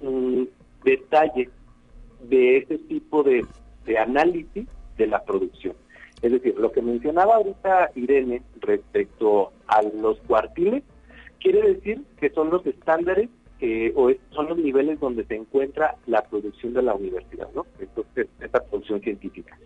mm, 0.00 0.44
detalles 0.84 1.50
de 2.22 2.58
ese 2.58 2.78
tipo 2.78 3.22
de, 3.22 3.44
análisis 3.98 4.66
de 4.96 5.06
la 5.06 5.22
producción. 5.22 5.74
Es 6.22 6.32
decir, 6.32 6.54
lo 6.58 6.72
que 6.72 6.80
mencionaba 6.80 7.36
ahorita 7.36 7.90
Irene 7.94 8.42
respecto 8.60 9.52
a 9.66 9.82
los 9.82 10.18
cuartiles, 10.20 10.82
quiere 11.40 11.74
decir 11.74 12.02
que 12.18 12.30
son 12.30 12.50
los 12.50 12.66
estándares 12.66 13.28
eh, 13.60 13.92
o 13.96 14.10
son 14.30 14.48
los 14.48 14.58
niveles 14.58 15.00
donde 15.00 15.24
se 15.24 15.34
encuentra 15.34 15.96
la 16.06 16.22
producción 16.22 16.74
de 16.74 16.82
la 16.82 16.94
universidad, 16.94 17.48
¿no? 17.54 17.66
Entonces, 17.78 18.28
esta 18.40 18.64
producción 18.64 19.00
científica. 19.00 19.58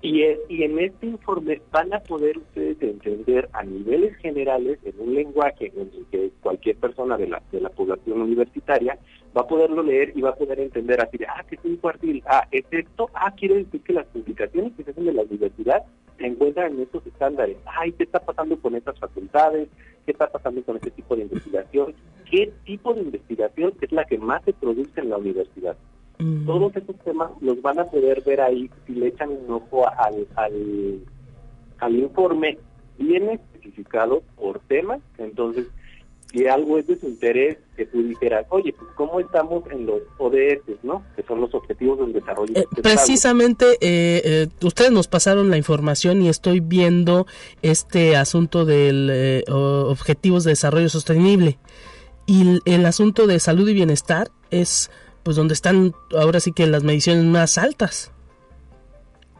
Y, 0.00 0.22
y 0.48 0.62
en 0.62 0.78
este 0.78 1.06
informe 1.06 1.60
van 1.72 1.92
a 1.92 2.00
poder 2.00 2.38
ustedes 2.38 2.80
entender 2.80 3.48
a 3.52 3.64
niveles 3.64 4.16
generales, 4.18 4.78
en 4.84 4.94
un 5.00 5.14
lenguaje 5.14 5.72
en 5.74 5.80
el 5.80 6.06
que 6.10 6.30
cualquier 6.40 6.76
persona 6.76 7.16
de 7.16 7.26
la, 7.26 7.42
de 7.50 7.60
la 7.60 7.70
población 7.70 8.22
universitaria 8.22 8.96
va 9.36 9.42
a 9.42 9.46
poderlo 9.46 9.82
leer 9.82 10.12
y 10.14 10.20
va 10.20 10.30
a 10.30 10.36
poder 10.36 10.60
entender 10.60 11.00
así, 11.00 11.18
ah, 11.26 11.42
que 11.48 11.56
es 11.56 11.64
un 11.64 11.76
cuartil, 11.76 12.22
ah, 12.26 12.46
es 12.52 12.64
esto, 12.70 13.10
ah, 13.14 13.34
quiere 13.34 13.56
decir 13.56 13.80
que 13.82 13.92
las 13.92 14.06
publicaciones 14.06 14.72
que 14.76 14.84
se 14.84 14.92
hacen 14.92 15.04
de 15.04 15.12
la 15.12 15.22
universidad 15.22 15.82
se 16.16 16.26
encuentran 16.26 16.74
en 16.74 16.82
estos 16.82 17.06
estándares. 17.06 17.56
Ay, 17.66 17.92
¿qué 17.92 18.04
está 18.04 18.20
pasando 18.20 18.56
con 18.60 18.74
estas 18.76 18.98
facultades? 18.98 19.68
¿Qué 20.04 20.12
está 20.12 20.28
pasando 20.28 20.62
con 20.62 20.76
este 20.76 20.90
tipo 20.90 21.16
de 21.16 21.22
investigación? 21.22 21.94
¿Qué 22.30 22.52
tipo 22.64 22.94
de 22.94 23.02
investigación 23.02 23.72
es 23.80 23.92
la 23.92 24.04
que 24.04 24.18
más 24.18 24.44
se 24.44 24.52
produce 24.52 25.00
en 25.00 25.10
la 25.10 25.16
universidad? 25.16 25.76
Mm. 26.18 26.46
Todos 26.46 26.76
esos 26.76 26.96
temas 27.04 27.30
los 27.40 27.60
van 27.62 27.78
a 27.78 27.84
poder 27.84 28.22
ver 28.22 28.40
ahí 28.40 28.70
si 28.86 28.94
le 28.94 29.08
echan 29.08 29.30
un 29.30 29.50
ojo 29.50 29.88
al, 29.88 30.26
al, 30.36 31.00
al 31.78 31.96
informe 31.96 32.58
bien 32.98 33.30
especificado 33.30 34.22
por 34.36 34.58
tema. 34.60 34.98
Entonces, 35.18 35.66
si 36.30 36.46
algo 36.46 36.78
es 36.78 36.86
de 36.86 36.98
su 36.98 37.06
interés, 37.06 37.56
que 37.76 37.86
tú 37.86 38.02
dijeras, 38.02 38.46
oye, 38.50 38.74
pues 38.78 38.90
cómo 38.96 39.18
estamos 39.20 39.64
en 39.70 39.86
los 39.86 40.02
ODS, 40.18 40.82
¿no? 40.82 41.02
Que 41.16 41.22
son 41.22 41.40
los 41.40 41.54
Objetivos 41.54 41.98
del 42.00 42.12
Desarrollo 42.12 42.52
Eh, 42.54 42.66
precisamente, 42.82 43.64
eh, 43.80 44.20
eh, 44.24 44.48
ustedes 44.62 44.90
nos 44.90 45.08
pasaron 45.08 45.48
la 45.48 45.56
información 45.56 46.20
y 46.20 46.28
estoy 46.28 46.60
viendo 46.60 47.26
este 47.62 48.16
asunto 48.16 48.66
del 48.66 49.08
eh, 49.10 49.44
Objetivos 49.48 50.44
de 50.44 50.50
Desarrollo 50.50 50.88
Sostenible. 50.90 51.58
Y 52.28 52.60
el, 52.66 52.84
asunto 52.84 53.26
de 53.26 53.40
salud 53.40 53.66
y 53.70 53.72
bienestar 53.72 54.28
es 54.50 54.90
pues 55.22 55.34
donde 55.34 55.54
están 55.54 55.94
ahora 56.14 56.40
sí 56.40 56.52
que 56.52 56.66
las 56.66 56.84
mediciones 56.84 57.24
más 57.24 57.56
altas. 57.56 58.12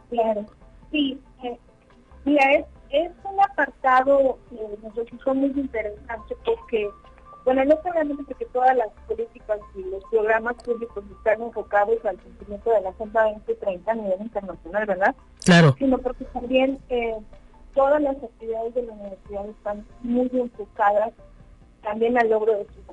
Claro, 0.09 0.43
sí. 0.91 1.21
eh, 1.43 1.55
mira, 2.25 2.51
es, 2.53 2.65
es 2.89 3.11
un 3.23 3.39
apartado 3.41 4.39
que 4.49 4.55
nos 4.81 4.95
resultó 4.95 5.35
muy 5.35 5.51
interesante 5.51 6.35
porque, 6.43 6.89
bueno, 7.45 7.63
no 7.63 7.77
solamente 7.83 8.23
porque 8.23 8.45
todas 8.47 8.75
las 8.75 8.87
políticas 9.07 9.59
y 9.75 9.83
los 9.83 10.03
programas 10.05 10.55
públicos 10.55 11.03
están 11.15 11.43
enfocados 11.43 12.03
al 12.05 12.17
cumplimiento 12.17 12.71
de 12.71 12.81
la 12.81 12.89
Agenda 12.89 13.23
2030 13.33 13.91
a 13.91 13.95
nivel 13.95 14.21
internacional, 14.21 14.85
¿verdad? 14.87 15.15
Claro. 15.45 15.75
Sino 15.77 15.99
porque 15.99 16.25
también 16.25 16.79
eh, 16.89 17.15
todas 17.75 18.01
las 18.01 18.15
actividades 18.15 18.73
de 18.73 18.81
la 18.81 18.93
universidad 18.93 19.47
están 19.47 19.85
muy 20.01 20.31
enfocadas 20.33 21.13
también 21.81 22.17
al 22.17 22.29
logro 22.29 22.53
de 22.53 22.65
sus 22.65 22.89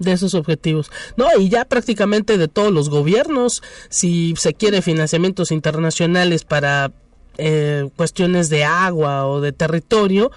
de 0.00 0.12
esos 0.12 0.34
objetivos. 0.34 0.90
No, 1.16 1.26
y 1.38 1.48
ya 1.48 1.64
prácticamente 1.64 2.38
de 2.38 2.48
todos 2.48 2.72
los 2.72 2.90
gobiernos, 2.90 3.62
si 3.90 4.34
se 4.36 4.54
quiere 4.54 4.82
financiamientos 4.82 5.52
internacionales 5.52 6.44
para 6.44 6.90
eh, 7.38 7.88
cuestiones 7.96 8.48
de 8.48 8.64
agua 8.64 9.26
o 9.26 9.40
de 9.40 9.52
territorio, 9.52 10.32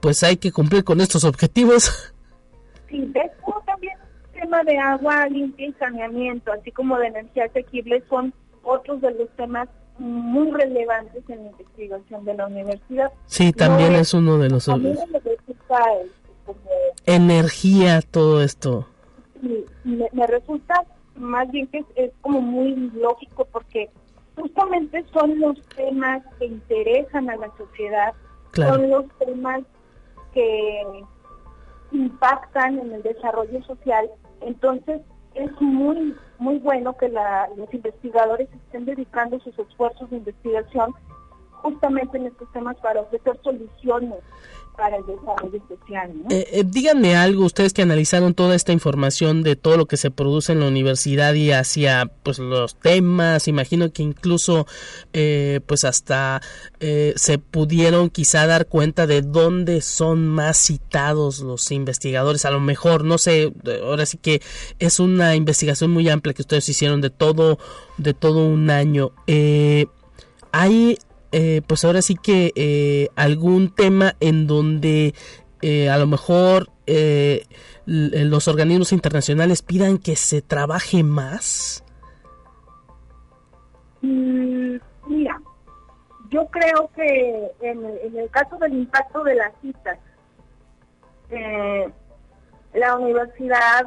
pues 0.00 0.22
hay 0.22 0.36
que 0.36 0.52
cumplir 0.52 0.84
con 0.84 1.00
estos 1.00 1.24
objetivos. 1.24 2.12
Sí, 2.88 3.00
de 3.06 3.20
hecho 3.20 3.62
también 3.64 3.94
el 4.34 4.40
tema 4.40 4.62
de 4.62 4.78
agua 4.78 5.26
limpia 5.28 5.66
y 5.66 5.72
saneamiento, 5.72 6.52
así 6.52 6.70
como 6.70 6.98
de 6.98 7.08
energía 7.08 7.46
asequible, 7.46 8.02
son 8.08 8.32
otros 8.62 9.00
de 9.00 9.12
los 9.12 9.28
temas 9.36 9.68
muy 9.98 10.50
relevantes 10.52 11.24
en 11.28 11.44
la 11.44 11.50
investigación 11.50 12.24
de 12.24 12.34
la 12.34 12.46
universidad. 12.46 13.10
Sí, 13.24 13.52
también 13.52 13.94
No, 13.94 13.98
es 13.98 14.14
uno 14.14 14.38
de 14.38 14.50
los 14.50 14.68
como, 16.46 16.58
energía, 17.04 18.00
todo 18.02 18.40
esto. 18.42 18.86
me, 19.84 20.08
me 20.12 20.26
resulta 20.26 20.84
más 21.16 21.50
bien 21.50 21.66
que 21.68 21.78
es, 21.78 21.86
es 21.96 22.10
como 22.20 22.40
muy 22.40 22.74
lógico 22.94 23.46
porque 23.50 23.90
justamente 24.36 25.04
son 25.12 25.38
los 25.40 25.60
temas 25.74 26.22
que 26.38 26.46
interesan 26.46 27.28
a 27.30 27.36
la 27.36 27.50
sociedad, 27.56 28.12
Claro. 28.52 28.74
son 28.74 28.90
los 28.90 29.04
temas 29.18 29.60
que 30.32 30.82
impactan 31.92 32.78
en 32.78 32.92
el 32.92 33.02
desarrollo 33.02 33.62
social. 33.64 34.08
Entonces, 34.40 35.00
es 35.34 35.50
muy, 35.60 36.14
muy 36.38 36.58
bueno 36.58 36.96
que 36.96 37.08
la- 37.08 37.48
los 37.56 37.72
investigadores 37.72 38.48
estén 38.52 38.84
dedicando 38.86 39.38
sus 39.40 39.58
esfuerzos 39.58 40.08
de 40.10 40.16
investigación 40.16 40.94
justamente 41.62 42.16
en 42.18 42.26
estos 42.26 42.50
temas 42.52 42.76
para 42.78 43.00
ofrecer 43.00 43.38
soluciones 43.42 44.18
para 44.76 44.96
el 44.96 45.06
desarrollo 45.06 45.60
social. 45.68 46.12
¿no? 46.14 46.30
Eh, 46.30 46.46
eh, 46.52 46.64
díganme 46.64 47.16
algo, 47.16 47.44
ustedes 47.44 47.72
que 47.72 47.82
analizaron 47.82 48.34
toda 48.34 48.54
esta 48.54 48.72
información 48.72 49.42
de 49.42 49.56
todo 49.56 49.76
lo 49.76 49.86
que 49.86 49.96
se 49.96 50.10
produce 50.10 50.52
en 50.52 50.60
la 50.60 50.68
universidad 50.68 51.34
y 51.34 51.52
hacia 51.52 52.10
pues 52.22 52.38
los 52.38 52.76
temas, 52.76 53.48
imagino 53.48 53.92
que 53.92 54.02
incluso 54.02 54.66
eh, 55.12 55.60
pues 55.66 55.84
hasta 55.84 56.40
eh, 56.80 57.14
se 57.16 57.38
pudieron 57.38 58.10
quizá 58.10 58.46
dar 58.46 58.66
cuenta 58.66 59.06
de 59.06 59.22
dónde 59.22 59.80
son 59.80 60.28
más 60.28 60.58
citados 60.58 61.40
los 61.40 61.70
investigadores, 61.70 62.44
a 62.44 62.50
lo 62.50 62.60
mejor, 62.60 63.04
no 63.04 63.18
sé, 63.18 63.52
ahora 63.82 64.06
sí 64.06 64.18
que 64.18 64.42
es 64.78 65.00
una 65.00 65.34
investigación 65.34 65.90
muy 65.90 66.08
amplia 66.08 66.34
que 66.34 66.42
ustedes 66.42 66.68
hicieron 66.68 67.00
de 67.00 67.10
todo, 67.10 67.58
de 67.98 68.14
todo 68.14 68.46
un 68.46 68.70
año. 68.70 69.12
Eh, 69.26 69.86
hay 70.52 70.98
eh, 71.38 71.60
pues 71.66 71.84
ahora 71.84 72.00
sí 72.00 72.14
que 72.16 72.52
eh, 72.56 73.08
algún 73.14 73.68
tema 73.74 74.14
en 74.20 74.46
donde 74.46 75.14
eh, 75.60 75.90
a 75.90 75.98
lo 75.98 76.06
mejor 76.06 76.70
eh, 76.86 77.44
l- 77.86 78.24
los 78.24 78.48
organismos 78.48 78.92
internacionales 78.92 79.60
pidan 79.60 79.98
que 79.98 80.16
se 80.16 80.40
trabaje 80.40 81.02
más. 81.02 81.84
Mm, 84.02 84.76
mira, 85.08 85.40
yo 86.30 86.46
creo 86.46 86.90
que 86.94 87.50
en 87.60 87.84
en 87.84 88.16
el 88.16 88.30
caso 88.30 88.56
del 88.58 88.72
impacto 88.72 89.22
de 89.24 89.34
las 89.34 89.52
citas, 89.60 89.98
eh, 91.30 91.88
la 92.74 92.96
universidad 92.96 93.84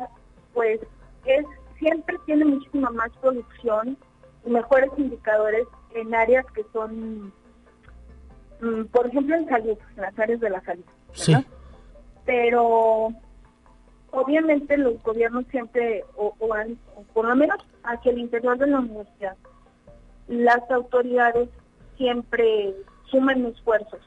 pues 0.54 0.80
es 1.26 1.46
siempre 1.80 2.16
tiene 2.26 2.46
muchísima 2.46 2.90
más 2.92 3.10
producción 3.22 3.98
y 4.46 4.50
mejores 4.50 4.90
indicadores 4.98 5.66
en 5.96 6.14
áreas 6.14 6.46
que 6.54 6.64
son, 6.74 7.32
por 8.92 9.08
ejemplo, 9.08 9.36
en 9.36 9.48
salud, 9.48 9.78
en 9.96 10.02
las 10.02 10.18
áreas 10.20 10.40
de 10.40 10.50
la 10.50 10.62
salud. 10.62 10.84
Sí. 11.14 11.34
Pero 12.26 13.10
obviamente 14.12 14.78
los 14.78 15.02
gobiernos 15.04 15.46
siempre, 15.52 16.04
o, 16.16 16.34
o 16.40 16.54
han- 16.54 16.78
o 16.96 17.04
por 17.14 17.26
lo 17.26 17.36
menos 17.36 17.58
hacia 17.84 18.12
el 18.12 18.20
interior 18.20 18.58
de 18.58 18.68
la 18.68 18.80
universidad, 18.80 19.36
las 20.28 20.70
autoridades 20.72 21.50
siempre 21.98 22.74
suman 23.06 23.46
esfuerzos 23.46 24.00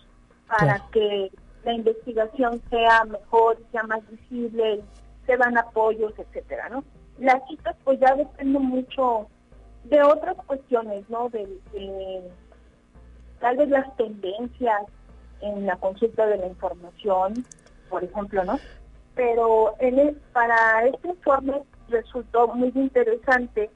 para 0.48 0.74
Claro. 0.76 0.84
que 0.92 1.30
la 1.64 1.72
investigación 1.74 2.60
sea 2.70 3.04
mejor, 3.04 3.58
sea 3.70 3.82
más 3.84 4.00
visible, 4.10 4.80
se 5.26 5.36
dan 5.36 5.56
apoyos, 5.56 6.12
etcétera, 6.18 6.68
¿no? 6.68 6.84
Las 7.18 7.46
citas 7.48 7.76
pues 7.84 8.00
ya 8.00 8.14
dependen 8.14 8.62
mucho 8.62 9.28
de 9.84 10.02
otras 10.02 10.36
cuestiones, 10.46 11.08
¿no? 11.08 11.28
De, 11.28 11.46
de 11.72 12.22
tal 13.42 13.56
vez 13.56 13.68
las 13.68 13.94
tendencias 13.96 14.82
en 15.40 15.66
la 15.66 15.76
consulta 15.76 16.26
de 16.26 16.38
la 16.38 16.46
información, 16.46 17.44
por 17.90 18.02
ejemplo, 18.04 18.44
¿no? 18.44 18.60
Pero 19.14 19.74
el- 19.80 20.16
para 20.32 20.86
este 20.86 21.08
informe 21.08 21.62
resultó 21.88 22.48
muy 22.54 22.72
interesante 22.74 23.68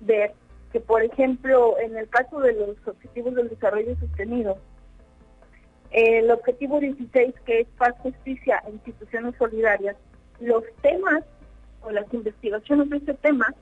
ver 0.00 0.32
que, 0.72 0.80
por 0.80 1.02
ejemplo, 1.02 1.76
en 1.78 1.96
el 1.96 2.08
caso 2.08 2.38
de 2.40 2.52
los 2.52 2.76
objetivos 2.86 3.34
del 3.34 3.48
desarrollo 3.48 3.96
sostenido, 3.98 4.56
el 5.90 6.30
objetivo 6.30 6.78
16, 6.78 7.34
que 7.44 7.60
es 7.60 7.66
paz, 7.76 7.94
justicia 7.98 8.62
e 8.66 8.70
instituciones 8.70 9.34
solidarias, 9.36 9.96
los 10.38 10.62
temas 10.82 11.24
o 11.82 11.90
las 11.90 12.06
investigaciones 12.14 12.88
de 12.90 12.98
ese 12.98 13.14
tema 13.14 13.52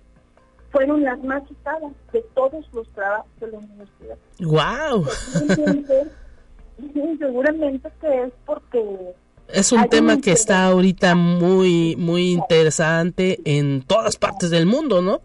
fueron 0.70 1.02
las 1.02 1.22
más 1.22 1.46
citadas 1.48 1.92
de 2.12 2.22
todos 2.34 2.64
los 2.72 2.88
trabajos 2.90 3.30
de 3.40 3.48
la 3.48 3.58
universidad. 3.58 4.16
¡Wow! 4.40 5.06
Seguramente, 7.18 7.90
que 8.00 8.22
es 8.24 8.32
porque 8.44 9.14
Es 9.48 9.72
un 9.72 9.78
Hay 9.78 9.84
un 9.84 9.90
tema 9.90 10.20
que 10.20 10.32
está 10.32 10.66
ahorita 10.66 11.14
muy, 11.14 11.96
muy 11.96 12.32
interesante 12.32 13.40
en 13.44 13.82
todas 13.82 14.16
partes 14.16 14.50
del 14.50 14.66
mundo, 14.66 15.00
¿no? 15.00 15.22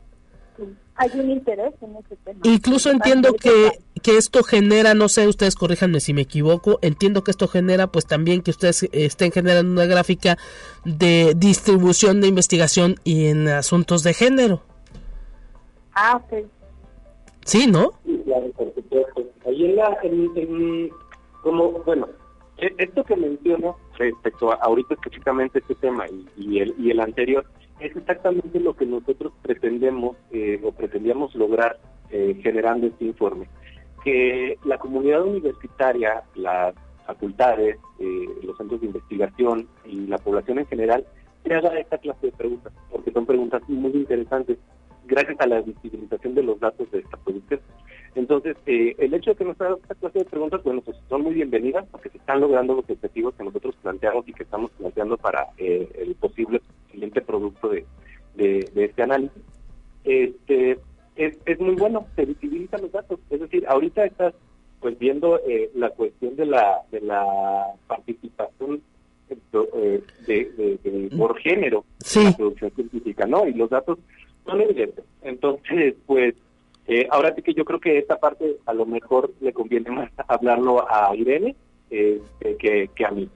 hay 1.02 1.20
un 1.20 1.32
interés 1.32 1.74
en 1.82 1.96
ese 1.96 2.16
tema. 2.24 2.40
Incluso 2.44 2.92
entiendo 2.92 3.34
que, 3.34 3.72
que 4.04 4.18
esto 4.18 4.44
genera, 4.44 4.94
no 4.94 5.10
sé, 5.10 5.28
ustedes 5.28 5.56
corríjanme 5.56 6.00
si 6.00 6.14
me 6.14 6.22
equivoco, 6.22 6.78
entiendo 6.84 7.24
que 7.24 7.32
esto 7.32 7.48
genera 7.48 7.88
pues 7.88 8.06
también 8.06 8.42
que 8.42 8.52
ustedes 8.52 8.88
estén 8.92 9.32
generando 9.32 9.72
una 9.72 9.86
gráfica 9.86 10.38
de 10.86 11.34
distribución 11.36 12.22
de 12.22 12.28
investigación 12.28 12.98
y 13.04 13.28
en 13.28 13.48
asuntos 13.48 14.04
de 14.04 14.14
género. 14.14 14.62
Ah, 15.94 16.18
ok. 16.24 16.46
Sí, 17.46 17.68
¿no? 17.70 17.92
Sí, 18.06 18.22
claro, 18.26 18.50
por 18.52 18.74
supuesto. 18.74 19.24
Ahí 19.46 19.66
en 19.66 19.76
la, 19.76 19.98
en, 20.04 20.30
en- 20.36 20.90
como, 21.42 21.72
bueno, 21.84 22.08
e- 22.58 22.74
esto 22.78 23.04
que 23.04 23.16
menciono 23.16 23.78
respecto 23.98 24.52
a 24.52 24.56
ahorita 24.56 24.94
específicamente 24.94 25.60
este 25.60 25.76
tema 25.76 26.06
y, 26.08 26.28
y 26.38 26.60
el, 26.60 26.76
y 26.78 26.92
el 26.92 27.00
anterior, 27.00 27.46
es 27.80 27.96
exactamente 27.96 28.60
lo 28.60 28.76
que 28.76 28.86
nosotros 28.86 29.34
pretendemos 29.42 30.16
eh, 30.32 30.62
o 30.64 30.72
pretendíamos 30.72 31.34
lograr 31.36 31.80
eh, 32.12 32.40
generando 32.44 32.88
este 32.88 33.06
informe. 33.06 33.48
Que 34.04 34.58
la 34.66 34.78
comunidad 34.78 35.24
universitaria, 35.24 36.24
las 36.36 36.76
facultades, 37.08 37.78
eh, 38.00 38.26
los 38.44 38.56
centros 38.58 38.82
de 38.82 38.88
investigación 38.88 39.68
y 39.86 40.06
la 40.08 40.20
población 40.20 40.60
en 40.60 40.68
general 40.68 41.06
se 41.44 41.54
haga 41.56 41.78
esta 41.80 41.98
clase 41.98 42.28
de 42.28 42.32
preguntas, 42.34 42.72
porque 42.92 43.12
son 43.12 43.26
preguntas 43.26 43.62
muy 43.68 43.92
interesantes 43.94 44.60
gracias 45.12 45.40
a 45.42 45.46
la 45.46 45.62
visibilización 45.62 46.36
de 46.36 46.44
los 46.44 46.60
datos 46.60 46.90
de 46.90 47.00
esta 47.00 47.18
producción. 47.18 47.60
Entonces, 48.16 48.56
eh, 48.66 48.96
el 48.98 49.14
hecho 49.14 49.32
de 49.32 49.36
que 49.36 49.46
nos 49.46 49.60
haga 49.60 49.76
esta 49.76 49.96
clase 49.96 50.20
de 50.20 50.26
preguntas, 50.26 50.64
bueno, 50.64 50.82
pues 50.82 50.98
son 51.10 51.24
muy 51.24 51.34
bienvenidas 51.34 51.86
porque 51.92 52.10
se 52.10 52.18
están 52.18 52.40
logrando 52.40 52.76
los 52.76 52.90
objetivos 52.90 53.36
que 53.36 53.44
nosotros 53.44 53.76
planteamos 53.82 54.28
y 54.28 54.34
que 54.34 54.44
estamos 54.44 54.72
planteando 54.72 55.18
para 55.18 55.48
eh, 55.58 55.90
el 56.00 56.16
posible 56.16 56.62
siguiente 56.92 57.22
producto 57.22 57.70
de, 57.70 57.86
de, 58.36 58.86
este 58.86 59.04
análisis. 59.04 59.44
Este, 60.06 60.80
es, 61.16 61.38
es 61.46 61.60
muy 61.60 61.76
bueno, 61.76 62.08
se 62.16 62.26
visibilizan 62.26 62.82
los 62.82 62.92
datos. 62.92 63.20
Es 63.30 63.42
decir, 63.42 63.66
ahorita 63.68 64.06
estás 64.06 64.34
pues 64.80 64.98
viendo 64.98 65.40
eh, 65.48 65.70
la 65.76 65.90
cuestión 65.92 66.36
de 66.38 66.46
la, 66.46 66.82
de 66.92 67.02
la 67.02 67.68
participación 67.88 68.82
eh, 69.30 70.02
de, 70.28 71.10
por 71.18 71.38
género 71.40 71.86
en 72.16 72.24
la 72.24 72.32
producción 72.34 72.72
científica, 72.72 73.26
¿no? 73.26 73.48
Y 73.48 73.54
los 73.54 73.70
datos 73.70 74.00
evidentes. 74.48 75.06
Entonces, 75.22 75.96
pues, 76.06 76.36
eh, 76.88 77.08
ahora 77.12 77.34
sí 77.36 77.42
que 77.42 77.54
yo 77.54 77.64
creo 77.66 77.80
que 77.80 77.98
esta 77.98 78.18
parte 78.20 78.58
a 78.66 78.74
lo 78.74 78.86
mejor 78.86 79.32
le 79.40 79.54
conviene 79.54 79.92
más 79.92 80.12
hablarlo 80.28 80.86
a 80.90 81.16
Irene 81.16 81.56
eh, 81.90 82.22
que, 82.60 82.90
que 82.94 83.06
a 83.06 83.12
mí. 83.12 83.30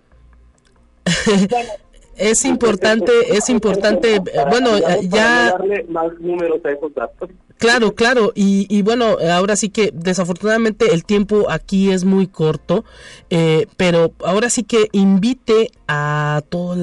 es 2.17 2.45
importante, 2.45 3.11
es 3.29 3.49
importante, 3.49 4.19
bueno, 4.49 4.69
ya... 5.03 5.51
darle 5.51 5.83
más 5.89 6.19
números 6.19 6.63
a 6.65 6.71
esos 6.71 6.93
datos. 6.93 7.29
Claro, 7.57 7.95
claro, 7.95 8.33
y, 8.35 8.81
bueno, 8.81 9.15
ahora 9.31 9.55
sí 9.55 9.69
que 9.69 9.91
desafortunadamente 9.93 10.93
el 10.93 11.05
tiempo 11.05 11.49
aquí 11.49 11.89
es 11.89 12.03
muy 12.03 12.27
corto, 12.27 12.83
eh, 13.29 13.67
pero 13.77 14.13
ahora 14.25 14.49
sí 14.49 14.63
que 14.63 14.89
invite 14.91 15.71
a 15.87 16.41
todos 16.49 16.77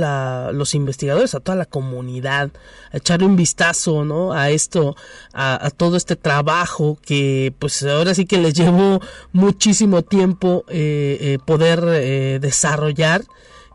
los 0.55 0.75
investigadores, 0.75 1.35
a 1.35 1.41
toda 1.41 1.57
la 1.57 1.66
comunidad, 1.66 2.53
a 2.91 2.97
echarle 2.97 3.27
un 3.27 3.37
vistazo, 3.37 4.07
¿no? 4.07 4.33
A 4.33 4.49
esto, 4.49 4.97
a, 5.35 5.70
todo 5.77 5.99
este 5.99 6.16
trabajo 6.16 6.97
que, 7.03 7.53
pues 7.59 7.83
ahora 7.83 8.14
sí 8.14 8.25
que 8.25 8.39
les 8.39 8.55
llevó 8.55 9.03
muchísimo 9.33 10.01
tiempo 10.01 10.64
eh, 10.68 11.18
eh, 11.20 11.39
poder 11.45 12.41
desarrollar 12.41 13.25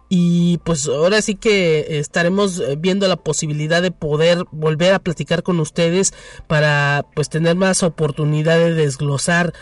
y 0.10 0.60
pues 0.60 0.88
ahora 0.88 1.22
sí 1.22 1.36
que 1.36 2.00
estaremos 2.00 2.60
eh, 2.60 2.76
viendo 2.78 3.08
la 3.08 3.18
posibilidad 3.18 3.82
de 3.82 3.92
poder 3.92 4.40
volver 4.52 4.94
a 4.94 5.00
platicar 5.00 5.44
con 5.44 5.60
ustedes 5.60 6.14
para 6.48 7.06
pues 7.14 7.30
tener 7.30 7.56
más 7.56 7.84
oportunidad 7.84 8.58
de 8.58 8.74
desglosar 8.74 9.54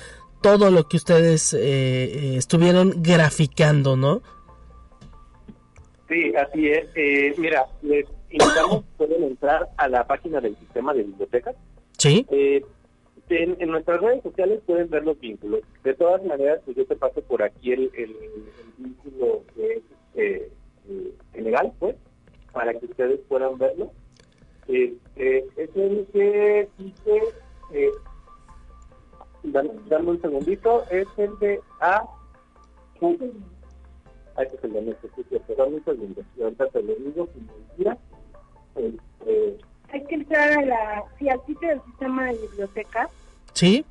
todo 0.42 0.70
lo 0.70 0.88
que 0.88 0.98
ustedes 0.98 1.54
eh, 1.54 1.60
eh, 1.64 2.36
estuvieron 2.38 2.94
graficando, 2.98 3.98
¿no? 3.98 4.22
Sí, 6.08 6.36
así 6.36 6.68
es. 6.68 7.38
mira, 7.40 7.66
les 7.82 8.06
invitamos, 8.30 8.84
pueden 8.98 9.24
entrar 9.24 9.70
a 9.78 9.88
la 9.88 10.06
página 10.06 10.40
del 10.40 10.56
sistema 10.58 10.94
de 10.94 11.04
bibliotecas. 11.04 11.56
Sí. 11.98 12.28
En, 13.30 13.70
nuestras 13.72 14.02
redes 14.02 14.22
sociales 14.22 14.62
pueden 14.68 14.90
ver 14.90 15.04
los 15.04 15.20
vínculos. 15.20 15.62
De 15.84 15.96
todas 15.96 16.24
maneras, 16.24 16.62
pues 16.64 16.78
yo 16.78 16.86
te 16.86 16.96
paso 16.96 17.22
por 17.22 17.42
aquí 17.42 17.72
el, 17.72 17.92
el, 17.96 18.16
vínculo 18.78 19.44
eh, 19.58 19.82
eh, 20.16 20.52
legal, 21.34 21.74
pues, 21.80 21.96
para 22.52 22.74
que 22.74 22.86
ustedes 22.86 23.20
puedan 23.28 23.58
verlo. 23.58 23.92
Este, 24.68 25.46
es 25.58 25.76
el 25.76 26.08
que 26.12 26.70
dice, 26.78 27.22
eh, 27.72 27.92
dame, 29.44 30.12
un 30.12 30.22
segundito, 30.22 30.84
es 30.90 31.08
el 31.18 31.38
de 31.40 31.60
A. 31.82 32.04
Ah, 34.38 34.44
este 34.44 34.58
es 34.58 34.64
el 34.64 34.74
de 34.74 34.82
nuestro 34.82 35.10
sitio, 35.16 35.42
pero 35.48 35.64
dame 35.64 35.78
un 35.78 35.86
segundo. 35.86 36.22
Y 36.38 36.42
ahorita 36.42 36.68
te 36.68 36.84
lo 36.84 36.94
digo, 36.96 37.30
mira, 37.78 37.98
este, 38.76 39.58
Hay 39.94 40.04
que 40.06 40.16
entrar 40.16 40.58
a 40.58 40.62
la, 40.62 41.06
sí, 41.18 41.30
al 41.30 41.40
sitio 41.46 41.70
del 41.70 41.82
sistema 41.84 42.26
de 42.26 42.34
bibliotecas. 42.40 43.10
Sí. 43.54 43.86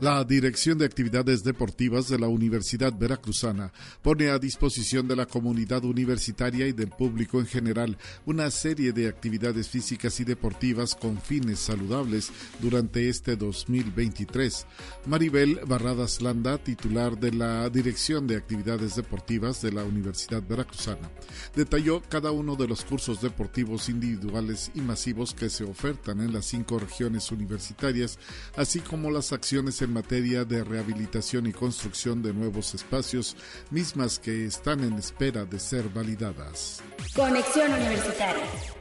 La 0.00 0.24
Dirección 0.24 0.78
de 0.78 0.86
Actividades 0.86 1.44
Deportivas 1.44 2.08
de 2.08 2.18
la 2.18 2.26
Universidad 2.26 2.90
Veracruzana 2.98 3.70
pone 4.00 4.30
a 4.30 4.38
disposición 4.38 5.06
de 5.06 5.14
la 5.14 5.26
comunidad 5.26 5.84
universitaria 5.84 6.66
y 6.66 6.72
del 6.72 6.88
público 6.88 7.38
en 7.38 7.44
general 7.44 7.98
una 8.24 8.50
serie 8.50 8.92
de 8.92 9.08
actividades 9.08 9.68
físicas 9.68 10.18
y 10.18 10.24
deportivas 10.24 10.94
con 10.94 11.20
fines 11.20 11.58
saludables 11.58 12.32
durante 12.60 13.10
este 13.10 13.36
2023. 13.36 14.66
Maribel 15.04 15.60
Barradas 15.66 16.22
Landa, 16.22 16.56
titular 16.56 17.20
de 17.20 17.32
la 17.32 17.68
Dirección 17.68 18.26
de 18.26 18.36
Actividades 18.36 18.96
Deportivas 18.96 19.60
de 19.60 19.72
la 19.72 19.84
Universidad 19.84 20.42
Veracruzana, 20.42 21.10
detalló 21.54 22.00
cada 22.08 22.30
uno 22.30 22.56
de 22.56 22.68
los 22.68 22.86
cursos 22.86 23.20
deportivos 23.20 23.90
individuales 23.90 24.70
y 24.74 24.80
masivos 24.80 25.34
que 25.34 25.50
se 25.50 25.64
ofertan 25.64 26.22
en 26.22 26.32
las 26.32 26.46
cinco 26.46 26.78
regiones 26.78 27.30
universitarias, 27.30 28.18
así 28.56 28.80
como 28.80 29.10
las 29.10 29.34
acciones 29.34 29.82
en 29.82 29.89
materia 29.90 30.44
de 30.44 30.64
rehabilitación 30.64 31.46
y 31.46 31.52
construcción 31.52 32.22
de 32.22 32.32
nuevos 32.32 32.74
espacios, 32.74 33.36
mismas 33.70 34.18
que 34.18 34.46
están 34.46 34.82
en 34.84 34.94
espera 34.94 35.44
de 35.44 35.58
ser 35.58 35.88
validadas. 35.88 36.82
Conexión 37.14 37.72
Universitaria. 37.72 38.79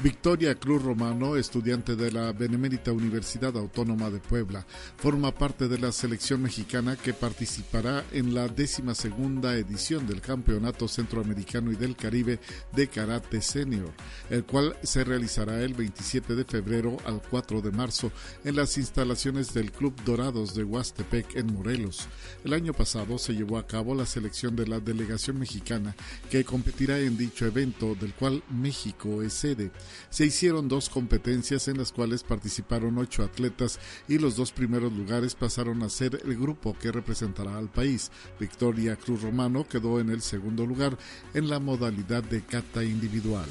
Victoria 0.00 0.56
Cruz 0.56 0.82
Romano, 0.82 1.36
estudiante 1.36 1.94
de 1.94 2.10
la 2.10 2.32
Benemérita 2.32 2.90
Universidad 2.90 3.56
Autónoma 3.56 4.10
de 4.10 4.18
Puebla, 4.18 4.66
forma 4.96 5.32
parte 5.32 5.68
de 5.68 5.78
la 5.78 5.92
selección 5.92 6.42
mexicana 6.42 6.96
que 6.96 7.14
participará 7.14 8.04
en 8.10 8.34
la 8.34 8.48
décima 8.48 8.96
segunda 8.96 9.54
edición 9.54 10.06
del 10.08 10.20
Campeonato 10.20 10.88
Centroamericano 10.88 11.70
y 11.70 11.76
del 11.76 11.94
Caribe 11.94 12.40
de 12.72 12.88
Karate 12.88 13.40
Senior, 13.40 13.92
el 14.28 14.44
cual 14.44 14.76
se 14.82 15.04
realizará 15.04 15.62
el 15.62 15.74
27 15.74 16.34
de 16.34 16.44
febrero 16.44 16.96
al 17.04 17.22
4 17.22 17.60
de 17.60 17.70
marzo 17.70 18.10
en 18.44 18.56
las 18.56 18.76
instalaciones 18.78 19.54
del 19.54 19.70
Club 19.70 19.94
Dorados 20.04 20.54
de 20.54 20.64
Huastepec 20.64 21.36
en 21.36 21.54
Morelos. 21.54 22.08
El 22.44 22.54
año 22.54 22.72
pasado 22.72 23.18
se 23.18 23.34
llevó 23.34 23.56
a 23.56 23.68
cabo 23.68 23.94
la 23.94 24.06
selección 24.06 24.56
de 24.56 24.66
la 24.66 24.80
delegación 24.80 25.38
mexicana 25.38 25.94
que 26.28 26.44
competirá 26.44 26.98
en 26.98 27.16
dicho 27.16 27.46
evento, 27.46 27.94
del 27.94 28.14
cual 28.14 28.42
México 28.50 29.22
es 29.22 29.32
sede 29.34 29.70
se 30.10 30.26
hicieron 30.26 30.68
dos 30.68 30.88
competencias 30.88 31.68
en 31.68 31.78
las 31.78 31.92
cuales 31.92 32.22
participaron 32.22 32.98
ocho 32.98 33.22
atletas 33.22 33.78
y 34.08 34.18
los 34.18 34.36
dos 34.36 34.52
primeros 34.52 34.92
lugares 34.92 35.34
pasaron 35.34 35.82
a 35.82 35.88
ser 35.88 36.20
el 36.24 36.36
grupo 36.36 36.76
que 36.78 36.92
representará 36.92 37.56
al 37.56 37.68
país. 37.68 38.10
Victoria 38.38 38.96
Cruz 38.96 39.22
Romano 39.22 39.66
quedó 39.68 40.00
en 40.00 40.10
el 40.10 40.22
segundo 40.22 40.66
lugar 40.66 40.96
en 41.34 41.48
la 41.48 41.58
modalidad 41.58 42.22
de 42.22 42.42
cata 42.42 42.84
individual. 42.84 43.48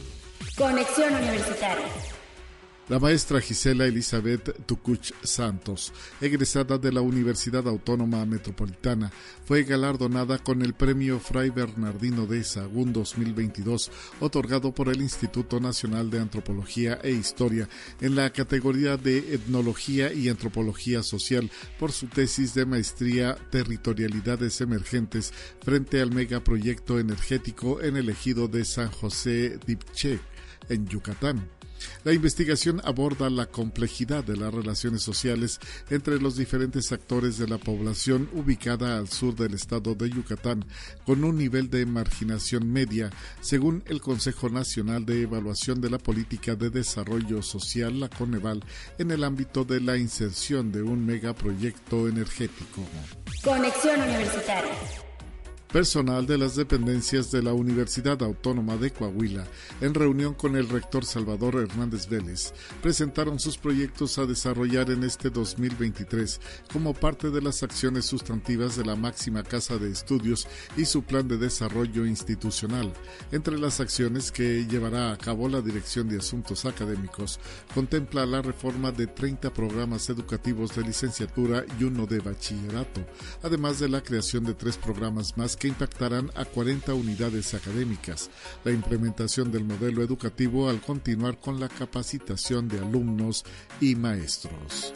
Conexión 0.57 1.13
Universitaria. 1.13 2.20
La 2.91 2.99
maestra 2.99 3.39
Gisela 3.39 3.85
Elizabeth 3.85 4.65
Tucuch 4.65 5.13
Santos, 5.23 5.93
egresada 6.19 6.77
de 6.77 6.91
la 6.91 6.99
Universidad 6.99 7.65
Autónoma 7.65 8.25
Metropolitana, 8.25 9.09
fue 9.45 9.63
galardonada 9.63 10.39
con 10.39 10.61
el 10.61 10.73
premio 10.73 11.17
Fray 11.21 11.51
Bernardino 11.51 12.25
de 12.25 12.43
Sahagún 12.43 12.91
2022, 12.91 13.89
otorgado 14.19 14.73
por 14.73 14.89
el 14.89 14.99
Instituto 14.99 15.61
Nacional 15.61 16.09
de 16.09 16.19
Antropología 16.19 16.99
e 17.01 17.11
Historia 17.11 17.69
en 18.01 18.17
la 18.17 18.29
categoría 18.33 18.97
de 18.97 19.35
Etnología 19.35 20.11
y 20.11 20.27
Antropología 20.27 21.01
Social 21.01 21.49
por 21.79 21.93
su 21.93 22.07
tesis 22.07 22.53
de 22.55 22.65
maestría 22.65 23.37
Territorialidades 23.51 24.59
Emergentes 24.59 25.33
frente 25.63 26.01
al 26.01 26.11
megaproyecto 26.11 26.99
energético 26.99 27.81
en 27.81 27.95
el 27.95 28.09
ejido 28.09 28.49
de 28.49 28.65
San 28.65 28.91
José 28.91 29.57
Dipche, 29.65 30.19
en 30.67 30.85
Yucatán. 30.87 31.60
La 32.03 32.13
investigación 32.13 32.81
aborda 32.83 33.29
la 33.29 33.45
complejidad 33.45 34.23
de 34.23 34.37
las 34.37 34.53
relaciones 34.53 35.01
sociales 35.01 35.59
entre 35.89 36.19
los 36.19 36.35
diferentes 36.37 36.91
actores 36.91 37.37
de 37.37 37.47
la 37.47 37.57
población 37.57 38.29
ubicada 38.33 38.97
al 38.97 39.09
sur 39.09 39.35
del 39.35 39.53
estado 39.53 39.95
de 39.95 40.09
Yucatán, 40.09 40.65
con 41.05 41.23
un 41.23 41.37
nivel 41.37 41.69
de 41.69 41.85
marginación 41.85 42.71
media, 42.71 43.09
según 43.41 43.83
el 43.87 44.01
Consejo 44.01 44.49
Nacional 44.49 45.05
de 45.05 45.23
Evaluación 45.23 45.81
de 45.81 45.89
la 45.89 45.97
Política 45.97 46.55
de 46.55 46.69
Desarrollo 46.69 47.41
Social, 47.41 47.99
la 47.99 48.09
Coneval, 48.09 48.63
en 48.97 49.11
el 49.11 49.23
ámbito 49.23 49.63
de 49.63 49.81
la 49.81 49.97
inserción 49.97 50.71
de 50.71 50.81
un 50.81 51.05
megaproyecto 51.05 52.07
energético. 52.07 52.81
Conexión 53.43 54.01
Universitaria 54.01 55.10
personal 55.71 56.27
de 56.27 56.37
las 56.37 56.55
dependencias 56.57 57.31
de 57.31 57.41
la 57.41 57.53
Universidad 57.53 58.21
Autónoma 58.23 58.75
de 58.75 58.91
Coahuila, 58.91 59.45
en 59.79 59.93
reunión 59.93 60.33
con 60.33 60.57
el 60.57 60.67
rector 60.67 61.05
Salvador 61.05 61.55
Hernández 61.55 62.09
Vélez, 62.09 62.53
presentaron 62.81 63.39
sus 63.39 63.57
proyectos 63.57 64.17
a 64.17 64.25
desarrollar 64.25 64.91
en 64.91 65.03
este 65.03 65.29
2023 65.29 66.41
como 66.73 66.93
parte 66.93 67.29
de 67.29 67.41
las 67.41 67.63
acciones 67.63 68.05
sustantivas 68.05 68.75
de 68.75 68.83
la 68.83 68.97
máxima 68.97 69.43
casa 69.43 69.77
de 69.77 69.91
estudios 69.91 70.45
y 70.75 70.83
su 70.83 71.03
plan 71.03 71.27
de 71.29 71.37
desarrollo 71.37 72.05
institucional. 72.05 72.91
Entre 73.31 73.57
las 73.57 73.79
acciones 73.79 74.31
que 74.31 74.67
llevará 74.67 75.13
a 75.13 75.17
cabo 75.17 75.47
la 75.47 75.61
Dirección 75.61 76.09
de 76.09 76.17
Asuntos 76.17 76.65
Académicos, 76.65 77.39
contempla 77.73 78.25
la 78.25 78.41
reforma 78.41 78.91
de 78.91 79.07
30 79.07 79.53
programas 79.53 80.09
educativos 80.09 80.75
de 80.75 80.83
licenciatura 80.83 81.63
y 81.79 81.85
uno 81.85 82.05
de 82.07 82.19
bachillerato, 82.19 83.05
además 83.41 83.79
de 83.79 83.87
la 83.87 84.01
creación 84.01 84.43
de 84.43 84.53
tres 84.53 84.75
programas 84.77 85.37
más 85.37 85.55
que 85.61 85.67
impactarán 85.67 86.31
a 86.33 86.43
40 86.43 86.95
unidades 86.95 87.53
académicas, 87.53 88.31
la 88.63 88.71
implementación 88.71 89.51
del 89.51 89.63
modelo 89.63 90.01
educativo 90.01 90.67
al 90.67 90.81
continuar 90.81 91.37
con 91.37 91.59
la 91.59 91.69
capacitación 91.69 92.67
de 92.67 92.79
alumnos 92.79 93.45
y 93.79 93.93
maestros. 93.95 94.91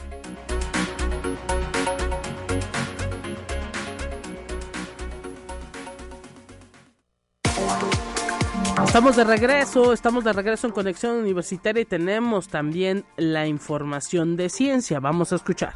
Estamos 8.88 9.16
de 9.18 9.24
regreso, 9.24 9.94
estamos 9.94 10.24
de 10.24 10.34
regreso 10.34 10.66
en 10.66 10.74
Conexión 10.74 11.18
Universitaria 11.18 11.82
y 11.82 11.86
tenemos 11.86 12.48
también 12.48 13.06
la 13.18 13.46
información 13.46 14.36
de 14.36 14.50
ciencia. 14.50 15.00
Vamos 15.00 15.32
a 15.32 15.36
escuchar. 15.36 15.76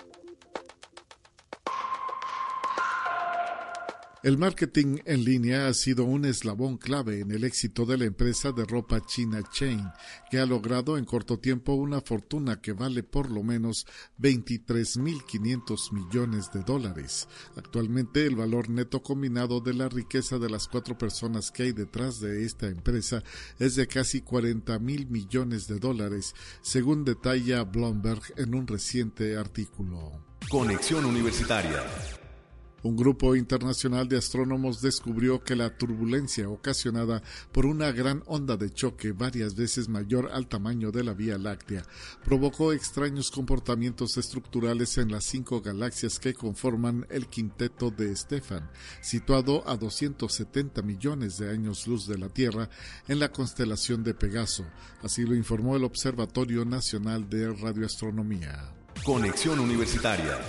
El 4.23 4.37
marketing 4.37 4.99
en 5.05 5.23
línea 5.23 5.67
ha 5.67 5.73
sido 5.73 6.03
un 6.03 6.25
eslabón 6.25 6.77
clave 6.77 7.21
en 7.21 7.31
el 7.31 7.43
éxito 7.43 7.87
de 7.87 7.97
la 7.97 8.05
empresa 8.05 8.51
de 8.51 8.65
ropa 8.65 9.03
China 9.03 9.41
Chain, 9.51 9.83
que 10.29 10.37
ha 10.37 10.45
logrado 10.45 10.99
en 10.99 11.05
corto 11.05 11.39
tiempo 11.39 11.73
una 11.73 12.01
fortuna 12.01 12.61
que 12.61 12.73
vale 12.73 13.01
por 13.01 13.31
lo 13.31 13.41
menos 13.41 13.87
23.500 14.19 15.91
millones 15.91 16.51
de 16.53 16.61
dólares. 16.61 17.27
Actualmente 17.55 18.27
el 18.27 18.35
valor 18.35 18.69
neto 18.69 19.01
combinado 19.01 19.59
de 19.59 19.73
la 19.73 19.89
riqueza 19.89 20.37
de 20.37 20.51
las 20.51 20.67
cuatro 20.67 20.99
personas 20.99 21.49
que 21.49 21.63
hay 21.63 21.71
detrás 21.71 22.19
de 22.19 22.45
esta 22.45 22.67
empresa 22.67 23.23
es 23.57 23.75
de 23.75 23.87
casi 23.87 24.21
40 24.21 24.77
mil 24.77 25.07
millones 25.07 25.67
de 25.67 25.79
dólares, 25.79 26.35
según 26.61 27.05
detalla 27.05 27.63
Bloomberg 27.63 28.21
en 28.37 28.53
un 28.53 28.67
reciente 28.67 29.35
artículo. 29.35 30.23
Conexión 30.47 31.05
Universitaria 31.05 31.81
un 32.83 32.95
grupo 32.95 33.35
internacional 33.35 34.07
de 34.07 34.17
astrónomos 34.17 34.81
descubrió 34.81 35.43
que 35.43 35.55
la 35.55 35.77
turbulencia 35.77 36.49
ocasionada 36.49 37.21
por 37.51 37.65
una 37.65 37.91
gran 37.91 38.23
onda 38.25 38.57
de 38.57 38.71
choque 38.71 39.11
varias 39.11 39.55
veces 39.55 39.87
mayor 39.87 40.29
al 40.33 40.47
tamaño 40.47 40.91
de 40.91 41.03
la 41.03 41.13
Vía 41.13 41.37
Láctea 41.37 41.83
provocó 42.23 42.73
extraños 42.73 43.29
comportamientos 43.29 44.17
estructurales 44.17 44.97
en 44.97 45.11
las 45.11 45.25
cinco 45.25 45.61
galaxias 45.61 46.19
que 46.19 46.33
conforman 46.33 47.05
el 47.09 47.27
quinteto 47.27 47.91
de 47.91 48.15
Stefan, 48.15 48.69
situado 49.01 49.67
a 49.67 49.77
270 49.77 50.81
millones 50.81 51.37
de 51.37 51.51
años 51.51 51.85
luz 51.87 52.07
de 52.07 52.17
la 52.17 52.29
Tierra 52.29 52.69
en 53.07 53.19
la 53.19 53.31
constelación 53.31 54.03
de 54.03 54.13
Pegaso. 54.13 54.65
Así 55.03 55.23
lo 55.23 55.35
informó 55.35 55.75
el 55.75 55.83
Observatorio 55.83 56.65
Nacional 56.65 57.29
de 57.29 57.53
Radioastronomía. 57.53 58.73
Conexión 59.03 59.59
Universitaria 59.59 60.39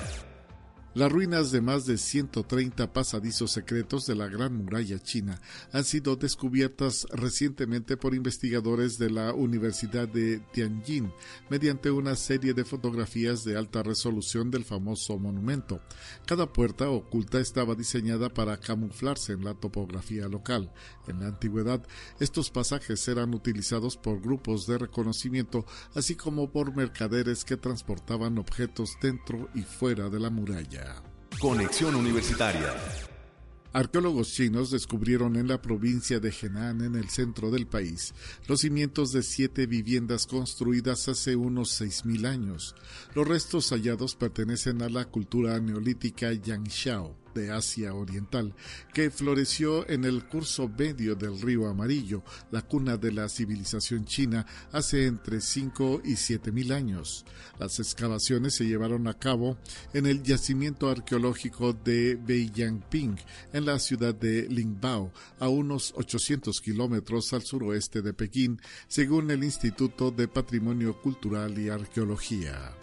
las 0.94 1.10
ruinas 1.10 1.50
de 1.50 1.62
más 1.62 1.86
de 1.86 1.96
130 1.96 2.92
pasadizos 2.92 3.50
secretos 3.50 4.06
de 4.06 4.14
la 4.14 4.28
Gran 4.28 4.54
Muralla 4.54 4.98
China 4.98 5.40
han 5.72 5.84
sido 5.84 6.16
descubiertas 6.16 7.06
recientemente 7.10 7.96
por 7.96 8.14
investigadores 8.14 8.98
de 8.98 9.10
la 9.10 9.32
Universidad 9.32 10.06
de 10.06 10.40
Tianjin 10.52 11.10
mediante 11.48 11.90
una 11.90 12.14
serie 12.14 12.52
de 12.52 12.66
fotografías 12.66 13.42
de 13.42 13.56
alta 13.56 13.82
resolución 13.82 14.50
del 14.50 14.64
famoso 14.64 15.18
monumento. 15.18 15.80
Cada 16.26 16.52
puerta 16.52 16.90
oculta 16.90 17.40
estaba 17.40 17.74
diseñada 17.74 18.28
para 18.28 18.58
camuflarse 18.58 19.32
en 19.32 19.44
la 19.44 19.54
topografía 19.54 20.28
local. 20.28 20.72
En 21.06 21.20
la 21.20 21.28
antigüedad, 21.28 21.82
estos 22.20 22.50
pasajes 22.50 23.08
eran 23.08 23.32
utilizados 23.32 23.96
por 23.96 24.20
grupos 24.20 24.66
de 24.66 24.76
reconocimiento, 24.76 25.64
así 25.94 26.16
como 26.16 26.52
por 26.52 26.76
mercaderes 26.76 27.44
que 27.46 27.56
transportaban 27.56 28.36
objetos 28.36 28.98
dentro 29.00 29.48
y 29.54 29.62
fuera 29.62 30.10
de 30.10 30.20
la 30.20 30.28
muralla. 30.28 30.81
Conexión 31.42 31.96
Universitaria 31.96 32.72
Arqueólogos 33.72 34.32
chinos 34.32 34.70
descubrieron 34.70 35.34
en 35.34 35.48
la 35.48 35.60
provincia 35.60 36.20
de 36.20 36.30
Henan, 36.30 36.82
en 36.82 36.94
el 36.94 37.08
centro 37.08 37.50
del 37.50 37.66
país, 37.66 38.14
los 38.46 38.60
cimientos 38.60 39.10
de 39.10 39.24
siete 39.24 39.66
viviendas 39.66 40.28
construidas 40.28 41.08
hace 41.08 41.34
unos 41.34 41.80
6.000 41.80 42.28
años. 42.28 42.76
Los 43.16 43.26
restos 43.26 43.70
hallados 43.70 44.14
pertenecen 44.14 44.82
a 44.82 44.88
la 44.88 45.06
cultura 45.06 45.58
neolítica 45.58 46.32
Yangshao 46.32 47.21
de 47.34 47.50
Asia 47.50 47.94
Oriental, 47.94 48.54
que 48.92 49.10
floreció 49.10 49.88
en 49.88 50.04
el 50.04 50.24
curso 50.26 50.68
medio 50.68 51.14
del 51.14 51.40
río 51.40 51.68
Amarillo, 51.68 52.22
la 52.50 52.62
cuna 52.62 52.96
de 52.96 53.12
la 53.12 53.28
civilización 53.28 54.04
china, 54.04 54.46
hace 54.72 55.06
entre 55.06 55.40
5 55.40 56.02
y 56.04 56.16
7 56.16 56.52
mil 56.52 56.72
años. 56.72 57.24
Las 57.58 57.78
excavaciones 57.78 58.54
se 58.54 58.64
llevaron 58.64 59.06
a 59.08 59.14
cabo 59.14 59.56
en 59.92 60.06
el 60.06 60.22
yacimiento 60.22 60.88
arqueológico 60.88 61.72
de 61.72 62.16
Beiyangping, 62.16 63.18
en 63.52 63.64
la 63.64 63.78
ciudad 63.78 64.14
de 64.14 64.48
Lingbao, 64.48 65.12
a 65.38 65.48
unos 65.48 65.92
800 65.96 66.60
kilómetros 66.60 67.32
al 67.32 67.42
suroeste 67.42 68.02
de 68.02 68.14
Pekín, 68.14 68.60
según 68.88 69.30
el 69.30 69.44
Instituto 69.44 70.10
de 70.10 70.28
Patrimonio 70.28 71.00
Cultural 71.00 71.58
y 71.58 71.68
Arqueología. 71.68 72.81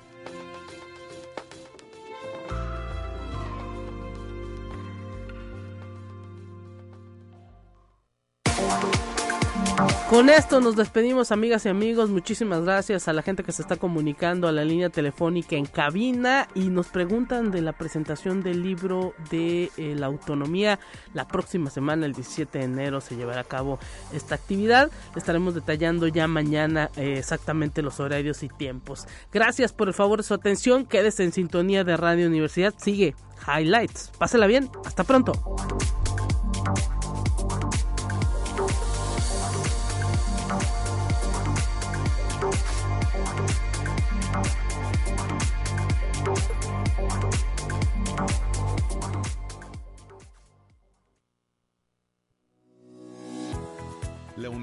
Con 10.10 10.28
esto 10.32 10.60
nos 10.60 10.76
despedimos, 10.76 11.32
amigas 11.32 11.68
y 11.68 11.70
amigos. 11.70 12.10
Muchísimas 12.10 12.64
gracias 12.64 13.08
a 13.08 13.14
la 13.14 13.22
gente 13.22 13.44
que 13.44 13.52
se 13.52 13.62
está 13.62 13.76
comunicando 13.76 14.48
a 14.48 14.52
la 14.52 14.66
línea 14.66 14.90
telefónica 14.90 15.56
en 15.56 15.68
cabina 15.68 16.48
y 16.56 16.70
nos 16.70 16.88
preguntan 16.88 17.52
de 17.52 17.62
la 17.62 17.74
presentación 17.74 18.42
del 18.42 18.64
libro 18.64 19.14
de 19.30 19.70
eh, 19.78 19.94
la 19.96 20.08
autonomía. 20.08 20.80
La 21.14 21.28
próxima 21.28 21.70
semana, 21.70 22.08
el 22.08 22.14
17 22.14 22.58
de 22.58 22.66
enero, 22.66 23.02
se 23.02 23.18
llevará 23.18 23.42
a 23.42 23.44
cabo 23.44 23.78
esta 24.12 24.34
actividad. 24.34 24.90
Estaremos 25.16 25.54
detallando 25.54 26.08
ya 26.08 26.28
mañana 26.28 26.90
eh, 26.96 27.20
exactamente 27.20 27.84
los 27.84 28.00
horarios 28.00 28.42
y 28.42 28.50
tiempos. 28.50 29.06
Gracias 29.32 29.74
por 29.74 29.90
el 29.90 29.94
favor 29.94 30.18
de 30.18 30.24
su 30.24 30.34
atención. 30.34 30.88
Quédese 30.88 31.24
en 31.24 31.34
sintonía 31.34 31.84
de 31.84 31.98
Radio 31.98 32.26
Universidad. 32.26 32.74
Sigue 32.78 33.14
Highlights. 33.48 34.12
Pásela 34.18 34.48
bien. 34.48 34.72
Hasta 34.86 35.04
pronto. 35.04 35.34